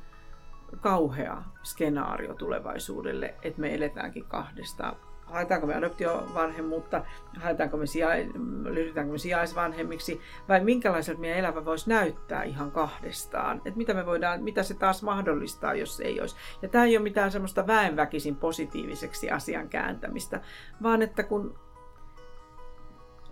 kauhea 0.81 1.43
skenaario 1.63 2.35
tulevaisuudelle, 2.35 3.35
että 3.43 3.61
me 3.61 3.75
eletäänkin 3.75 4.25
kahdesta 4.25 4.97
haetaanko 5.31 5.67
me 5.67 5.75
adoptiovanhemmuutta, 5.75 7.05
haetaanko 7.37 7.77
me 7.77 7.87
sijais, 7.87 8.29
lyhytäänkö 8.65 9.13
me 9.13 9.19
sijaisvanhemmiksi, 9.19 10.21
vai 10.49 10.65
minkälaiselta 10.65 11.21
meidän 11.21 11.39
elämä 11.39 11.65
voisi 11.65 11.89
näyttää 11.89 12.43
ihan 12.43 12.71
kahdestaan. 12.71 13.57
Että 13.57 13.77
mitä, 13.79 13.95
me 13.95 14.07
voidaan, 14.07 14.43
mitä 14.43 14.63
se 14.63 14.75
taas 14.75 15.03
mahdollistaa, 15.03 15.75
jos 15.75 16.01
ei 16.01 16.21
olisi. 16.21 16.37
Ja 16.63 16.69
tämä 16.69 16.85
ei 16.85 16.97
ole 16.97 17.03
mitään 17.03 17.31
semmoista 17.31 17.67
väenväkisin 17.67 18.37
positiiviseksi 18.37 19.31
asian 19.31 19.69
kääntämistä, 19.69 20.41
vaan 20.83 21.03
että 21.03 21.23
kun 21.23 21.59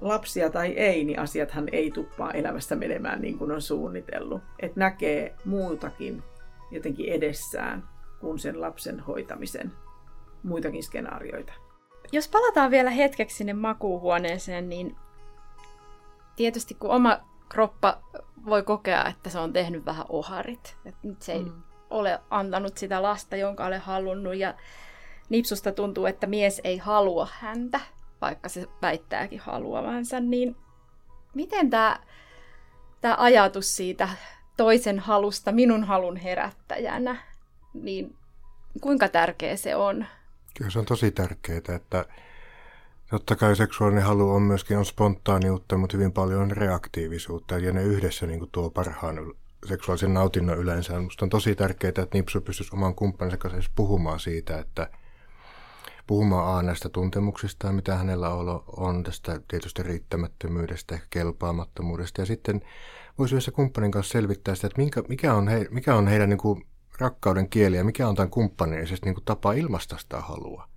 lapsia 0.01 0.51
tai 0.51 0.69
ei, 0.69 1.05
niin 1.05 1.19
asiathan 1.19 1.69
ei 1.73 1.91
tuppaa 1.91 2.33
elämässä 2.33 2.77
menemään 2.77 3.21
niin 3.21 3.39
kuin 3.39 3.51
on 3.51 3.63
suunnitellut. 3.63 4.43
Että 4.61 4.81
näkee 4.81 5.35
muutakin 5.45 6.23
jotenkin 6.71 7.13
edessään 7.13 7.89
kuin 8.21 8.39
sen 8.39 8.61
lapsen 8.61 9.01
hoitamisen 9.01 9.73
muitakin 10.43 10.83
skenaarioita. 10.83 11.53
Jos 12.13 12.29
palataan 12.29 12.71
vielä 12.71 12.91
hetkeksi 12.91 13.37
sinne 13.37 13.53
makuuhuoneeseen, 13.53 14.69
niin 14.69 14.97
tietysti 16.37 16.75
kun 16.75 16.91
oma 16.91 17.19
kroppa 17.49 18.03
voi 18.47 18.63
kokea, 18.63 19.07
että 19.07 19.31
se 19.31 19.39
on 19.39 19.53
tehnyt 19.53 19.87
vähän 19.87 20.07
oharit. 20.09 20.77
Että 20.85 21.09
nyt 21.09 21.23
se 21.23 21.33
ei 21.33 21.45
mm. 21.45 21.63
ole 21.91 22.21
antanut 22.31 22.77
sitä 22.77 23.03
lasta, 23.03 23.37
jonka 23.37 23.67
olen 23.67 23.81
halunnut. 23.81 24.37
Ja 24.37 24.55
Nipsusta 25.29 25.73
tuntuu, 25.73 26.07
että 26.07 26.27
mies 26.27 26.61
ei 26.65 26.79
halua 26.79 27.29
häntä, 27.33 27.81
vaikka 28.21 28.49
se 28.49 28.67
väittääkin 28.83 29.41
haluavansa. 29.41 30.21
Niin 30.21 30.57
miten 31.35 31.71
tämä, 31.71 32.01
tämä 33.01 33.15
ajatus 33.19 33.77
siitä 33.77 34.09
toisen 34.59 34.99
halusta 34.99 35.53
minun 35.53 35.85
halun 35.85 36.17
herättäjänä, 36.17 37.17
niin 37.75 38.17
kuinka 38.81 39.09
tärkeä 39.09 39.57
se 39.57 39.77
on? 39.77 40.07
Kyllä 40.59 40.71
se 40.71 40.79
on 40.79 40.85
tosi 40.85 41.11
tärkeää, 41.11 41.59
että 41.77 42.05
totta 43.11 43.37
kai 43.37 43.57
seksuaalinen 43.57 44.05
halu 44.05 44.31
on 44.31 44.43
myöskin 44.43 44.79
on 44.79 44.85
spontaaniutta, 44.85 45.77
mutta 45.77 45.97
hyvin 45.97 46.13
paljon 46.13 46.43
on 46.43 46.51
reaktiivisuutta, 46.51 47.59
ja 47.59 47.73
ne 47.73 47.83
yhdessä 47.83 48.27
niin 48.27 48.39
kuin 48.39 48.51
tuo 48.53 48.71
parhaan 48.71 49.35
seksuaalisen 49.67 50.15
nautinnon 50.15 50.59
yleensä. 50.59 50.93
Minusta 50.93 51.25
on 51.25 51.31
tosi 51.31 51.55
tärkeää, 51.55 51.89
että 51.89 52.07
Nipsu 52.15 52.41
pystyisi 52.41 52.75
oman 52.75 52.95
kumppaninsa 52.95 53.37
kanssa 53.37 53.71
puhumaan 53.75 54.21
siitä, 54.21 54.59
että 54.59 54.91
puhumaan 56.07 56.59
A 56.59 56.63
näistä 56.63 56.89
tuntemuksista, 56.89 57.73
mitä 57.73 57.97
hänellä 57.97 58.31
on, 58.77 59.03
tästä 59.03 59.41
tietysti 59.49 59.83
riittämättömyydestä, 59.83 60.99
kelpaamattomuudesta, 61.11 62.21
ja 62.21 62.27
sitten 62.27 62.63
voisi 63.19 63.35
yhdessä 63.35 63.51
kumppanin 63.51 63.91
kanssa 63.91 64.13
selvittää 64.13 64.55
sitä, 64.55 64.67
että 64.67 64.81
minkä, 64.81 65.03
mikä, 65.09 65.35
on 65.35 65.49
he, 65.49 65.67
mikä 65.71 65.95
on 65.95 66.09
heidän 66.09 66.29
niin 66.29 66.39
kuin 66.39 66.67
rakkauden 66.99 67.49
kieli 67.49 67.77
ja 67.77 67.85
mikä 67.85 68.09
on 68.09 68.15
tämän 68.15 68.31
kumppanin 68.31 68.87
niin 69.05 69.15
kuin 69.15 69.25
tapa 69.25 69.53
ilmaista 69.53 69.99
sitä 69.99 70.21
halua. 70.21 70.69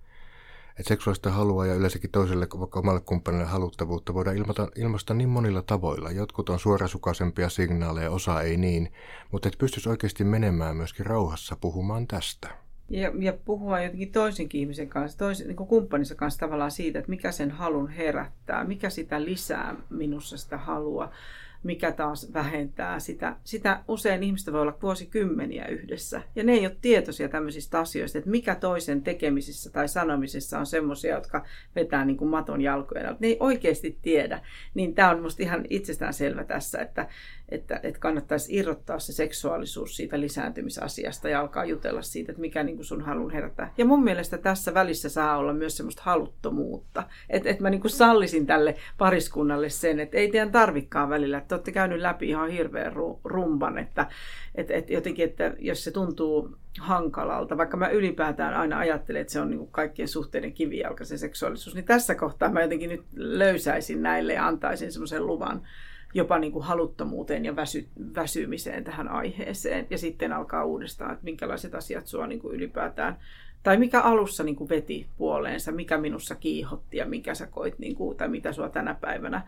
Että 0.78 0.88
seksuaalista 0.88 1.30
halua 1.30 1.66
ja 1.66 1.74
yleensäkin 1.74 2.10
toiselle, 2.10 2.46
vaikka 2.58 2.80
omalle 2.80 3.00
kumppanille 3.00 3.44
haluttavuutta 3.44 4.14
voidaan 4.14 4.36
ilmata, 4.36 4.68
ilmaista 4.76 5.14
niin 5.14 5.28
monilla 5.28 5.62
tavoilla. 5.62 6.10
Jotkut 6.10 6.48
on 6.48 6.58
suorasukaisempia 6.58 7.48
signaaleja, 7.48 8.10
osa 8.10 8.40
ei 8.40 8.56
niin, 8.56 8.92
mutta 9.30 9.48
että 9.48 9.58
pystyisi 9.58 9.88
oikeasti 9.88 10.24
menemään 10.24 10.76
myöskin 10.76 11.06
rauhassa 11.06 11.56
puhumaan 11.60 12.06
tästä. 12.06 12.48
Ja, 12.90 13.12
ja 13.18 13.32
puhua 13.32 13.80
jotenkin 13.80 14.12
toisenkin 14.12 14.60
ihmisen 14.60 14.88
kanssa, 14.88 15.18
toisen, 15.18 15.46
niin 15.46 15.56
kumppaninsa 15.56 16.14
kanssa 16.14 16.40
tavallaan 16.40 16.70
siitä, 16.70 16.98
että 16.98 17.10
mikä 17.10 17.32
sen 17.32 17.50
halun 17.50 17.88
herättää, 17.88 18.64
mikä 18.64 18.90
sitä 18.90 19.24
lisää 19.24 19.76
minussa 19.90 20.36
sitä 20.36 20.58
halua 20.58 21.10
mikä 21.62 21.92
taas 21.92 22.32
vähentää 22.32 23.00
sitä. 23.00 23.36
Sitä 23.44 23.84
usein 23.88 24.22
ihmistä 24.22 24.52
voi 24.52 24.60
olla 24.60 24.78
vuosikymmeniä 24.82 25.66
yhdessä. 25.66 26.22
Ja 26.36 26.44
ne 26.44 26.52
ei 26.52 26.66
ole 26.66 26.76
tietoisia 26.80 27.28
tämmöisistä 27.28 27.78
asioista, 27.78 28.18
että 28.18 28.30
mikä 28.30 28.54
toisen 28.54 29.02
tekemisissä 29.02 29.70
tai 29.70 29.88
sanomisessa 29.88 30.58
on 30.58 30.66
semmoisia, 30.66 31.14
jotka 31.14 31.44
vetää 31.76 32.04
niin 32.04 32.16
kuin 32.16 32.30
maton 32.30 32.60
jalkojen 32.60 33.16
Ne 33.20 33.26
ei 33.26 33.36
oikeasti 33.40 33.98
tiedä. 34.02 34.40
Niin 34.74 34.94
tämä 34.94 35.10
on 35.10 35.16
minusta 35.16 35.42
ihan 35.42 35.64
itsestään 35.70 36.14
selvä 36.14 36.44
tässä, 36.44 36.78
että, 36.78 37.08
että, 37.54 37.80
että 37.82 38.00
kannattaisi 38.00 38.56
irrottaa 38.56 38.98
se 38.98 39.12
seksuaalisuus 39.12 39.96
siitä 39.96 40.20
lisääntymisasiasta 40.20 41.28
ja 41.28 41.40
alkaa 41.40 41.64
jutella 41.64 42.02
siitä, 42.02 42.32
että 42.32 42.40
mikä 42.40 42.62
niin 42.62 42.76
kuin 42.76 42.86
sun 42.86 43.02
halun 43.02 43.32
herättää. 43.32 43.72
Ja 43.78 43.84
mun 43.84 44.04
mielestä 44.04 44.38
tässä 44.38 44.74
välissä 44.74 45.08
saa 45.08 45.36
olla 45.36 45.52
myös 45.52 45.76
semmoista 45.76 46.02
haluttomuutta. 46.04 47.02
Että, 47.30 47.50
että 47.50 47.62
mä 47.62 47.70
niin 47.70 47.80
kuin 47.80 47.90
sallisin 47.90 48.46
tälle 48.46 48.74
pariskunnalle 48.98 49.70
sen, 49.70 50.00
että 50.00 50.16
ei 50.16 50.30
teidän 50.30 50.52
tarvikkaan 50.52 51.10
välillä, 51.10 51.38
että 51.38 51.54
olette 51.54 51.72
käynyt 51.72 52.00
läpi 52.00 52.28
ihan 52.28 52.50
hirveän 52.50 52.92
rumban, 53.24 53.78
että, 53.78 54.06
että, 54.54 54.74
että 54.74 54.92
jotenkin, 54.92 55.24
että 55.24 55.54
jos 55.58 55.84
se 55.84 55.90
tuntuu 55.90 56.56
hankalalta, 56.80 57.56
vaikka 57.56 57.76
mä 57.76 57.88
ylipäätään 57.88 58.54
aina 58.54 58.78
ajattelen, 58.78 59.20
että 59.20 59.32
se 59.32 59.40
on 59.40 59.50
niin 59.50 59.58
kuin 59.58 59.72
kaikkien 59.72 60.08
suhteiden 60.08 60.52
kivijalka 60.52 61.04
se 61.04 61.16
seksuaalisuus, 61.16 61.74
niin 61.74 61.84
tässä 61.84 62.14
kohtaa 62.14 62.52
mä 62.52 62.62
jotenkin 62.62 62.90
nyt 62.90 63.04
löysäisin 63.16 64.02
näille 64.02 64.32
ja 64.32 64.46
antaisin 64.46 64.92
semmoisen 64.92 65.26
luvan 65.26 65.62
jopa 66.14 66.38
niin 66.38 66.52
kuin 66.52 66.64
haluttomuuteen 66.64 67.44
ja 67.44 67.56
väsy, 67.56 67.88
väsymiseen 68.14 68.84
tähän 68.84 69.08
aiheeseen. 69.08 69.86
Ja 69.90 69.98
sitten 69.98 70.32
alkaa 70.32 70.64
uudestaan, 70.64 71.12
että 71.12 71.24
minkälaiset 71.24 71.74
asiat 71.74 72.06
sua 72.06 72.26
niin 72.26 72.40
kuin 72.40 72.54
ylipäätään, 72.54 73.18
tai 73.62 73.76
mikä 73.76 74.00
alussa 74.00 74.44
niin 74.44 74.56
kuin 74.56 74.68
veti 74.68 75.06
puoleensa, 75.16 75.72
mikä 75.72 75.98
minussa 75.98 76.34
kiihotti 76.34 76.96
ja 76.96 77.06
mikä 77.06 77.34
sä 77.34 77.46
koit, 77.46 77.78
niin 77.78 77.96
kuin, 77.96 78.16
tai 78.16 78.28
mitä 78.28 78.52
sua 78.52 78.68
tänä 78.68 78.94
päivänä 78.94 79.42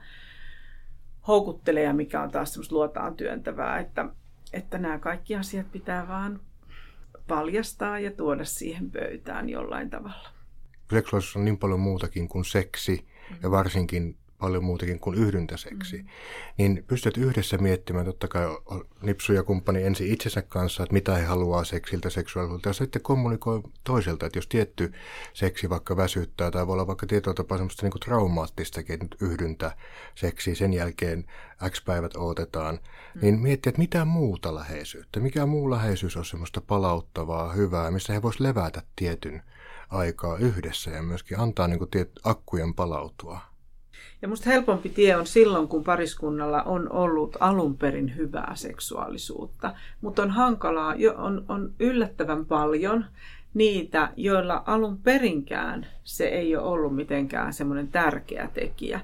houkuttelee 1.29 1.83
ja 1.83 1.93
mikä 1.93 2.23
on 2.23 2.31
taas 2.31 2.53
semmoista 2.53 2.75
luotaan 2.75 3.17
työntävää, 3.17 3.79
että, 3.79 4.09
että 4.53 4.79
nämä 4.79 4.99
kaikki 4.99 5.37
asiat 5.37 5.73
pitää 5.73 6.09
vaan 6.09 6.41
paljastaa 7.29 7.99
ja 7.99 8.11
tuoda 8.11 8.45
siihen 8.45 8.91
pöytään 8.91 9.49
jollain 9.49 9.91
tavalla. 9.91 10.29
Seksuaalisuus 10.91 11.37
on 11.37 11.45
niin 11.45 11.59
paljon 11.59 11.81
muutakin 11.81 12.29
kuin 12.29 12.45
seksi 12.45 13.07
ja 13.43 13.51
varsinkin 13.51 14.17
paljon 14.45 14.65
muutakin 14.65 15.01
kuin 15.01 15.19
yhdyntäseksi, 15.19 15.97
mm. 15.97 16.09
niin 16.59 16.85
pystyt 16.87 17.17
yhdessä 17.17 17.59
miettimään, 17.59 18.07
totta 18.07 18.29
kai 18.29 18.45
Nipsu 19.03 19.33
ja 19.33 19.43
kumppani 19.43 19.83
ensin 19.83 20.13
itsensä 20.13 20.43
kanssa, 20.43 20.83
että 20.83 20.93
mitä 20.93 21.15
he 21.15 21.25
haluaa 21.25 21.65
seksiltä, 21.65 22.11
seksuaalisuudelta, 22.11 22.69
ja 22.69 22.73
sitten 22.73 23.03
kommunikoi 23.03 23.63
toiselta, 23.85 24.27
että 24.27 24.39
jos 24.39 24.47
tietty 24.47 24.93
seksi 25.33 25.71
vaikka 25.71 25.97
väsyttää, 25.97 26.51
tai 26.51 26.67
voi 26.67 26.73
olla 26.73 26.87
vaikka 26.87 27.07
tietyllä 27.07 27.35
tapaa 27.35 27.59
semmoista 27.59 27.87
niin 27.87 28.01
traumaattistakin 28.05 28.99
nyt 29.01 29.17
yhdyntä 29.21 29.77
seksi, 30.15 30.55
sen 30.55 30.73
jälkeen 30.73 31.25
X 31.71 31.85
päivät 31.85 32.17
odotetaan, 32.17 32.75
mm. 33.15 33.21
niin 33.21 33.41
miettiä, 33.41 33.71
että 33.71 33.83
mitä 33.83 34.05
muuta 34.05 34.55
läheisyyttä, 34.55 35.21
mikä 35.21 35.47
muu 35.47 35.71
läheisyys 35.71 36.17
on 36.17 36.25
semmoista 36.25 36.61
palauttavaa, 36.61 37.53
hyvää, 37.53 37.91
missä 37.91 38.13
he 38.13 38.23
voisivat 38.23 38.41
levätä 38.41 38.83
tietyn 38.97 39.43
aikaa 39.91 40.37
yhdessä 40.37 40.91
ja 40.91 41.03
myöskin 41.03 41.41
antaa 41.41 41.69
niin 41.69 41.79
kuin, 41.79 41.91
tiet, 41.91 42.11
akkujen 42.25 42.75
palautua. 42.75 43.54
Ja 44.25 44.29
musta 44.29 44.51
helpompi 44.51 44.89
tie 44.89 45.17
on 45.17 45.27
silloin, 45.27 45.69
kun 45.69 45.85
pariskunnalla 45.85 46.63
on 46.63 46.93
ollut 46.93 47.37
alun 47.41 47.77
perin 47.77 48.17
hyvää 48.17 48.53
seksuaalisuutta. 48.55 49.75
Mutta 50.01 50.23
on 50.23 50.31
hankalaa, 50.31 50.95
on, 51.17 51.45
on 51.49 51.73
yllättävän 51.81 52.47
paljon 52.47 53.05
niitä, 53.55 54.09
joilla 54.17 54.63
alun 54.67 54.99
perinkään 54.99 55.87
se 56.05 56.25
ei 56.25 56.57
ole 56.57 56.67
ollut 56.67 56.97
mitenkään 56.97 57.53
semmoinen 57.53 57.89
tärkeä 57.89 58.49
tekijä. 58.55 59.01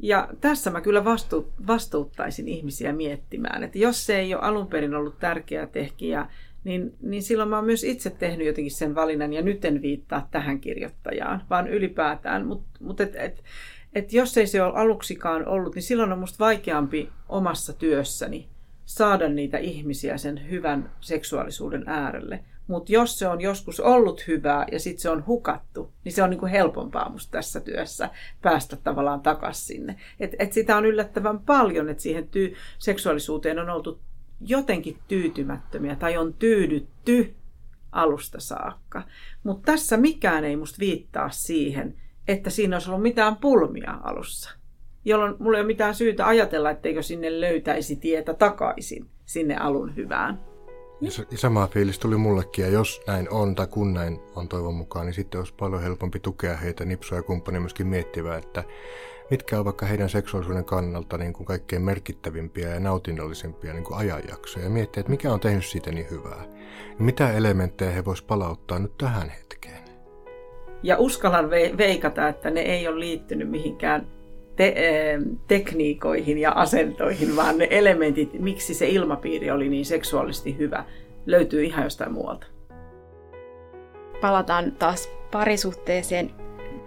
Ja 0.00 0.28
tässä 0.40 0.70
mä 0.70 0.80
kyllä 0.80 1.04
vastu, 1.04 1.52
vastuuttaisin 1.66 2.48
ihmisiä 2.48 2.92
miettimään, 2.92 3.62
että 3.62 3.78
jos 3.78 4.06
se 4.06 4.18
ei 4.18 4.34
ole 4.34 4.42
alun 4.42 4.66
perin 4.66 4.94
ollut 4.94 5.18
tärkeä 5.18 5.66
tekijä, 5.66 6.26
niin, 6.64 6.94
niin 7.00 7.22
silloin 7.22 7.48
mä 7.48 7.56
oon 7.56 7.66
myös 7.66 7.84
itse 7.84 8.10
tehnyt 8.10 8.46
jotenkin 8.46 8.74
sen 8.74 8.94
valinnan, 8.94 9.32
ja 9.32 9.42
nyt 9.42 9.64
en 9.64 9.82
viittaa 9.82 10.28
tähän 10.30 10.60
kirjoittajaan, 10.60 11.42
vaan 11.50 11.68
ylipäätään. 11.68 12.46
Mutta 12.46 12.68
mut 12.80 13.00
et, 13.00 13.16
et, 13.16 13.42
että 13.98 14.16
jos 14.16 14.38
ei 14.38 14.46
se 14.46 14.62
ole 14.62 14.72
aluksikaan 14.76 15.48
ollut, 15.48 15.74
niin 15.74 15.82
silloin 15.82 16.12
on 16.12 16.18
musta 16.18 16.44
vaikeampi 16.44 17.12
omassa 17.28 17.72
työssäni 17.72 18.48
saada 18.84 19.28
niitä 19.28 19.58
ihmisiä 19.58 20.18
sen 20.18 20.50
hyvän 20.50 20.92
seksuaalisuuden 21.00 21.84
äärelle. 21.86 22.44
Mutta 22.66 22.92
jos 22.92 23.18
se 23.18 23.28
on 23.28 23.40
joskus 23.40 23.80
ollut 23.80 24.26
hyvää 24.26 24.66
ja 24.72 24.80
sitten 24.80 25.02
se 25.02 25.10
on 25.10 25.26
hukattu, 25.26 25.92
niin 26.04 26.12
se 26.12 26.22
on 26.22 26.30
niinku 26.30 26.46
helpompaa 26.46 27.08
musta 27.08 27.30
tässä 27.30 27.60
työssä 27.60 28.10
päästä 28.42 28.76
tavallaan 28.76 29.20
takaisin 29.20 29.66
sinne. 29.66 29.96
Et, 30.20 30.34
et 30.38 30.52
sitä 30.52 30.76
on 30.76 30.86
yllättävän 30.86 31.40
paljon, 31.40 31.88
että 31.88 32.02
siihen 32.02 32.28
tyy- 32.28 32.54
seksuaalisuuteen 32.78 33.58
on 33.58 33.70
oltu 33.70 34.00
jotenkin 34.40 34.98
tyytymättömiä 35.08 35.96
tai 35.96 36.16
on 36.16 36.34
tyydytty 36.34 37.34
alusta 37.92 38.40
saakka. 38.40 39.02
Mutta 39.42 39.72
tässä 39.72 39.96
mikään 39.96 40.44
ei 40.44 40.56
musta 40.56 40.78
viittaa 40.80 41.30
siihen, 41.30 41.94
että 42.28 42.50
siinä 42.50 42.76
olisi 42.76 42.90
ollut 42.90 43.02
mitään 43.02 43.36
pulmia 43.36 43.94
alussa. 44.02 44.50
Jolloin 45.04 45.34
mulla 45.38 45.58
ei 45.58 45.60
ole 45.60 45.66
mitään 45.66 45.94
syytä 45.94 46.26
ajatella, 46.26 46.70
etteikö 46.70 47.02
sinne 47.02 47.40
löytäisi 47.40 47.96
tietä 47.96 48.34
takaisin 48.34 49.06
sinne 49.24 49.56
alun 49.56 49.96
hyvään. 49.96 50.40
Ja, 51.00 51.10
ja 51.30 51.38
sama 51.38 51.66
fiilis 51.66 51.98
tuli 51.98 52.16
mullekin, 52.16 52.64
ja 52.64 52.70
jos 52.70 53.00
näin 53.06 53.30
on, 53.30 53.54
tai 53.54 53.66
kun 53.66 53.94
näin 53.94 54.20
on 54.36 54.48
toivon 54.48 54.74
mukaan, 54.74 55.06
niin 55.06 55.14
sitten 55.14 55.38
olisi 55.38 55.54
paljon 55.54 55.82
helpompi 55.82 56.20
tukea 56.20 56.56
heitä, 56.56 56.84
Nipsoa 56.84 57.18
ja 57.18 57.22
kumppani 57.22 57.60
myöskin 57.60 57.86
miettivää, 57.86 58.36
että 58.36 58.64
mitkä 59.30 59.58
on 59.58 59.64
vaikka 59.64 59.86
heidän 59.86 60.08
seksuaalisuuden 60.08 60.64
kannalta 60.64 61.18
niin 61.18 61.32
kuin 61.32 61.46
kaikkein 61.46 61.82
merkittävimpiä 61.82 62.68
ja 62.68 62.80
nautinnollisempia 62.80 63.72
niin 63.72 63.84
kuin 63.84 63.98
ajanjaksoja, 63.98 64.64
ja 64.64 64.70
miettiä, 64.70 65.00
että 65.00 65.10
mikä 65.10 65.32
on 65.32 65.40
tehnyt 65.40 65.66
siitä 65.66 65.92
niin 65.92 66.10
hyvää. 66.10 66.44
Mitä 66.98 67.32
elementtejä 67.32 67.90
he 67.90 68.04
vois 68.04 68.22
palauttaa 68.22 68.78
nyt 68.78 68.98
tähän 68.98 69.30
hetkeen. 69.30 69.87
Ja 70.82 70.98
uskallan 70.98 71.50
veikata, 71.50 72.28
että 72.28 72.50
ne 72.50 72.60
ei 72.60 72.88
ole 72.88 73.00
liittynyt 73.00 73.50
mihinkään 73.50 74.06
te- 74.56 74.74
tekniikoihin 75.48 76.38
ja 76.38 76.50
asentoihin, 76.50 77.36
vaan 77.36 77.58
ne 77.58 77.68
elementit, 77.70 78.40
miksi 78.40 78.74
se 78.74 78.88
ilmapiiri 78.88 79.50
oli 79.50 79.68
niin 79.68 79.84
seksuaalisesti 79.84 80.58
hyvä, 80.58 80.84
löytyy 81.26 81.64
ihan 81.64 81.84
jostain 81.84 82.12
muualta. 82.12 82.46
Palataan 84.20 84.72
taas 84.72 85.10
parisuhteeseen, 85.30 86.30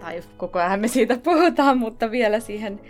tai 0.00 0.20
koko 0.36 0.58
ajan 0.58 0.80
me 0.80 0.88
siitä 0.88 1.18
puhutaan, 1.24 1.78
mutta 1.78 2.10
vielä 2.10 2.40
siihen 2.40 2.80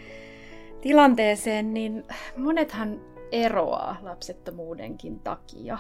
tilanteeseen, 0.81 1.75
niin 1.75 2.05
monethan 2.37 3.01
eroaa 3.33 3.97
lapsettomuudenkin 4.03 5.21
takia. 5.21 5.79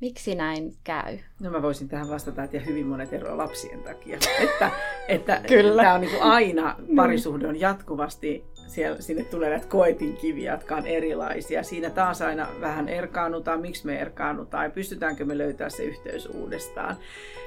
Miksi 0.00 0.34
näin 0.34 0.74
käy? 0.84 1.18
No 1.40 1.50
mä 1.50 1.62
voisin 1.62 1.88
tähän 1.88 2.08
vastata, 2.08 2.42
että 2.42 2.58
hyvin 2.58 2.86
monet 2.86 3.12
eroa 3.12 3.36
lapsien 3.36 3.82
takia. 3.82 4.18
että, 4.40 4.70
että 5.08 5.40
Kyllä. 5.48 5.82
tämä 5.82 5.94
on 5.94 6.00
niin 6.00 6.10
kuin 6.10 6.22
aina, 6.22 6.76
niin. 6.78 6.96
parisuhde 6.96 7.48
on 7.48 7.60
jatkuvasti, 7.60 8.44
siellä, 8.66 9.00
sinne 9.00 9.24
tulee 9.24 9.50
näitä 9.50 9.66
koetinkiviä, 9.66 10.52
jotka 10.52 10.76
on 10.76 10.86
erilaisia. 10.86 11.62
Siinä 11.62 11.90
taas 11.90 12.22
aina 12.22 12.48
vähän 12.60 12.88
erkaannutaan, 12.88 13.60
miksi 13.60 13.86
me 13.86 14.00
erkaannutaan 14.00 14.64
ja 14.64 14.70
pystytäänkö 14.70 15.24
me 15.24 15.38
löytää 15.38 15.70
se 15.70 15.84
yhteys 15.84 16.26
uudestaan. 16.26 16.96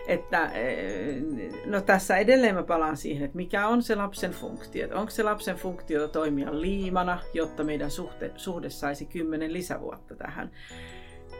Että, 0.07 0.51
eh, 0.51 1.21
no 1.65 1.81
tässä 1.81 2.17
edelleen 2.17 2.55
mä 2.55 2.63
palaan 2.63 2.97
siihen, 2.97 3.25
että 3.25 3.37
mikä 3.37 3.67
on 3.67 3.83
se 3.83 3.95
lapsen 3.95 4.31
funktio. 4.31 4.87
Onko 4.93 5.09
se 5.09 5.23
lapsen 5.23 5.55
funktio 5.55 6.07
toimia 6.07 6.61
liimana, 6.61 7.19
jotta 7.33 7.63
meidän 7.63 7.91
suhte, 7.91 8.31
suhde 8.35 8.69
saisi 8.69 9.05
kymmenen 9.05 9.53
lisävuotta 9.53 10.15
tähän 10.15 10.51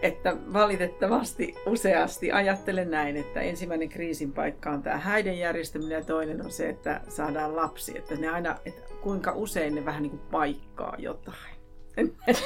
että 0.04 0.38
valitettavasti 0.54 1.56
useasti 1.66 2.32
ajattelen 2.32 2.92
näin, 2.92 3.18
että 3.18 3.42
ensimmäinen 3.42 3.90
kriisin 3.90 4.32
paikka 4.32 4.70
on 4.72 4.84
tämä 4.84 4.98
häiden 4.98 5.40
järjestäminen 5.40 5.96
ja 5.96 6.06
toinen 6.06 6.42
on 6.42 6.52
se, 6.52 6.70
että 6.70 7.02
saadaan 7.08 7.56
lapsi. 7.56 7.98
Että 7.98 8.16
ne 8.16 8.28
aina, 8.28 8.58
että 8.66 8.82
kuinka 9.02 9.32
usein 9.32 9.76
ne 9.76 9.86
vähän 9.86 10.04
niin 10.04 10.10
kuin 10.10 10.22
paikkaa 10.32 10.96
jotain. 10.98 11.56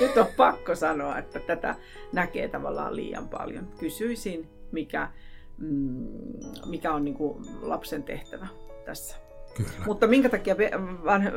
Nyt 0.01 0.17
on 0.17 0.27
pakko 0.37 0.75
sanoa, 0.75 1.17
että 1.17 1.39
tätä 1.39 1.75
näkee 2.13 2.47
tavallaan 2.47 2.95
liian 2.95 3.29
paljon. 3.29 3.67
Kysyisin, 3.79 4.49
mikä, 4.71 5.07
mm, 5.57 6.07
mikä 6.65 6.93
on 6.93 7.05
niin 7.05 7.15
kuin 7.15 7.45
lapsen 7.61 8.03
tehtävä 8.03 8.47
tässä. 8.85 9.15
Kyllä. 9.57 9.69
Mutta 9.85 10.07
minkä 10.07 10.29
takia 10.29 10.55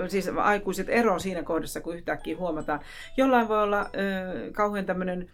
siis 0.08 0.28
aikuiset 0.28 0.88
ero 0.88 1.18
siinä 1.18 1.42
kohdassa, 1.42 1.80
kun 1.80 1.96
yhtäkkiä 1.96 2.36
huomataan, 2.36 2.80
jollain 3.16 3.48
voi 3.48 3.62
olla 3.62 3.80
ö, 3.80 4.52
kauhean 4.52 4.86
tämmöinen 4.86 5.30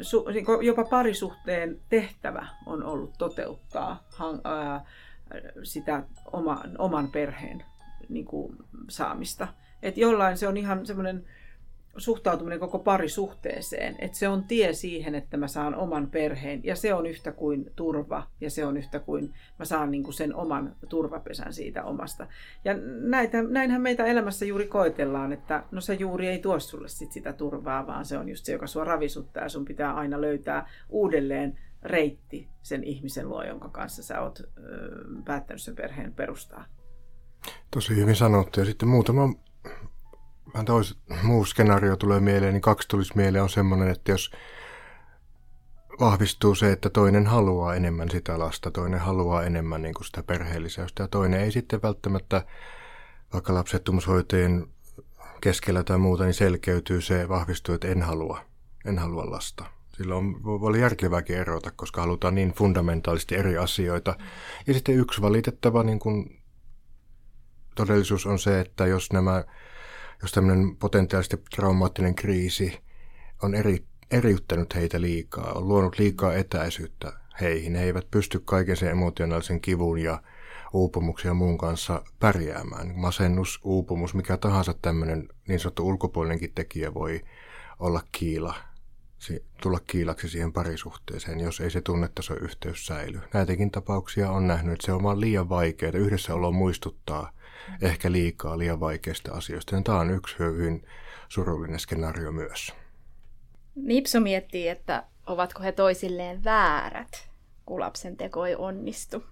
su, 0.00 0.24
niin 0.32 0.46
jopa 0.62 0.84
parisuhteen 0.84 1.80
tehtävä 1.88 2.46
on 2.66 2.84
ollut 2.84 3.14
toteuttaa 3.18 4.04
sitä 5.62 6.02
oma, 6.32 6.62
oman 6.78 7.10
perheen 7.10 7.64
niin 8.08 8.24
kuin, 8.24 8.56
saamista. 8.88 9.48
Et 9.82 9.96
jollain 9.96 10.36
se 10.36 10.48
on 10.48 10.56
ihan 10.56 10.86
semmoinen 10.86 11.24
suhtautuminen 11.96 12.60
koko 12.60 12.78
parisuhteeseen, 12.78 13.96
että 13.98 14.18
se 14.18 14.28
on 14.28 14.44
tie 14.44 14.72
siihen, 14.72 15.14
että 15.14 15.36
mä 15.36 15.48
saan 15.48 15.74
oman 15.74 16.10
perheen 16.10 16.60
ja 16.64 16.76
se 16.76 16.94
on 16.94 17.06
yhtä 17.06 17.32
kuin 17.32 17.72
turva 17.76 18.26
ja 18.40 18.50
se 18.50 18.66
on 18.66 18.76
yhtä 18.76 19.00
kuin 19.00 19.34
mä 19.58 19.64
saan 19.64 19.90
niin 19.90 20.02
kuin 20.02 20.14
sen 20.14 20.34
oman 20.34 20.76
turvapesän 20.88 21.52
siitä 21.52 21.84
omasta. 21.84 22.26
Ja 22.64 22.74
näitä, 23.00 23.42
näinhän 23.42 23.82
meitä 23.82 24.04
elämässä 24.04 24.44
juuri 24.44 24.66
koetellaan, 24.66 25.32
että 25.32 25.62
no 25.70 25.80
se 25.80 25.94
juuri 25.94 26.28
ei 26.28 26.38
tuo 26.38 26.60
sulle 26.60 26.88
sit 26.88 27.12
sitä 27.12 27.32
turvaa, 27.32 27.86
vaan 27.86 28.04
se 28.04 28.18
on 28.18 28.28
just 28.28 28.44
se, 28.44 28.52
joka 28.52 28.66
sua 28.66 28.84
ravisuttaa 28.84 29.42
ja 29.42 29.48
sun 29.48 29.64
pitää 29.64 29.94
aina 29.94 30.20
löytää 30.20 30.68
uudelleen 30.88 31.58
reitti 31.82 32.48
sen 32.62 32.84
ihmisen 32.84 33.28
luo, 33.28 33.42
jonka 33.42 33.68
kanssa 33.68 34.02
sä 34.02 34.20
oot 34.20 34.40
ö, 34.40 34.44
päättänyt 35.24 35.62
sen 35.62 35.76
perheen 35.76 36.14
perustaa. 36.14 36.64
Tosi 37.70 37.96
hyvin 37.96 38.16
sanottu. 38.16 38.60
Ja 38.60 38.66
sitten 38.66 38.88
muutama 38.88 39.34
vähän 40.56 40.66
tois, 40.66 40.98
muu 41.22 41.44
skenaario 41.44 41.96
tulee 41.96 42.20
mieleen, 42.20 42.52
niin 42.52 42.60
kaksi 42.60 42.88
tulisi 42.88 43.12
mieleen 43.16 43.42
on 43.42 43.48
semmoinen, 43.48 43.88
että 43.88 44.12
jos 44.12 44.30
vahvistuu 46.00 46.54
se, 46.54 46.72
että 46.72 46.90
toinen 46.90 47.26
haluaa 47.26 47.74
enemmän 47.74 48.10
sitä 48.10 48.38
lasta, 48.38 48.70
toinen 48.70 49.00
haluaa 49.00 49.42
enemmän 49.42 49.82
niin 49.82 49.94
kuin 49.94 50.04
sitä 50.04 50.22
perheellisäystä 50.22 51.02
ja 51.02 51.08
toinen 51.08 51.40
ei 51.40 51.52
sitten 51.52 51.82
välttämättä, 51.82 52.44
vaikka 53.32 53.54
lapsettomuushoitajien 53.54 54.66
keskellä 55.40 55.82
tai 55.82 55.98
muuta, 55.98 56.24
niin 56.24 56.34
selkeytyy 56.34 57.00
se, 57.00 57.28
vahvistuu, 57.28 57.74
että 57.74 57.88
en 57.88 58.02
halua, 58.02 58.40
en 58.84 58.98
halua 58.98 59.30
lasta. 59.30 59.64
Silloin 59.96 60.44
voi 60.44 60.58
olla 60.62 60.76
järkevääkin 60.76 61.36
erota, 61.36 61.70
koska 61.70 62.00
halutaan 62.00 62.34
niin 62.34 62.52
fundamentaalisti 62.52 63.36
eri 63.36 63.58
asioita. 63.58 64.16
Ja 64.66 64.74
sitten 64.74 64.94
yksi 64.94 65.22
valitettava 65.22 65.82
niin 65.82 65.98
kuin, 65.98 66.42
todellisuus 67.74 68.26
on 68.26 68.38
se, 68.38 68.60
että 68.60 68.86
jos 68.86 69.12
nämä 69.12 69.44
jos 70.22 70.32
tämmöinen 70.32 70.76
potentiaalisesti 70.76 71.36
traumaattinen 71.56 72.14
kriisi 72.14 72.78
on 73.42 73.54
eri, 73.54 73.84
eriyttänyt 74.10 74.74
heitä 74.74 75.00
liikaa, 75.00 75.52
on 75.52 75.68
luonut 75.68 75.98
liikaa 75.98 76.34
etäisyyttä 76.34 77.12
heihin. 77.40 77.74
He 77.74 77.84
eivät 77.84 78.10
pysty 78.10 78.40
kaiken 78.44 78.76
sen 78.76 78.90
emotionaalisen 78.90 79.60
kivun 79.60 79.98
ja 79.98 80.22
uupumuksen 80.72 81.30
ja 81.30 81.34
muun 81.34 81.58
kanssa 81.58 82.02
pärjäämään. 82.20 82.92
Masennus, 82.94 83.60
uupumus, 83.64 84.14
mikä 84.14 84.36
tahansa 84.36 84.74
tämmöinen 84.82 85.28
niin 85.48 85.60
sanottu 85.60 85.88
ulkopuolinenkin 85.88 86.52
tekijä 86.54 86.94
voi 86.94 87.20
olla 87.78 88.02
kiila, 88.12 88.54
tulla 89.62 89.80
kiilaksi 89.86 90.28
siihen 90.28 90.52
parisuhteeseen, 90.52 91.40
jos 91.40 91.60
ei 91.60 91.70
se 91.70 91.80
tunnetaso 91.80 92.34
yhteys 92.34 92.86
säily. 92.86 93.20
Näitäkin 93.34 93.70
tapauksia 93.70 94.30
on 94.30 94.46
nähnyt, 94.46 94.72
että 94.72 94.86
se 94.86 94.92
on 94.92 95.02
vaan 95.02 95.20
liian 95.20 95.48
vaikeaa. 95.48 95.92
Yhdessäolo 95.94 96.52
muistuttaa 96.52 97.32
ehkä 97.82 98.12
liikaa 98.12 98.58
liian 98.58 98.80
vaikeista 98.80 99.32
asioista. 99.32 99.76
Ja 99.76 99.82
tämä 99.82 100.00
on 100.00 100.10
yksi 100.10 100.38
hyvin 100.38 100.86
surullinen 101.28 101.78
skenaario 101.78 102.32
myös. 102.32 102.74
Nipso 103.74 104.20
miettii, 104.20 104.68
että 104.68 105.04
ovatko 105.26 105.62
he 105.62 105.72
toisilleen 105.72 106.44
väärät, 106.44 107.28
kun 107.66 107.80
lapsen 107.80 108.16
teko 108.16 108.46
ei 108.46 108.56
onnistu. 108.56 109.24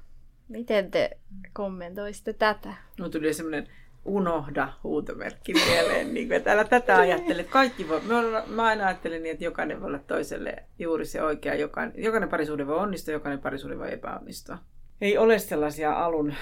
Miten 0.49 0.91
te 0.91 1.19
kommentoisitte 1.53 2.33
tätä? 2.33 2.75
No 2.99 3.09
tuli 3.09 3.35
semmoinen 3.35 3.69
unohda 4.05 4.73
huutomerkki 4.83 5.55
mieleen. 5.55 6.15
niin 6.15 6.29
kuin, 6.29 6.37
että 6.37 6.53
älä 6.53 6.65
tätä 6.65 6.97
ajattele. 6.97 7.45
Kaikki 7.45 7.89
voi, 7.89 8.01
mä, 8.49 8.65
aina 8.65 8.87
ajattelin 8.87 9.23
niin, 9.23 9.33
että 9.33 9.45
jokainen 9.45 9.81
voi 9.81 9.87
olla 9.87 9.99
toiselle 9.99 10.57
juuri 10.79 11.07
se 11.07 11.23
oikea. 11.23 11.55
Jokainen, 11.55 12.03
jokainen 12.05 12.29
parisuhde 12.29 12.67
voi 12.67 12.79
onnistua, 12.79 13.13
jokainen 13.13 13.41
parisuhde 13.41 13.79
voi 13.79 13.93
epäonnistua. 13.93 14.59
Ei 15.01 15.19
ole 15.19 15.39
sellaisia 15.39 15.93
alun 15.93 16.35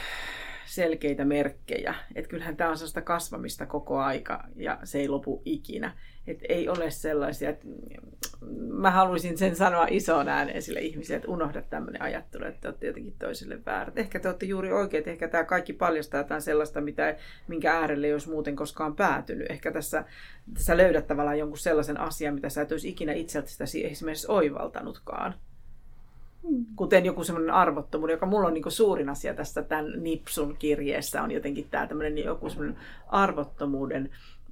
selkeitä 0.64 1.24
merkkejä. 1.24 1.94
Että 2.14 2.28
kyllähän 2.28 2.56
tämä 2.56 2.70
on 2.70 2.76
sellaista 2.76 3.00
kasvamista 3.00 3.66
koko 3.66 3.98
aika 3.98 4.44
ja 4.56 4.78
se 4.84 4.98
ei 4.98 5.08
lopu 5.08 5.42
ikinä. 5.44 5.96
Että 6.26 6.44
ei 6.48 6.68
ole 6.68 6.90
sellaisia, 6.90 7.50
että 7.50 7.66
mä 8.68 8.90
haluaisin 8.90 9.38
sen 9.38 9.56
sanoa 9.56 9.86
isoon 9.90 10.28
ääneen 10.28 10.62
sille 10.62 10.80
ihmiselle, 10.80 11.16
että 11.16 11.30
unohda 11.30 11.62
tämmöinen 11.62 12.02
ajattelu, 12.02 12.44
että 12.44 12.60
te 12.60 12.68
olette 12.68 12.86
jotenkin 12.86 13.14
toiselle 13.18 13.58
väärät. 13.66 13.98
Ehkä 13.98 14.20
te 14.20 14.28
olette 14.28 14.46
juuri 14.46 14.72
oikeat, 14.72 15.08
ehkä 15.08 15.28
tämä 15.28 15.44
kaikki 15.44 15.72
paljastaa 15.72 16.20
jotain 16.20 16.42
sellaista, 16.42 16.80
mitä, 16.80 17.16
minkä 17.48 17.72
äärelle 17.72 18.06
ei 18.06 18.12
olisi 18.12 18.30
muuten 18.30 18.56
koskaan 18.56 18.96
päätynyt. 18.96 19.50
Ehkä 19.50 19.72
tässä, 19.72 20.04
tässä 20.54 20.76
löydät 20.76 21.06
tavallaan 21.06 21.38
jonkun 21.38 21.58
sellaisen 21.58 22.00
asian, 22.00 22.34
mitä 22.34 22.48
sä 22.48 22.62
et 22.62 22.72
olisi 22.72 22.88
ikinä 22.88 23.12
itseltäsi 23.12 23.86
esimerkiksi 23.86 24.26
oivaltanutkaan. 24.30 25.34
Mm. 26.50 26.66
Kuten 26.76 27.06
joku 27.06 27.24
semmoinen 27.24 27.54
arvottomuuden, 27.54 28.14
joka 28.14 28.26
mulla 28.26 28.46
on 28.46 28.54
niin 28.54 28.64
suurin 28.68 29.08
asia 29.08 29.34
tässä 29.34 29.62
tämän 29.62 29.92
Nipsun 30.02 30.56
kirjeessä, 30.58 31.22
on 31.22 31.30
jotenkin 31.30 31.68
tämä 31.70 31.86
tämmöinen 31.86 32.18
joku 32.18 32.50
semmoinen 32.50 32.76
arvottomuuden 33.08 34.10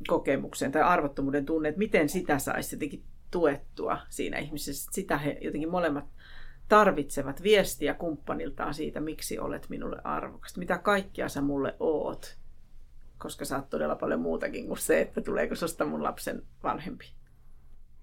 kokemuksen 0.08 0.72
tai 0.72 0.82
arvottomuuden 0.82 1.46
tunne, 1.46 1.68
että 1.68 1.78
miten 1.78 2.08
sitä 2.08 2.38
saisi 2.38 2.76
jotenkin 2.76 3.02
tuettua 3.30 3.98
siinä 4.08 4.38
ihmisessä. 4.38 4.90
Sitä 4.92 5.18
he 5.18 5.38
jotenkin 5.40 5.70
molemmat 5.70 6.04
tarvitsevat 6.68 7.42
viestiä 7.42 7.94
kumppaniltaan 7.94 8.74
siitä, 8.74 9.00
miksi 9.00 9.38
olet 9.38 9.66
minulle 9.68 10.00
arvokas. 10.04 10.56
Mitä 10.56 10.78
kaikkia 10.78 11.28
sä 11.28 11.40
mulle 11.40 11.76
oot. 11.80 12.36
Koska 13.18 13.44
sä 13.44 13.56
oot 13.56 13.70
todella 13.70 13.96
paljon 13.96 14.20
muutakin 14.20 14.66
kuin 14.66 14.78
se, 14.78 15.00
että 15.00 15.20
tuleeko 15.20 15.54
susta 15.54 15.84
mun 15.84 16.02
lapsen 16.02 16.42
vanhempi. 16.62 17.06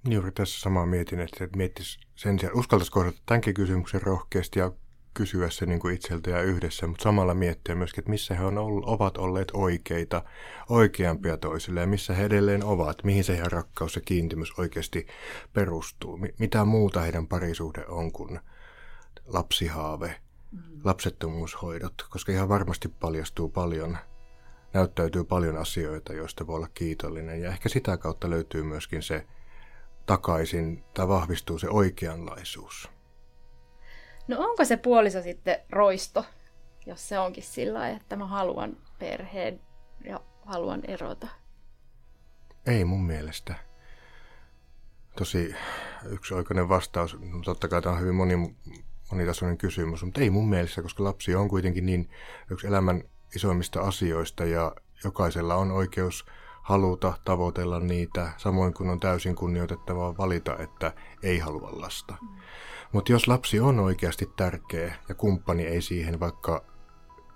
Juuri 0.09 0.31
tässä 0.31 0.59
samaa 0.59 0.85
mietin, 0.85 1.19
että 1.19 1.47
miettisi 1.55 1.99
sen 2.15 2.39
sijaan, 2.39 2.59
uskaltaisi 2.59 2.91
kohdata 2.91 3.17
tämänkin 3.25 3.53
kysymyksen 3.53 4.01
rohkeasti 4.01 4.59
ja 4.59 4.71
kysyä 5.17 5.49
se 5.49 5.65
niin 5.65 5.79
kuin 5.79 5.95
itseltä 5.95 6.29
ja 6.29 6.41
yhdessä, 6.41 6.87
mutta 6.87 7.03
samalla 7.03 7.33
miettiä 7.33 7.75
myöskin, 7.75 8.01
että 8.01 8.11
missä 8.11 8.35
he 8.35 8.43
on 8.43 8.57
ollut, 8.57 8.85
ovat 8.85 9.17
olleet 9.17 9.51
oikeita, 9.53 10.23
oikeampia 10.69 11.37
toisille 11.37 11.79
ja 11.79 11.87
missä 11.87 12.13
he 12.13 12.25
edelleen 12.25 12.63
ovat, 12.63 13.03
mihin 13.03 13.23
se 13.23 13.33
heidän 13.33 13.51
rakkaus 13.51 13.95
ja 13.95 14.01
kiintymys 14.01 14.59
oikeasti 14.59 15.07
perustuu, 15.53 16.19
mitä 16.39 16.65
muuta 16.65 17.01
heidän 17.01 17.27
parisuhde 17.27 17.85
on 17.87 18.11
kuin 18.11 18.39
lapsihaave, 19.25 20.15
mm. 20.51 20.61
lapsettomuushoidot, 20.83 21.93
koska 22.09 22.31
ihan 22.31 22.49
varmasti 22.49 22.87
paljastuu 22.87 23.49
paljon, 23.49 23.97
näyttäytyy 24.73 25.23
paljon 25.23 25.57
asioita, 25.57 26.13
joista 26.13 26.47
voi 26.47 26.55
olla 26.55 26.69
kiitollinen 26.73 27.41
ja 27.41 27.49
ehkä 27.49 27.69
sitä 27.69 27.97
kautta 27.97 28.29
löytyy 28.29 28.63
myöskin 28.63 29.03
se 29.03 29.25
takaisin 30.07 30.83
tai 30.93 31.07
vahvistuu 31.07 31.59
se 31.59 31.69
oikeanlaisuus. 31.69 32.89
No 34.27 34.39
onko 34.39 34.65
se 34.65 34.77
puoliso 34.77 35.21
sitten 35.21 35.59
roisto, 35.69 36.25
jos 36.85 37.09
se 37.09 37.19
onkin 37.19 37.43
sillä 37.43 37.89
että 37.89 38.15
mä 38.15 38.27
haluan 38.27 38.77
perheen 38.99 39.61
ja 40.03 40.19
haluan 40.45 40.81
erota? 40.87 41.27
Ei 42.65 42.85
mun 42.85 43.05
mielestä. 43.05 43.55
Tosi 45.17 45.55
yksioikoinen 46.09 46.69
vastaus. 46.69 47.17
Totta 47.45 47.67
kai 47.67 47.81
tämä 47.81 47.95
on 47.95 48.01
hyvin 48.01 48.15
moni, 48.15 48.55
monitasoinen 49.11 49.57
kysymys, 49.57 50.03
mutta 50.03 50.21
ei 50.21 50.29
mun 50.29 50.49
mielestä, 50.49 50.81
koska 50.81 51.03
lapsi 51.03 51.35
on 51.35 51.49
kuitenkin 51.49 51.85
niin 51.85 52.09
yksi 52.51 52.67
elämän 52.67 53.03
isoimmista 53.35 53.81
asioista 53.81 54.45
ja 54.45 54.75
jokaisella 55.03 55.55
on 55.55 55.71
oikeus 55.71 56.25
haluta 56.67 57.13
tavoitella 57.23 57.79
niitä, 57.79 58.29
samoin 58.37 58.73
kuin 58.73 58.89
on 58.89 58.99
täysin 58.99 59.35
kunnioitettavaa 59.35 60.17
valita, 60.17 60.57
että 60.57 60.93
ei 61.23 61.39
halua 61.39 61.69
lasta. 61.71 62.15
Mm. 62.21 62.27
Mutta 62.91 63.11
jos 63.11 63.27
lapsi 63.27 63.59
on 63.59 63.79
oikeasti 63.79 64.29
tärkeä 64.35 64.95
ja 65.09 65.15
kumppani 65.15 65.65
ei 65.65 65.81
siihen 65.81 66.19
vaikka 66.19 66.63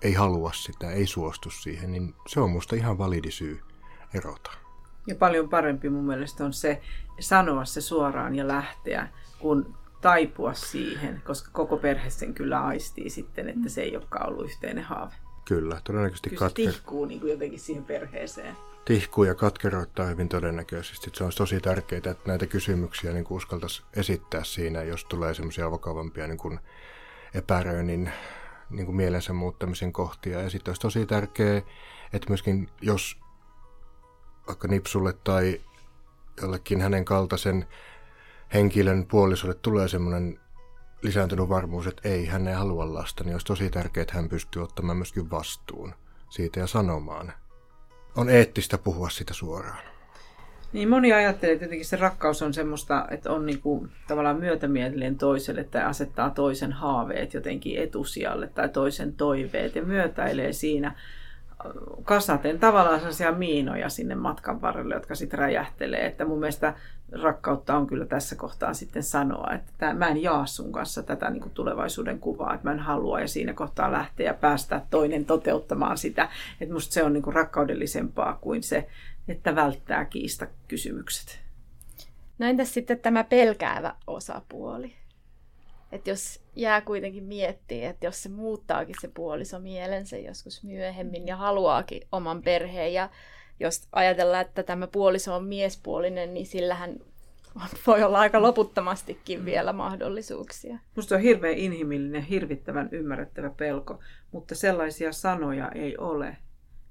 ei 0.02 0.12
halua 0.12 0.52
sitä, 0.52 0.90
ei 0.90 1.06
suostu 1.06 1.50
siihen, 1.50 1.92
niin 1.92 2.14
se 2.28 2.40
on 2.40 2.50
musta 2.50 2.76
ihan 2.76 2.98
validi 2.98 3.30
syy 3.30 3.60
erota. 4.14 4.50
Ja 5.06 5.14
paljon 5.14 5.48
parempi 5.48 5.88
mun 5.88 6.04
mielestä 6.04 6.44
on 6.44 6.52
se 6.52 6.82
sanoa 7.20 7.64
se 7.64 7.80
suoraan 7.80 8.34
ja 8.34 8.48
lähteä, 8.48 9.08
kun 9.38 9.74
taipua 10.00 10.54
siihen, 10.54 11.22
koska 11.26 11.50
koko 11.52 11.76
perhe 11.76 12.10
sen 12.10 12.34
kyllä 12.34 12.64
aistii 12.64 13.10
sitten, 13.10 13.48
että 13.48 13.68
se 13.68 13.82
ei 13.82 13.96
olekaan 13.96 14.28
ollut 14.28 14.44
yhteinen 14.44 14.84
haave. 14.84 15.14
Kyllä, 15.44 15.80
todennäköisesti 15.84 16.30
kyllä 16.30 16.48
se 16.48 16.54
tihkuu 16.54 17.04
niin 17.04 17.20
kuin 17.20 17.30
jotenkin 17.30 17.60
siihen 17.60 17.84
perheeseen 17.84 18.56
tihkuu 18.84 19.24
ja 19.24 19.34
katkeroittaa 19.34 20.06
hyvin 20.06 20.28
todennäköisesti. 20.28 21.10
Se 21.14 21.24
on 21.24 21.32
tosi 21.36 21.60
tärkeää, 21.60 21.98
että 21.98 22.16
näitä 22.26 22.46
kysymyksiä 22.46 23.12
niin 23.12 23.26
uskaltaisi 23.30 23.82
esittää 23.96 24.44
siinä, 24.44 24.82
jos 24.82 25.04
tulee 25.04 25.34
semmoisia 25.34 25.70
vakavampia 25.70 26.26
niin 26.26 26.38
kuin 26.38 26.60
epäröinnin 27.34 28.12
niin 28.70 28.86
kuin 28.86 28.96
mielensä 28.96 29.32
muuttamisen 29.32 29.92
kohtia. 29.92 30.42
Ja 30.42 30.50
sitten 30.50 30.70
olisi 30.70 30.80
tosi 30.80 31.06
tärkeää, 31.06 31.62
että 32.12 32.28
myöskin 32.28 32.68
jos 32.80 33.16
vaikka 34.46 34.68
Nipsulle 34.68 35.12
tai 35.12 35.60
jollekin 36.42 36.80
hänen 36.80 37.04
kaltaisen 37.04 37.66
henkilön 38.54 39.06
puolisolle 39.06 39.54
tulee 39.54 39.88
semmoinen 39.88 40.40
lisääntynyt 41.02 41.48
varmuus, 41.48 41.86
että 41.86 42.08
ei, 42.08 42.26
hän 42.26 42.48
ei 42.48 42.54
halua 42.54 42.94
lasta, 42.94 43.24
niin 43.24 43.34
olisi 43.34 43.46
tosi 43.46 43.70
tärkeää, 43.70 44.02
että 44.02 44.14
hän 44.14 44.28
pystyy 44.28 44.62
ottamaan 44.62 44.96
myöskin 44.96 45.30
vastuun 45.30 45.94
siitä 46.30 46.60
ja 46.60 46.66
sanomaan, 46.66 47.32
on 48.16 48.30
eettistä 48.30 48.78
puhua 48.78 49.10
sitä 49.10 49.34
suoraan. 49.34 49.78
Niin 50.72 50.88
moni 50.88 51.12
ajattelee, 51.12 51.52
että 51.52 51.64
jotenkin 51.64 51.86
se 51.86 51.96
rakkaus 51.96 52.42
on 52.42 52.54
semmoista, 52.54 53.06
että 53.10 53.30
on 53.30 53.46
niinku 53.46 53.88
tavallaan 54.08 54.40
myötämielinen 54.40 55.18
toiselle 55.18 55.64
tai 55.64 55.82
asettaa 55.82 56.30
toisen 56.30 56.72
haaveet 56.72 57.34
jotenkin 57.34 57.82
etusijalle 57.82 58.46
tai 58.46 58.68
toisen 58.68 59.12
toiveet 59.12 59.74
ja 59.74 59.82
myötäilee 59.82 60.52
siinä 60.52 60.94
kasaten 62.04 62.58
tavallaan 62.58 62.98
sellaisia 62.98 63.32
miinoja 63.32 63.88
sinne 63.88 64.14
matkan 64.14 64.60
varrelle, 64.60 64.94
jotka 64.94 65.14
sitten 65.14 65.38
räjähtelee. 65.38 66.06
Että 66.06 66.24
mun 66.24 66.40
mielestä 66.40 66.74
rakkautta 67.12 67.76
on 67.76 67.86
kyllä 67.86 68.06
tässä 68.06 68.36
kohtaa 68.36 68.74
sitten 68.74 69.02
sanoa, 69.02 69.52
että 69.54 69.72
tämä, 69.78 69.94
mä 69.94 70.08
en 70.08 70.22
jaa 70.22 70.46
sun 70.46 70.72
kanssa 70.72 71.02
tätä 71.02 71.30
niin 71.30 71.40
kuin 71.40 71.52
tulevaisuuden 71.52 72.18
kuvaa, 72.18 72.54
että 72.54 72.68
mä 72.68 72.72
en 72.72 72.78
halua 72.78 73.20
ja 73.20 73.28
siinä 73.28 73.54
kohtaa 73.54 73.92
lähteä 73.92 74.26
ja 74.26 74.34
päästä 74.34 74.82
toinen 74.90 75.24
toteuttamaan 75.24 75.98
sitä. 75.98 76.28
Että 76.60 76.74
musta 76.74 76.94
se 76.94 77.04
on 77.04 77.12
niin 77.12 77.22
kuin 77.22 77.34
rakkaudellisempaa 77.34 78.38
kuin 78.40 78.62
se, 78.62 78.88
että 79.28 79.54
välttää 79.54 80.04
kiista 80.04 80.46
kysymykset. 80.68 81.40
No 82.38 82.46
entäs 82.46 82.74
sitten 82.74 82.98
tämä 82.98 83.24
pelkäävä 83.24 83.94
osapuoli? 84.06 84.94
Että 85.92 86.10
jos 86.10 86.42
jää 86.56 86.80
kuitenkin 86.80 87.24
miettiä, 87.24 87.90
että 87.90 88.06
jos 88.06 88.22
se 88.22 88.28
muuttaakin 88.28 88.94
se 89.00 89.08
puoliso 89.08 89.58
mielensä 89.58 90.18
joskus 90.18 90.62
myöhemmin 90.62 91.26
ja 91.26 91.36
haluaakin 91.36 92.02
oman 92.12 92.42
perheen 92.42 92.94
ja 92.94 93.10
jos 93.60 93.88
ajatellaan, 93.92 94.46
että 94.46 94.62
tämä 94.62 94.86
puoliso 94.86 95.34
on 95.34 95.44
miespuolinen, 95.44 96.34
niin 96.34 96.46
sillähän 96.46 96.98
voi 97.86 98.02
olla 98.02 98.18
aika 98.18 98.42
loputtomastikin 98.42 99.38
mm. 99.38 99.44
vielä 99.44 99.72
mahdollisuuksia. 99.72 100.78
Minusta 100.96 101.14
on 101.14 101.20
hirveän 101.20 101.58
inhimillinen, 101.58 102.22
hirvittävän 102.22 102.88
ymmärrettävä 102.92 103.50
pelko, 103.50 104.00
mutta 104.32 104.54
sellaisia 104.54 105.12
sanoja 105.12 105.68
ei 105.68 105.96
ole, 105.96 106.36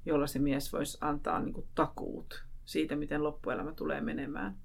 jolla 0.06 0.28
se 0.28 0.40
mies 0.40 0.74
voisi 0.74 0.98
antaa 1.02 1.40
niin 1.40 1.54
kuin 1.54 1.68
takuut 1.76 2.44
siitä, 2.66 2.96
miten 2.96 3.24
loppuelämä 3.24 3.74
tulee 3.74 4.02
menemään. 4.02 4.56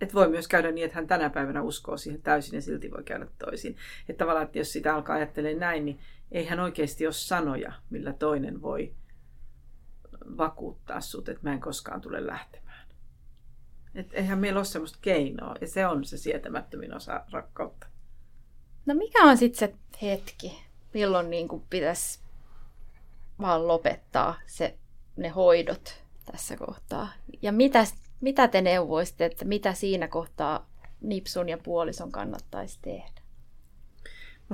Et 0.00 0.14
voi 0.14 0.28
myös 0.28 0.48
käydä 0.48 0.70
niin, 0.70 0.84
että 0.84 0.94
hän 0.94 1.06
tänä 1.06 1.30
päivänä 1.30 1.62
uskoo 1.62 1.96
siihen 1.96 2.22
täysin 2.22 2.54
ja 2.54 2.62
silti 2.62 2.90
voi 2.90 3.04
käydä 3.04 3.26
toisin. 3.38 3.76
Että 4.08 4.18
tavallaan, 4.18 4.46
että 4.46 4.58
jos 4.58 4.72
sitä 4.72 4.94
alkaa 4.94 5.16
ajattelemaan 5.16 5.60
näin, 5.60 5.84
niin 5.84 5.98
ei 6.32 6.44
hän 6.44 6.60
oikeasti 6.60 7.06
ole 7.06 7.12
sanoja, 7.12 7.72
millä 7.90 8.12
toinen 8.12 8.62
voi 8.62 8.94
vakuuttaa 10.38 11.00
sut, 11.00 11.28
että 11.28 11.42
mä 11.42 11.52
en 11.52 11.60
koskaan 11.60 12.00
tule 12.00 12.26
lähtemään. 12.26 12.88
Et 13.94 14.14
eihän 14.14 14.38
meillä 14.38 14.58
ole 14.58 14.64
semmoista 14.64 14.98
keinoa, 15.02 15.54
ja 15.60 15.68
se 15.68 15.86
on 15.86 16.04
se 16.04 16.18
sietämättömin 16.18 16.94
osa 16.94 17.24
rakkautta. 17.30 17.86
No 18.86 18.94
mikä 18.94 19.24
on 19.24 19.36
sitten 19.36 19.58
se 19.58 19.74
hetki, 20.02 20.64
milloin 20.94 21.30
niin 21.30 21.48
kuin 21.48 21.64
pitäisi 21.70 22.20
vaan 23.40 23.68
lopettaa 23.68 24.34
se, 24.46 24.78
ne 25.16 25.28
hoidot 25.28 26.04
tässä 26.32 26.56
kohtaa? 26.56 27.08
Ja 27.42 27.52
mitä, 27.52 27.84
mitä 28.20 28.48
te 28.48 28.60
neuvoisitte, 28.60 29.24
että 29.24 29.44
mitä 29.44 29.72
siinä 29.72 30.08
kohtaa 30.08 30.70
Nipsun 31.00 31.48
ja 31.48 31.58
puolison 31.58 32.12
kannattaisi 32.12 32.78
tehdä? 32.82 33.23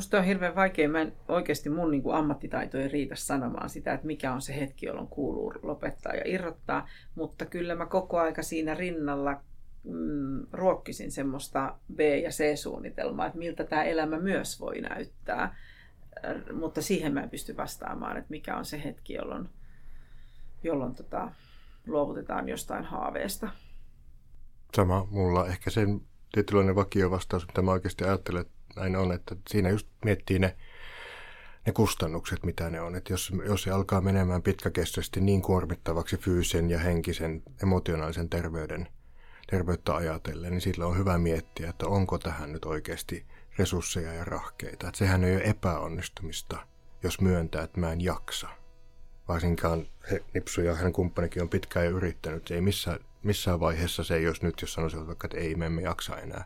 Musta 0.01 0.19
on 0.19 0.25
hirveän 0.25 0.55
vaikea. 0.55 0.89
Mä 0.89 1.01
en, 1.01 1.13
oikeasti 1.29 1.71
mun 1.71 1.91
niin 1.91 2.03
ammattitaito 2.13 2.79
ei 2.79 2.89
riitä 2.89 3.15
sanomaan 3.15 3.71
sitä, 3.71 3.93
että 3.93 4.07
mikä 4.07 4.33
on 4.33 4.43
se 4.43 4.57
hetki, 4.57 4.87
jolloin 4.87 5.09
kuuluu 5.09 5.55
lopettaa 5.63 6.15
ja 6.15 6.23
irrottaa. 6.25 6.89
Mutta 7.15 7.47
kyllä 7.47 7.75
mä 7.75 7.87
koko 7.87 8.19
aika 8.19 8.43
siinä 8.43 8.75
rinnalla 8.75 9.41
mm, 9.85 10.47
ruokkisin 10.53 11.11
semmoista 11.13 11.79
B- 11.95 12.01
ja 12.01 12.31
C-suunnitelmaa, 12.31 13.27
että 13.27 13.39
miltä 13.39 13.65
tämä 13.65 13.85
elämä 13.85 14.19
myös 14.19 14.61
voi 14.61 14.81
näyttää. 14.81 15.57
Mutta 16.53 16.83
siihen 16.83 17.15
mä 17.15 17.23
en 17.23 17.31
pysty 17.31 17.57
vastaamaan, 17.57 18.17
että 18.17 18.31
mikä 18.31 18.57
on 18.57 18.65
se 18.65 18.85
hetki, 18.85 19.13
jolloin, 19.13 19.49
jolloin 20.63 20.95
tota, 20.95 21.31
luovutetaan 21.87 22.49
jostain 22.49 22.85
haaveesta. 22.85 23.51
Sama 24.77 25.07
mulla. 25.11 25.47
Ehkä 25.47 25.71
sen 25.71 26.01
tietynlainen 26.33 26.75
vakiovastaus, 26.75 27.47
mitä 27.47 27.63
mä 27.63 27.71
oikeasti 27.71 28.05
ajattelen, 28.05 28.41
että 28.41 28.60
näin 28.77 28.97
on, 28.97 29.13
että 29.13 29.37
siinä 29.49 29.71
just 29.71 29.89
miettii 30.05 30.39
ne, 30.39 30.57
ne 31.67 31.73
kustannukset, 31.73 32.45
mitä 32.45 32.71
ne 32.71 32.81
on. 32.81 32.97
Että 32.97 33.13
jos, 33.13 33.33
jos 33.47 33.63
se 33.63 33.71
alkaa 33.71 34.01
menemään 34.01 34.43
pitkäkestoisesti 34.43 35.21
niin 35.21 35.43
kuormittavaksi 35.43 36.17
fyysisen 36.17 36.71
ja 36.71 36.79
henkisen, 36.79 37.43
emotionaalisen 37.63 38.29
terveyden, 38.29 38.89
terveyttä 39.51 39.95
ajatellen, 39.95 40.51
niin 40.51 40.61
sillä 40.61 40.87
on 40.87 40.99
hyvä 40.99 41.19
miettiä, 41.19 41.71
että 41.71 41.87
onko 41.87 42.19
tähän 42.19 42.53
nyt 42.53 42.65
oikeasti 42.65 43.27
resursseja 43.59 44.13
ja 44.13 44.25
rahkeita. 44.25 44.89
Että 44.89 44.99
sehän 44.99 45.25
ei 45.25 45.37
ole 45.37 45.45
epäonnistumista, 45.45 46.67
jos 47.03 47.21
myöntää, 47.21 47.63
että 47.63 47.81
mä 47.81 47.93
en 47.93 48.01
jaksa. 48.01 48.60
Varsinkaan 49.31 49.87
he, 50.11 50.25
Nipsu 50.35 50.61
ja 50.61 50.75
hänen 50.75 50.93
kumppanikin 50.93 51.43
on 51.43 51.49
pitkään 51.49 51.87
jo 51.87 51.97
yrittänyt. 51.97 52.51
Ei 52.51 52.61
missään, 52.61 52.99
missään 53.23 53.61
vaiheessa 53.61 54.05
se 54.05 54.17
ei 54.17 54.27
olisi 54.27 54.45
nyt, 54.45 54.61
jos 54.61 54.73
sanoisivat 54.73 55.07
vaikka, 55.07 55.27
että 55.27 55.39
ei, 55.39 55.55
me 55.55 55.67
emme 55.67 55.83
jaksa 55.83 56.19
enää 56.19 56.45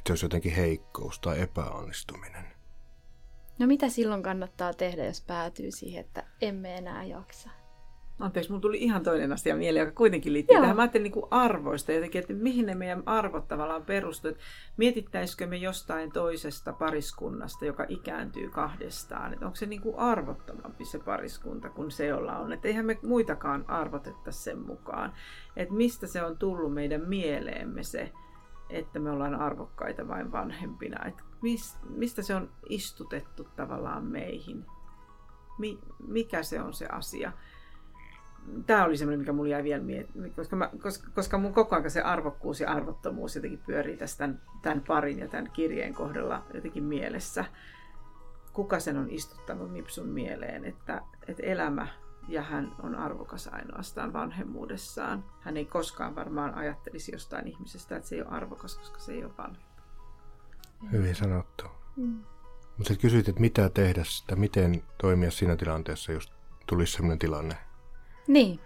että 0.00 0.12
olisi 0.12 0.24
jotenkin 0.24 0.52
heikkous 0.52 1.18
tai 1.18 1.40
epäonnistuminen. 1.40 2.44
No 3.58 3.66
mitä 3.66 3.88
silloin 3.88 4.22
kannattaa 4.22 4.74
tehdä, 4.74 5.04
jos 5.04 5.20
päätyy 5.20 5.70
siihen, 5.70 6.00
että 6.00 6.24
emme 6.40 6.76
enää 6.76 7.04
jaksa? 7.04 7.50
Anteeksi, 8.20 8.50
mulla 8.50 8.60
tuli 8.60 8.78
ihan 8.78 9.02
toinen 9.02 9.32
asia 9.32 9.56
mieleen, 9.56 9.84
joka 9.84 9.96
kuitenkin 9.96 10.32
liittyy 10.32 10.54
Joo. 10.54 10.62
tähän. 10.62 10.76
Mä 10.76 10.82
ajattelin 10.82 11.12
niin 11.12 11.24
arvoista 11.30 11.92
jotenkin, 11.92 12.20
että 12.20 12.32
mihin 12.32 12.66
ne 12.66 12.74
meidän 12.74 13.02
arvot 13.06 13.48
tavallaan 13.48 13.82
perustuu. 13.82 14.32
mietittäisikö 14.76 15.46
me 15.46 15.56
jostain 15.56 16.12
toisesta 16.12 16.72
pariskunnasta, 16.72 17.64
joka 17.64 17.86
ikääntyy 17.88 18.50
kahdestaan. 18.50 19.32
Että 19.32 19.46
onko 19.46 19.56
se 19.56 19.66
niin 19.66 19.82
kuin 19.82 19.98
arvottomampi 19.98 20.84
se 20.84 20.98
pariskunta 20.98 21.70
kuin 21.70 21.90
se, 21.90 22.06
jolla 22.06 22.36
on. 22.36 22.52
Että 22.52 22.68
eihän 22.68 22.86
me 22.86 22.98
muitakaan 23.02 23.64
arvotetta 23.68 24.32
sen 24.32 24.58
mukaan. 24.58 25.12
Että 25.56 25.74
mistä 25.74 26.06
se 26.06 26.22
on 26.22 26.38
tullut 26.38 26.74
meidän 26.74 27.08
mieleemme 27.08 27.82
se, 27.82 28.12
että 28.70 28.98
me 28.98 29.10
ollaan 29.10 29.34
arvokkaita 29.34 30.08
vain 30.08 30.32
vanhempina. 30.32 31.04
Et 31.06 31.24
mistä 31.88 32.22
se 32.22 32.34
on 32.34 32.50
istutettu 32.68 33.44
tavallaan 33.56 34.04
meihin? 34.04 34.66
Mikä 36.06 36.42
se 36.42 36.60
on 36.60 36.72
se 36.72 36.86
asia? 36.86 37.32
Tämä 38.66 38.84
oli 38.84 38.96
semmoinen, 38.96 39.20
mikä 39.20 39.32
mulla 39.32 39.48
jäi 39.48 39.64
vielä 39.64 39.82
miettimään, 39.82 40.30
koska, 40.30 40.56
mä, 40.56 40.70
koska, 40.82 41.10
koska 41.14 41.38
mun 41.38 41.54
koko 41.54 41.76
ajan 41.76 41.90
se 41.90 42.02
arvokkuus 42.02 42.60
ja 42.60 42.70
arvottomuus 42.70 43.36
jotenkin 43.36 43.62
pyörii 43.66 43.96
tässä 43.96 44.18
tämän, 44.18 44.42
tämän 44.62 44.80
parin 44.80 45.18
ja 45.18 45.28
tämän 45.28 45.50
kirjeen 45.52 45.94
kohdalla 45.94 46.46
jotenkin 46.54 46.84
mielessä. 46.84 47.44
Kuka 48.52 48.80
sen 48.80 48.98
on 48.98 49.10
istuttanut 49.10 49.72
Nipsun 49.72 50.08
mieleen, 50.08 50.64
että, 50.64 51.02
että 51.28 51.42
elämä 51.42 51.86
ja 52.28 52.42
hän 52.42 52.72
on 52.82 52.94
arvokas 52.94 53.48
ainoastaan 53.52 54.12
vanhemmuudessaan. 54.12 55.24
Hän 55.40 55.56
ei 55.56 55.64
koskaan 55.64 56.14
varmaan 56.14 56.54
ajattelisi 56.54 57.12
jostain 57.12 57.46
ihmisestä, 57.48 57.96
että 57.96 58.08
se 58.08 58.14
ei 58.14 58.22
ole 58.22 58.30
arvokas, 58.30 58.78
koska 58.78 58.98
se 58.98 59.12
ei 59.12 59.24
ole 59.24 59.32
vanha. 59.38 59.62
Hyvin 60.92 61.14
sanottu. 61.14 61.64
Mm. 61.96 62.24
Mutta 62.76 62.96
kysyit, 62.96 63.28
että 63.28 63.40
mitä 63.40 63.68
tehdä 63.68 64.04
sitä, 64.04 64.36
miten 64.36 64.82
toimia 64.98 65.30
siinä 65.30 65.56
tilanteessa, 65.56 66.12
jos 66.12 66.32
tulisi 66.66 66.92
sellainen 66.92 67.18
tilanne? 67.18 67.56
Niin. 68.30 68.60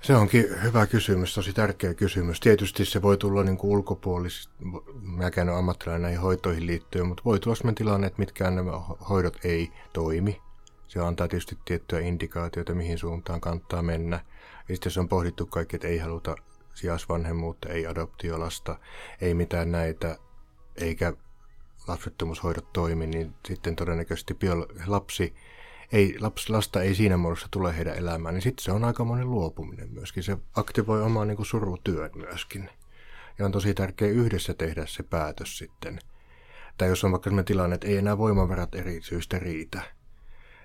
Se 0.00 0.16
onkin 0.16 0.62
hyvä 0.62 0.86
kysymys, 0.86 1.34
tosi 1.34 1.52
tärkeä 1.52 1.94
kysymys. 1.94 2.40
Tietysti 2.40 2.84
se 2.84 3.02
voi 3.02 3.16
tulla 3.16 3.42
niin 3.44 3.56
kuin 3.56 3.70
ulkopuolisesti, 3.70 4.54
mäkään 5.02 5.48
ammattilainen 5.48 6.02
näihin 6.02 6.20
hoitoihin 6.20 6.66
liittyen, 6.66 7.06
mutta 7.06 7.22
voi 7.24 7.40
tulla 7.40 7.56
sellainen 7.56 7.74
tilanne, 7.74 8.06
että 8.06 8.18
mitkään 8.18 8.56
nämä 8.56 8.72
hoidot 9.08 9.44
ei 9.44 9.72
toimi. 9.92 10.40
Se 10.88 11.00
antaa 11.00 11.28
tietysti 11.28 11.58
tiettyjä 11.64 12.00
indikaatioita, 12.00 12.74
mihin 12.74 12.98
suuntaan 12.98 13.40
kannattaa 13.40 13.82
mennä. 13.82 14.20
Ja 14.68 14.74
sitten 14.74 14.90
jos 14.90 14.98
on 14.98 15.08
pohdittu 15.08 15.46
kaikki, 15.46 15.76
että 15.76 15.88
ei 15.88 15.98
haluta 15.98 16.36
sijaisvanhemmuutta, 16.74 17.68
ei 17.68 17.86
adoptiolasta, 17.86 18.78
ei 19.20 19.34
mitään 19.34 19.72
näitä, 19.72 20.18
eikä 20.76 21.12
lapsettomuushoidot 21.88 22.72
toimi, 22.72 23.06
niin 23.06 23.34
sitten 23.48 23.76
todennäköisesti 23.76 24.34
biolo- 24.34 24.82
lapsi 24.86 25.34
ei, 25.92 26.16
lapsi, 26.20 26.52
lasta 26.52 26.82
ei 26.82 26.94
siinä 26.94 27.16
muodossa 27.16 27.48
tule 27.50 27.76
heidän 27.76 27.96
elämään, 27.96 28.34
niin 28.34 28.42
sitten 28.42 28.64
se 28.64 28.72
on 28.72 28.84
aika 28.84 29.04
monen 29.04 29.30
luopuminen 29.30 29.92
myöskin. 29.92 30.22
Se 30.22 30.36
aktivoi 30.54 31.02
omaa 31.02 31.24
niin 31.24 31.46
surutyön 31.46 32.10
myöskin. 32.14 32.70
Ja 33.38 33.44
on 33.44 33.52
tosi 33.52 33.74
tärkeää 33.74 34.10
yhdessä 34.10 34.54
tehdä 34.54 34.86
se 34.86 35.02
päätös 35.02 35.58
sitten. 35.58 35.98
Tai 36.78 36.88
jos 36.88 37.04
on 37.04 37.12
vaikka 37.12 37.30
sellainen 37.30 37.44
tilanne, 37.44 37.74
että 37.74 37.86
ei 37.86 37.96
enää 37.96 38.18
voimavarat 38.18 38.74
eri 38.74 39.02
syystä 39.02 39.38
riitä, 39.38 39.82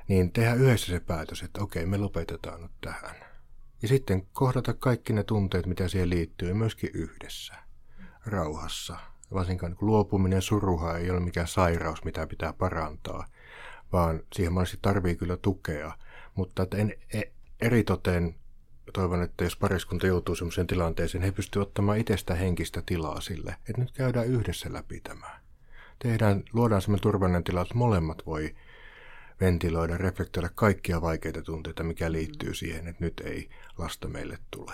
niin 0.07 0.31
tehdä 0.31 0.53
yhdessä 0.53 0.87
se 0.87 0.99
päätös, 0.99 1.43
että 1.43 1.61
okei, 1.61 1.85
me 1.85 1.97
lopetetaan 1.97 2.61
nyt 2.61 2.71
tähän. 2.81 3.15
Ja 3.81 3.87
sitten 3.87 4.25
kohdata 4.33 4.73
kaikki 4.73 5.13
ne 5.13 5.23
tunteet, 5.23 5.65
mitä 5.65 5.87
siihen 5.87 6.09
liittyy, 6.09 6.53
myöskin 6.53 6.89
yhdessä, 6.93 7.53
rauhassa. 8.25 8.97
Varsinkaan 9.33 9.71
niin 9.71 9.87
luopuminen, 9.87 10.41
suruha 10.41 10.97
ei 10.97 11.11
ole 11.11 11.19
mikään 11.19 11.47
sairaus, 11.47 12.03
mitä 12.03 12.27
pitää 12.27 12.53
parantaa, 12.53 13.27
vaan 13.95 14.19
siihen 14.33 14.53
monesti 14.53 14.77
tarvii 14.81 15.15
kyllä 15.15 15.37
tukea. 15.37 15.97
Mutta 16.35 16.63
että 16.63 16.77
en, 16.77 16.93
e, 17.13 17.21
eritoten 17.61 18.35
toivon, 18.93 19.23
että 19.23 19.43
jos 19.43 19.55
pariskunta 19.55 20.07
joutuu 20.07 20.35
sellaiseen 20.35 20.67
tilanteeseen, 20.67 21.23
he 21.23 21.31
pystyvät 21.31 21.67
ottamaan 21.67 21.97
itsestä 21.97 22.35
henkistä 22.35 22.83
tilaa 22.85 23.21
sille, 23.21 23.55
että 23.69 23.81
nyt 23.81 23.91
käydään 23.91 24.27
yhdessä 24.27 24.73
läpi 24.73 24.99
tämä. 24.99 25.39
Tehdään, 25.99 26.43
luodaan 26.53 26.81
sellainen 26.81 27.01
turvallinen 27.01 27.43
tila, 27.43 27.61
että 27.61 27.75
molemmat 27.75 28.25
voi 28.25 28.55
ventiloida, 29.41 29.97
reflektoida 29.97 30.49
kaikkia 30.55 31.01
vaikeita 31.01 31.41
tunteita, 31.41 31.83
mikä 31.83 32.11
liittyy 32.11 32.53
siihen, 32.53 32.87
että 32.87 33.05
nyt 33.05 33.19
ei 33.19 33.49
lasta 33.77 34.07
meille 34.07 34.37
tule. 34.51 34.73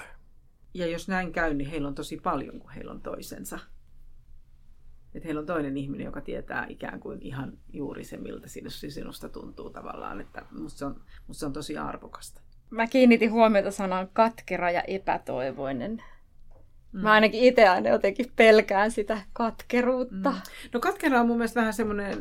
Ja 0.73 0.87
jos 0.87 1.07
näin 1.07 1.31
käy, 1.31 1.53
niin 1.53 1.69
heillä 1.69 1.87
on 1.87 1.95
tosi 1.95 2.17
paljon, 2.17 2.59
kun 2.59 2.71
heillä 2.71 2.91
on 2.91 3.01
toisensa. 3.01 3.59
Että 5.15 5.27
heillä 5.27 5.39
on 5.39 5.45
toinen 5.45 5.77
ihminen, 5.77 6.05
joka 6.05 6.21
tietää 6.21 6.65
ikään 6.69 6.99
kuin 6.99 7.21
ihan 7.21 7.57
juuri 7.73 8.03
se, 8.03 8.17
miltä 8.17 8.47
sinusta 8.89 9.29
tuntuu 9.29 9.69
tavallaan. 9.69 10.21
Että 10.21 10.45
musta 10.51 10.79
se 10.79 10.85
on, 10.85 11.01
musta 11.27 11.39
se 11.39 11.45
on 11.45 11.53
tosi 11.53 11.77
arvokasta. 11.77 12.41
Mä 12.69 12.87
kiinnitin 12.87 13.31
huomiota 13.31 13.71
sanaan 13.71 14.09
katkera 14.13 14.71
ja 14.71 14.81
epätoivoinen. 14.81 16.03
Mm. 16.93 17.01
Mä 17.01 17.11
ainakin 17.11 17.43
itse 17.43 17.67
aina 17.67 17.89
jotenkin 17.89 18.31
pelkään 18.35 18.91
sitä 18.91 19.17
katkeruutta. 19.33 20.29
Mm. 20.29 20.41
No 20.73 20.79
katkera 20.79 21.19
on 21.19 21.27
mun 21.27 21.37
mielestä 21.37 21.59
vähän 21.59 21.73
semmoinen, 21.73 22.17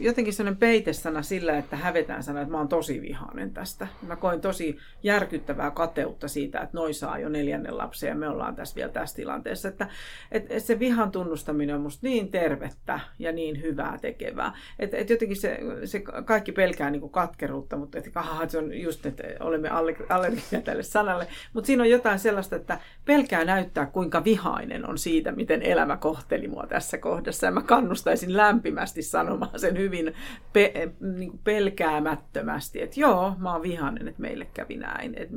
jotenkin 0.00 0.34
semmoinen 0.34 0.58
peitesana 0.58 1.22
sillä, 1.22 1.58
että 1.58 1.76
hävetään 1.76 2.22
sana, 2.22 2.40
että 2.40 2.52
mä 2.52 2.58
oon 2.58 2.68
tosi 2.68 3.02
vihainen 3.02 3.50
tästä. 3.50 3.86
Mä 4.06 4.16
koin 4.16 4.40
tosi 4.40 4.78
järkyttävää 5.02 5.70
kateutta 5.70 6.28
siitä, 6.28 6.60
että 6.60 6.76
noi 6.76 6.94
saa 6.94 7.18
jo 7.18 7.28
neljännen 7.28 7.78
lapsen 7.78 8.08
ja 8.08 8.14
me 8.14 8.28
ollaan 8.28 8.56
tässä 8.56 8.76
vielä 8.76 8.92
tässä 8.92 9.16
tilanteessa. 9.16 9.68
Että, 9.68 9.88
että 10.32 10.60
se 10.60 10.78
vihan 10.78 11.10
tunnustaminen 11.10 11.76
on 11.76 11.82
musta 11.82 12.06
niin 12.06 12.30
tervettä 12.30 13.00
ja 13.18 13.32
niin 13.32 13.62
hyvää 13.62 13.98
tekevää. 14.00 14.52
Että, 14.78 14.96
että 14.96 15.12
jotenkin 15.12 15.36
se, 15.36 15.58
se 15.84 16.00
kaikki 16.24 16.52
pelkää 16.52 16.90
niin 16.90 17.10
katkeruutta, 17.10 17.76
mutta 17.76 17.98
että 17.98 18.10
aha, 18.14 18.48
se 18.48 18.58
on 18.58 18.80
just, 18.80 19.06
että 19.06 19.22
olemme 19.40 19.68
allergisia 20.08 20.60
tälle 20.60 20.82
sanalle. 20.82 21.26
Mutta 21.52 21.66
siinä 21.66 21.82
on 21.82 21.90
jotain 21.90 22.18
sellaista, 22.18 22.56
että 22.56 22.78
pelkää 23.04 23.44
näyttää, 23.44 23.86
kuin 23.86 24.03
kuinka 24.04 24.24
vihainen 24.24 24.88
on 24.88 24.98
siitä, 24.98 25.32
miten 25.32 25.62
elämä 25.62 25.96
kohteli 25.96 26.48
mua 26.48 26.66
tässä 26.68 26.98
kohdassa. 26.98 27.46
Ja 27.46 27.52
mä 27.52 27.62
kannustaisin 27.62 28.36
lämpimästi 28.36 29.02
sanomaan 29.02 29.60
sen 29.60 29.78
hyvin 29.78 30.14
pe- 30.52 30.92
niin 31.00 31.30
kuin 31.30 31.40
pelkäämättömästi, 31.44 32.82
että 32.82 33.00
joo, 33.00 33.34
mä 33.38 33.52
oon 33.52 33.62
vihainen, 33.62 34.08
että 34.08 34.22
meille 34.22 34.46
kävi 34.54 34.76
näin. 34.76 35.14
Että, 35.18 35.36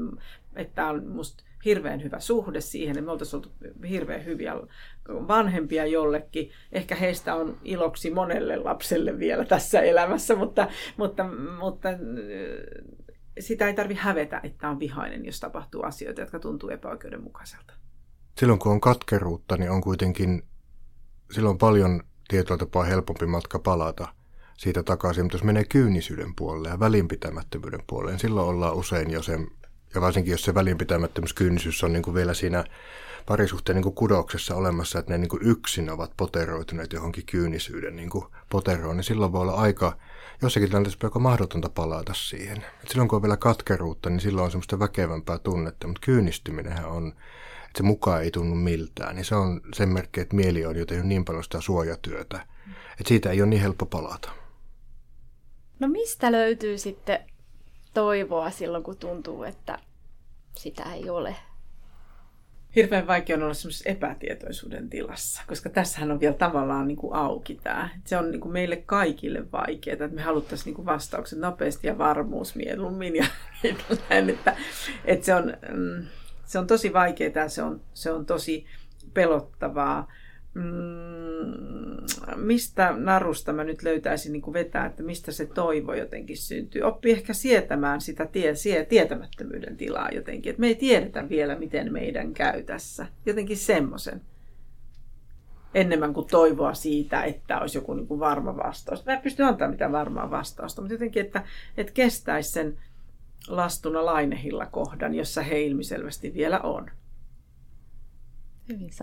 että 0.56 0.88
on 0.88 1.08
musta 1.08 1.44
hirveän 1.66 2.04
hyvä 2.04 2.20
suhde 2.20 2.62
siihen, 2.62 2.98
että 2.98 3.06
me 3.06 3.12
oltaisiin 3.12 3.38
oltu 3.38 3.52
hirveän 3.90 4.26
hyviä 4.26 4.54
vanhempia 5.08 5.86
jollekin. 5.86 6.52
Ehkä 6.72 6.96
heistä 6.96 7.36
on 7.36 7.58
iloksi 7.64 8.10
monelle 8.10 8.58
lapselle 8.58 9.20
vielä 9.20 9.46
tässä 9.46 9.82
elämässä, 9.82 10.36
mutta, 10.36 10.68
mutta, 10.98 11.26
mutta 11.60 11.90
sitä 13.40 13.68
ei 13.68 13.74
tarvi 13.74 13.94
hävetä, 13.94 14.42
että 14.44 14.70
on 14.70 14.80
vihainen, 14.80 15.26
jos 15.26 15.40
tapahtuu 15.40 15.84
asioita, 15.84 16.22
jotka 16.22 16.40
tuntuu 16.40 16.70
epäoikeudenmukaiselta 16.70 17.77
silloin 18.40 18.60
kun 18.60 18.72
on 18.72 18.82
katkeruutta, 18.82 19.58
niin 19.58 19.72
on 19.72 19.82
kuitenkin 19.82 20.44
silloin 21.32 21.58
paljon 21.58 22.04
tietyllä 22.28 22.58
tapaa 22.58 22.84
helpompi 22.84 23.26
matka 23.26 23.60
palata 23.60 24.08
siitä 24.58 24.84
takaisin. 24.84 25.24
Mutta 25.24 25.36
jos 25.36 25.44
menee 25.44 25.64
kyynisyyden 25.64 26.36
puolelle 26.36 26.70
ja 26.70 26.80
välinpitämättömyyden 26.80 27.84
puolelle, 27.88 28.12
niin 28.12 28.20
silloin 28.20 28.48
ollaan 28.48 28.76
usein 28.76 29.12
jo 29.12 29.22
sen, 29.22 29.48
ja 29.96 30.02
varsinkin 30.02 30.32
jos 30.32 30.44
se 30.44 30.54
välinpitämättömyys, 30.54 31.34
kyynisyys 31.34 31.84
on 31.84 31.94
niin 31.94 32.04
kuin 32.04 32.16
vielä 32.16 32.34
siinä 32.34 32.64
parisuhteen 33.26 33.76
niin 33.76 33.84
kuin 33.84 33.96
kudoksessa 33.96 34.56
olemassa, 34.56 35.00
että 35.00 35.12
ne 35.12 35.18
niin 35.18 35.30
kuin 35.30 35.44
yksin 35.44 35.90
ovat 35.90 36.12
poteroituneet 36.18 36.94
johonkin 36.94 37.26
kyynisyyden 37.26 37.96
niin 37.96 38.10
kuin 38.10 38.26
poteroon, 38.50 38.98
niin 38.98 39.04
silloin 39.04 39.32
voi 39.32 39.42
olla 39.42 39.54
aika, 39.54 39.98
jossakin 40.42 40.70
tilanteessa 40.70 41.08
aika 41.08 41.20
mahdotonta 41.20 41.70
palata 41.70 42.14
siihen. 42.14 42.58
Et 42.58 42.90
silloin 42.90 43.10
kun 43.10 43.16
on 43.16 43.22
vielä 43.22 43.38
katkeruutta, 43.38 44.10
niin 44.10 44.20
silloin 44.20 44.46
on 44.46 44.52
semmoista 44.52 44.80
väkevämpää 44.80 45.38
tunnetta, 45.38 45.88
mutta 45.88 46.02
kyynistyminenhän 46.06 46.86
on 46.86 47.14
se 47.78 47.84
mukaan 47.84 48.24
ei 48.24 48.32
tunnu 48.32 48.56
miltään, 48.56 49.16
niin 49.16 49.26
se 49.26 49.36
on 49.36 49.62
sen 49.74 49.90
merkki, 49.90 50.22
että 50.22 50.36
mieli 50.36 50.66
on 50.66 50.76
jo 50.76 50.86
tehnyt 50.86 51.08
niin 51.08 51.26
paljon 51.26 51.44
sitä 51.44 51.62
suojatyötä, 51.62 52.46
että 52.92 53.08
siitä 53.08 53.32
ei 53.32 53.42
ole 53.42 53.50
niin 53.50 53.62
helppo 53.62 53.86
palata. 53.86 54.30
No 55.80 55.88
mistä 55.88 56.32
löytyy 56.32 56.78
sitten 56.78 57.20
toivoa 57.94 58.52
silloin, 58.52 58.84
kun 58.84 58.98
tuntuu, 58.98 59.44
että 59.44 59.80
sitä 60.58 60.94
ei 60.94 61.10
ole? 61.10 61.36
Hirveän 62.76 63.08
vaikea 63.08 63.36
on 63.36 63.44
olla 63.44 63.54
semmoisessa 63.54 63.90
epätietoisuuden 63.90 64.90
tilassa, 64.90 65.42
koska 65.48 65.70
tässähän 65.70 66.12
on 66.12 66.20
vielä 66.20 66.36
tavallaan 66.36 66.88
niin 66.88 66.98
kuin 66.98 67.14
auki 67.16 67.60
tämä. 67.64 67.90
Se 68.06 68.18
on 68.18 68.32
niin 68.32 68.42
kuin 68.42 68.52
meille 68.52 68.76
kaikille 68.76 69.52
vaikeaa, 69.52 69.94
että 69.94 70.08
me 70.08 70.22
haluttaisiin 70.22 70.66
niin 70.66 70.76
kuin 70.76 70.86
vastaukset 70.86 71.40
nopeasti 71.40 71.88
ja 71.88 71.98
varmuus 71.98 72.56
mieluummin. 72.56 73.16
Ja, 73.16 73.26
että, 74.30 74.56
että 75.06 75.26
se 75.26 75.36
on, 75.36 75.54
mm, 75.74 76.06
se 76.46 76.60
on 76.60 76.68
tosi 76.68 76.94
vaikeaa, 76.94 77.50
se 77.50 77.64
on, 77.64 77.82
se 77.94 78.12
on 78.12 78.26
tosi 78.26 78.66
pelottavaa. 79.14 80.12
Mm, 80.58 81.98
mistä 82.36 82.94
narusta 82.98 83.54
mä 83.54 83.64
nyt 83.64 83.84
löytäisin 83.84 84.34
niin 84.34 84.54
vetää, 84.54 84.86
että 84.86 85.04
mistä 85.04 85.32
se 85.32 85.46
toivo 85.46 85.94
jotenkin 85.94 86.38
syntyy. 86.38 86.82
Oppi 86.82 87.12
ehkä 87.12 87.34
sietämään 87.34 88.02
sitä 88.02 88.26
tie, 88.26 88.56
sie, 88.56 88.86
tietämättömyyden 88.86 89.78
tilaa 89.78 90.10
jotenkin. 90.12 90.50
Että 90.50 90.60
me 90.60 90.68
ei 90.68 90.76
tiedetä 90.76 91.30
vielä, 91.30 91.56
miten 91.56 91.94
meidän 91.94 92.34
käy 92.34 92.64
tässä. 92.64 93.06
Jotenkin 93.26 93.58
semmoisen. 93.58 94.22
Enemmän 95.74 96.14
kuin 96.14 96.28
toivoa 96.28 96.74
siitä, 96.74 97.24
että 97.24 97.60
olisi 97.60 97.78
joku 97.78 97.94
niin 97.94 98.08
kuin 98.08 98.20
varma 98.20 98.58
vastaus. 98.58 99.06
Mä 99.06 99.14
en 99.14 99.22
pysty 99.22 99.44
antamaan 99.44 99.72
mitään 99.72 99.92
varmaa 99.92 100.32
vastausta, 100.32 100.82
mutta 100.82 100.94
jotenkin, 100.94 101.26
että, 101.26 101.44
että 101.78 101.94
kestäisi 101.94 102.52
sen 102.52 102.78
lastuna 103.48 104.06
Lainehilla 104.06 104.66
kohdan, 104.66 105.16
jossa 105.16 105.42
he 105.42 105.62
ilmiselvästi 105.62 106.34
vielä 106.34 106.60
on. 106.60 106.92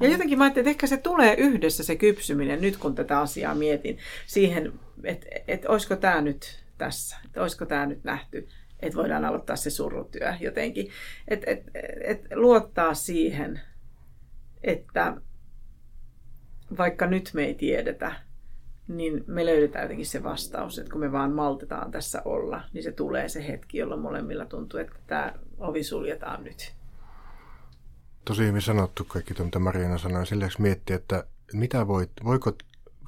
Ja 0.00 0.08
jotenkin 0.08 0.38
mä 0.38 0.44
ajattelin, 0.44 0.62
että 0.62 0.70
ehkä 0.70 0.86
se 0.86 0.96
tulee 0.96 1.34
yhdessä 1.34 1.82
se 1.82 1.96
kypsyminen, 1.96 2.60
nyt 2.60 2.76
kun 2.76 2.94
tätä 2.94 3.20
asiaa 3.20 3.54
mietin, 3.54 3.98
siihen, 4.26 4.72
että, 5.04 5.26
että 5.48 5.68
olisiko 5.68 5.96
tämä 5.96 6.20
nyt 6.20 6.64
tässä, 6.78 7.16
että 7.24 7.42
olisiko 7.42 7.66
tämä 7.66 7.86
nyt 7.86 8.04
nähty, 8.04 8.48
että 8.80 8.96
voidaan 8.96 9.24
aloittaa 9.24 9.56
se 9.56 9.70
surutyö 9.70 10.34
jotenkin. 10.40 10.88
Että 11.28 11.50
et, 11.50 11.70
et 12.04 12.26
luottaa 12.34 12.94
siihen, 12.94 13.60
että 14.62 15.16
vaikka 16.78 17.06
nyt 17.06 17.30
me 17.34 17.44
ei 17.44 17.54
tiedetä, 17.54 18.12
niin 18.88 19.24
me 19.26 19.46
löydetään 19.46 19.84
jotenkin 19.84 20.06
se 20.06 20.22
vastaus, 20.22 20.78
että 20.78 20.90
kun 20.90 21.00
me 21.00 21.12
vaan 21.12 21.32
maltetaan 21.32 21.90
tässä 21.90 22.22
olla, 22.24 22.62
niin 22.72 22.82
se 22.82 22.92
tulee 22.92 23.28
se 23.28 23.46
hetki, 23.48 23.78
jolloin 23.78 24.00
molemmilla 24.00 24.44
tuntuu, 24.44 24.80
että 24.80 24.96
tämä 25.06 25.32
ovi 25.58 25.82
suljetaan 25.82 26.44
nyt. 26.44 26.74
Tosi 28.24 28.46
hyvin 28.46 28.62
sanottu 28.62 29.04
kaikki 29.04 29.34
tuo, 29.34 29.44
mitä 29.44 29.58
Mariana 29.58 29.98
sanoi. 29.98 30.26
Sillä 30.26 30.48
miettiä, 30.58 30.96
että 30.96 31.24
mitä 31.52 31.86
voit, 31.86 32.10
voiko 32.24 32.52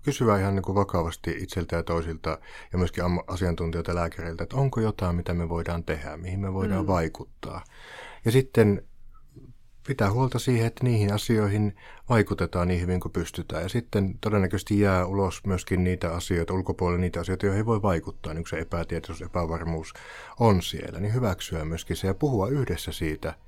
kysyä 0.02 0.38
ihan 0.38 0.54
niin 0.54 0.62
kuin 0.62 0.74
vakavasti 0.74 1.30
itseltä 1.38 1.76
ja 1.76 1.82
toisilta 1.82 2.38
ja 2.72 2.78
myöskin 2.78 3.04
asiantuntijoilta 3.26 3.90
ja 3.90 3.94
lääkäreiltä, 3.94 4.44
että 4.44 4.56
onko 4.56 4.80
jotain, 4.80 5.16
mitä 5.16 5.34
me 5.34 5.48
voidaan 5.48 5.84
tehdä, 5.84 6.16
mihin 6.16 6.40
me 6.40 6.52
voidaan 6.52 6.84
mm. 6.84 6.86
vaikuttaa. 6.86 7.64
Ja 8.24 8.30
sitten 8.30 8.82
pitää 9.86 10.12
huolta 10.12 10.38
siihen, 10.38 10.66
että 10.66 10.84
niihin 10.84 11.12
asioihin 11.12 11.76
vaikutetaan 12.08 12.68
niin 12.68 12.80
hyvin 12.80 13.00
kuin 13.00 13.12
pystytään. 13.12 13.62
Ja 13.62 13.68
sitten 13.68 14.18
todennäköisesti 14.20 14.80
jää 14.80 15.06
ulos 15.06 15.40
myöskin 15.46 15.84
niitä 15.84 16.14
asioita, 16.14 16.54
ulkopuolelle 16.54 17.00
niitä 17.00 17.20
asioita, 17.20 17.46
joihin 17.46 17.60
ei 17.60 17.66
voi 17.66 17.82
vaikuttaa, 17.82 18.34
niin 18.34 18.44
kuin 18.44 18.50
se 18.50 18.58
epätietoisuus, 18.58 19.30
epävarmuus 19.30 19.92
on 20.40 20.62
siellä. 20.62 21.00
Niin 21.00 21.14
hyväksyä 21.14 21.64
myöskin 21.64 21.96
se 21.96 22.06
ja 22.06 22.14
puhua 22.14 22.48
yhdessä 22.48 22.92
siitä– 22.92 23.34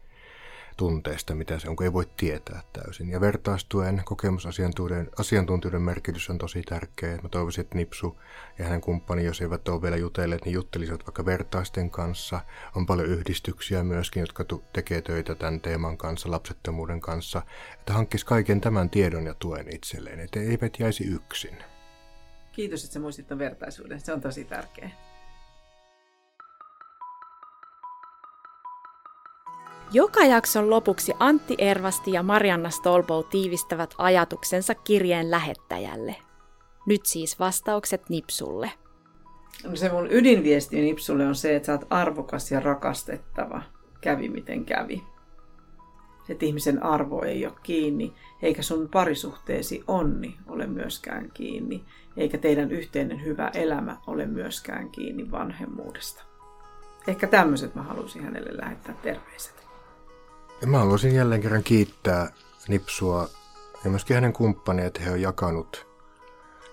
tunteesta, 0.79 1.35
mitä 1.35 1.59
se 1.59 1.69
on, 1.69 1.77
kun 1.77 1.85
ei 1.85 1.93
voi 1.93 2.07
tietää 2.17 2.63
täysin. 2.73 3.11
Ja 3.11 3.21
vertaistuen 3.21 4.03
kokemusasiantuntijoiden 4.05 5.11
asiantuntijoiden 5.19 5.83
merkitys 5.83 6.31
on 6.31 6.39
tosi 6.39 6.63
tärkeä. 6.63 7.19
Mä 7.23 7.29
toivoisin, 7.29 7.63
että 7.63 7.77
Nipsu 7.77 8.21
ja 8.59 8.65
hänen 8.65 8.81
kumppani, 8.81 9.25
jos 9.25 9.41
eivät 9.41 9.69
ole 9.69 9.83
vielä 9.83 9.97
jutelleet, 9.97 10.45
niin 10.45 10.53
juttelisivat 10.53 11.07
vaikka 11.07 11.25
vertaisten 11.25 11.91
kanssa. 11.91 12.41
On 12.77 12.87
paljon 12.87 13.09
yhdistyksiä 13.09 13.85
myöskin, 13.85 14.21
jotka 14.21 14.45
tekee 14.73 15.03
töitä 15.03 15.35
tämän 15.35 15.61
teeman 15.61 15.99
kanssa, 15.99 16.31
lapsettomuuden 16.31 17.01
kanssa. 17.01 17.43
Että 17.79 17.93
hankkisi 17.93 18.27
kaiken 18.27 18.61
tämän 18.61 18.91
tiedon 18.91 19.27
ja 19.27 19.35
tuen 19.35 19.75
itselleen, 19.75 20.21
että 20.21 20.41
eivät 20.41 20.73
jäisi 20.79 21.05
yksin. 21.05 21.57
Kiitos, 22.53 22.85
että 22.85 22.95
sä 22.95 23.01
muistit 23.01 23.39
vertaisuuden. 23.39 24.01
Se 24.01 24.13
on 24.13 24.21
tosi 24.21 24.45
tärkeä. 24.45 24.91
Joka 29.93 30.25
jakson 30.25 30.71
lopuksi 30.71 31.13
Antti 31.19 31.55
Ervasti 31.59 32.13
ja 32.13 32.23
Marianna 32.23 32.71
Stolbow 32.71 33.25
tiivistävät 33.31 33.95
ajatuksensa 33.99 34.75
kirjeen 34.75 35.31
lähettäjälle. 35.31 36.17
Nyt 36.87 37.07
siis 37.07 37.39
vastaukset 37.39 38.09
Nipsulle. 38.09 38.71
Se 39.75 39.93
mun 39.93 40.09
ydinviesti 40.11 40.81
Nipsulle 40.81 41.27
on 41.27 41.35
se, 41.35 41.57
että 41.57 41.67
sä 41.67 41.73
oot 41.73 41.87
arvokas 41.91 42.51
ja 42.51 42.61
rakastettava. 42.61 43.63
Kävi 44.01 44.29
miten 44.29 44.65
kävi. 44.65 45.03
Että 46.29 46.47
ihmisen 46.47 46.83
arvo 46.83 47.23
ei 47.23 47.47
ole 47.47 47.55
kiinni, 47.63 48.15
eikä 48.43 48.63
sun 48.63 48.89
parisuhteesi 48.89 49.85
onni 49.87 50.37
ole 50.47 50.67
myöskään 50.67 51.31
kiinni, 51.35 51.85
eikä 52.17 52.39
teidän 52.39 52.71
yhteinen 52.71 53.25
hyvä 53.25 53.51
elämä 53.55 53.97
ole 54.07 54.27
myöskään 54.27 54.91
kiinni 54.91 55.31
vanhemmuudesta. 55.31 56.23
Ehkä 57.07 57.27
tämmöiset 57.27 57.75
mä 57.75 57.83
halusin 57.83 58.25
hänelle 58.25 58.51
lähettää 58.63 58.95
terveiset. 59.03 59.58
Mä 60.67 60.79
haluaisin 60.79 61.15
jälleen 61.15 61.41
kerran 61.41 61.63
kiittää 61.63 62.33
Nipsua 62.69 63.29
ja 63.85 63.91
myöskin 63.91 64.15
hänen 64.15 64.33
kumppania, 64.33 64.85
että 64.85 65.03
he 65.03 65.11
on 65.11 65.21
jakanut, 65.21 65.87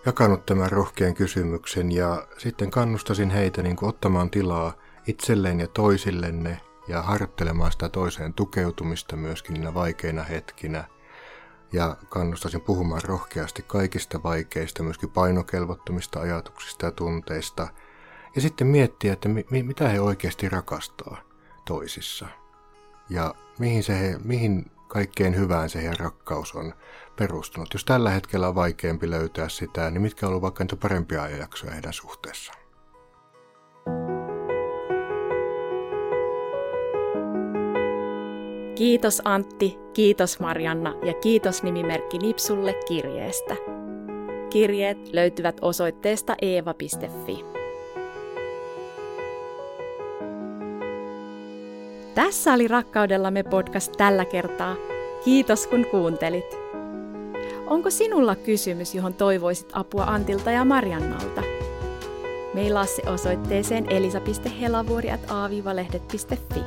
jakanut 0.06 0.46
tämän 0.46 0.72
rohkean 0.72 1.14
kysymyksen 1.14 1.92
ja 1.92 2.28
sitten 2.38 2.72
kannustasin 2.72 3.30
heitä 3.30 3.62
niin 3.62 3.76
kuin 3.76 3.90
ottamaan 3.90 4.30
tilaa 4.30 4.74
itselleen 5.08 5.60
ja 5.60 5.68
toisillenne 5.68 6.62
ja 6.88 7.02
harjoittelemaan 7.02 7.72
sitä 7.72 7.90
toiseen 7.90 8.34
tukeutumista 8.34 9.16
myöskin 9.16 9.54
niinä 9.54 9.74
vaikeina 9.74 10.24
hetkinä. 10.24 10.84
Ja 11.74 11.98
kannustasin 12.10 12.62
puhumaan 12.62 13.02
rohkeasti 13.04 13.64
kaikista 13.68 14.24
vaikeista, 14.24 14.84
myöskin 14.84 15.10
painokelvottomista 15.10 16.20
ajatuksista 16.20 16.86
ja 16.86 16.92
tunteista. 16.92 17.68
Ja 18.36 18.42
sitten 18.42 18.68
miettiä, 18.68 19.14
että 19.14 19.30
mi- 19.30 19.64
mitä 19.64 19.90
he 19.90 20.02
oikeasti 20.02 20.50
rakastaa 20.50 21.18
toisissa 21.66 22.28
ja 23.10 23.34
mihin, 23.60 23.84
se, 23.84 24.16
mihin 24.24 24.72
kaikkeen 24.88 25.36
hyvään 25.36 25.70
se 25.70 25.80
heidän 25.80 26.00
rakkaus 26.00 26.56
on 26.56 26.74
perustunut. 27.16 27.74
Jos 27.74 27.86
tällä 27.86 28.10
hetkellä 28.10 28.48
on 28.48 28.56
vaikeampi 28.56 29.10
löytää 29.10 29.50
sitä, 29.50 29.92
niin 29.92 30.02
mitkä 30.02 30.28
ollut 30.28 30.42
vaikka 30.42 30.64
niitä 30.64 30.76
parempia 30.76 31.24
ajanjaksoja 31.24 31.74
heidän 31.74 31.94
suhteessaan? 31.94 32.66
Kiitos 38.76 39.22
Antti, 39.26 39.78
kiitos 39.94 40.40
Marianna 40.40 40.94
ja 41.04 41.14
kiitos 41.14 41.64
nimimerkki 41.64 42.18
Nipsulle 42.18 42.74
kirjeestä. 42.88 43.56
Kirjeet 44.50 45.14
löytyvät 45.14 45.58
osoitteesta 45.62 46.36
eeva.fi. 46.42 47.65
Tässä 52.16 52.54
oli 52.54 52.68
Rakkaudellamme 52.68 53.44
podcast 53.44 53.92
tällä 53.98 54.26
kertaa. 54.26 54.76
Kiitos 55.26 55.68
kun 55.68 55.86
kuuntelit. 55.92 56.58
Onko 57.68 57.90
sinulla 57.90 58.36
kysymys, 58.36 58.96
johon 58.96 59.14
toivoisit 59.14 59.70
apua 59.74 60.04
Antilta 60.04 60.52
ja 60.52 60.66
Mariannalta? 60.66 61.42
Meillä 62.54 62.86
se 62.86 63.02
osoitteeseen 63.10 63.86
elisa.helavuori.aavivalehdet.fi. 63.90 66.60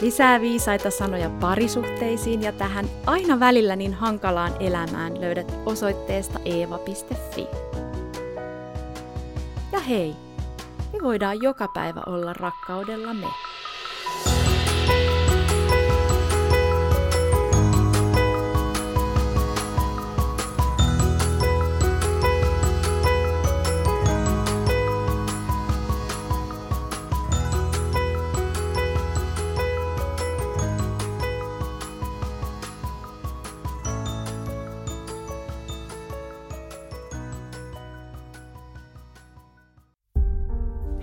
Lisää 0.00 0.40
viisaita 0.40 0.90
sanoja 0.90 1.30
parisuhteisiin 1.30 2.42
ja 2.42 2.52
tähän 2.52 2.86
aina 3.06 3.40
välillä 3.40 3.76
niin 3.76 3.94
hankalaan 3.94 4.52
elämään 4.60 5.20
löydät 5.20 5.54
osoitteesta 5.66 6.38
eeva.fi. 6.44 7.46
Ja 9.72 9.80
hei, 9.80 10.14
me 10.92 10.98
voidaan 11.02 11.42
joka 11.42 11.68
päivä 11.74 12.02
olla 12.06 12.32
rakkaudella 12.32 13.14
me. 13.14 13.47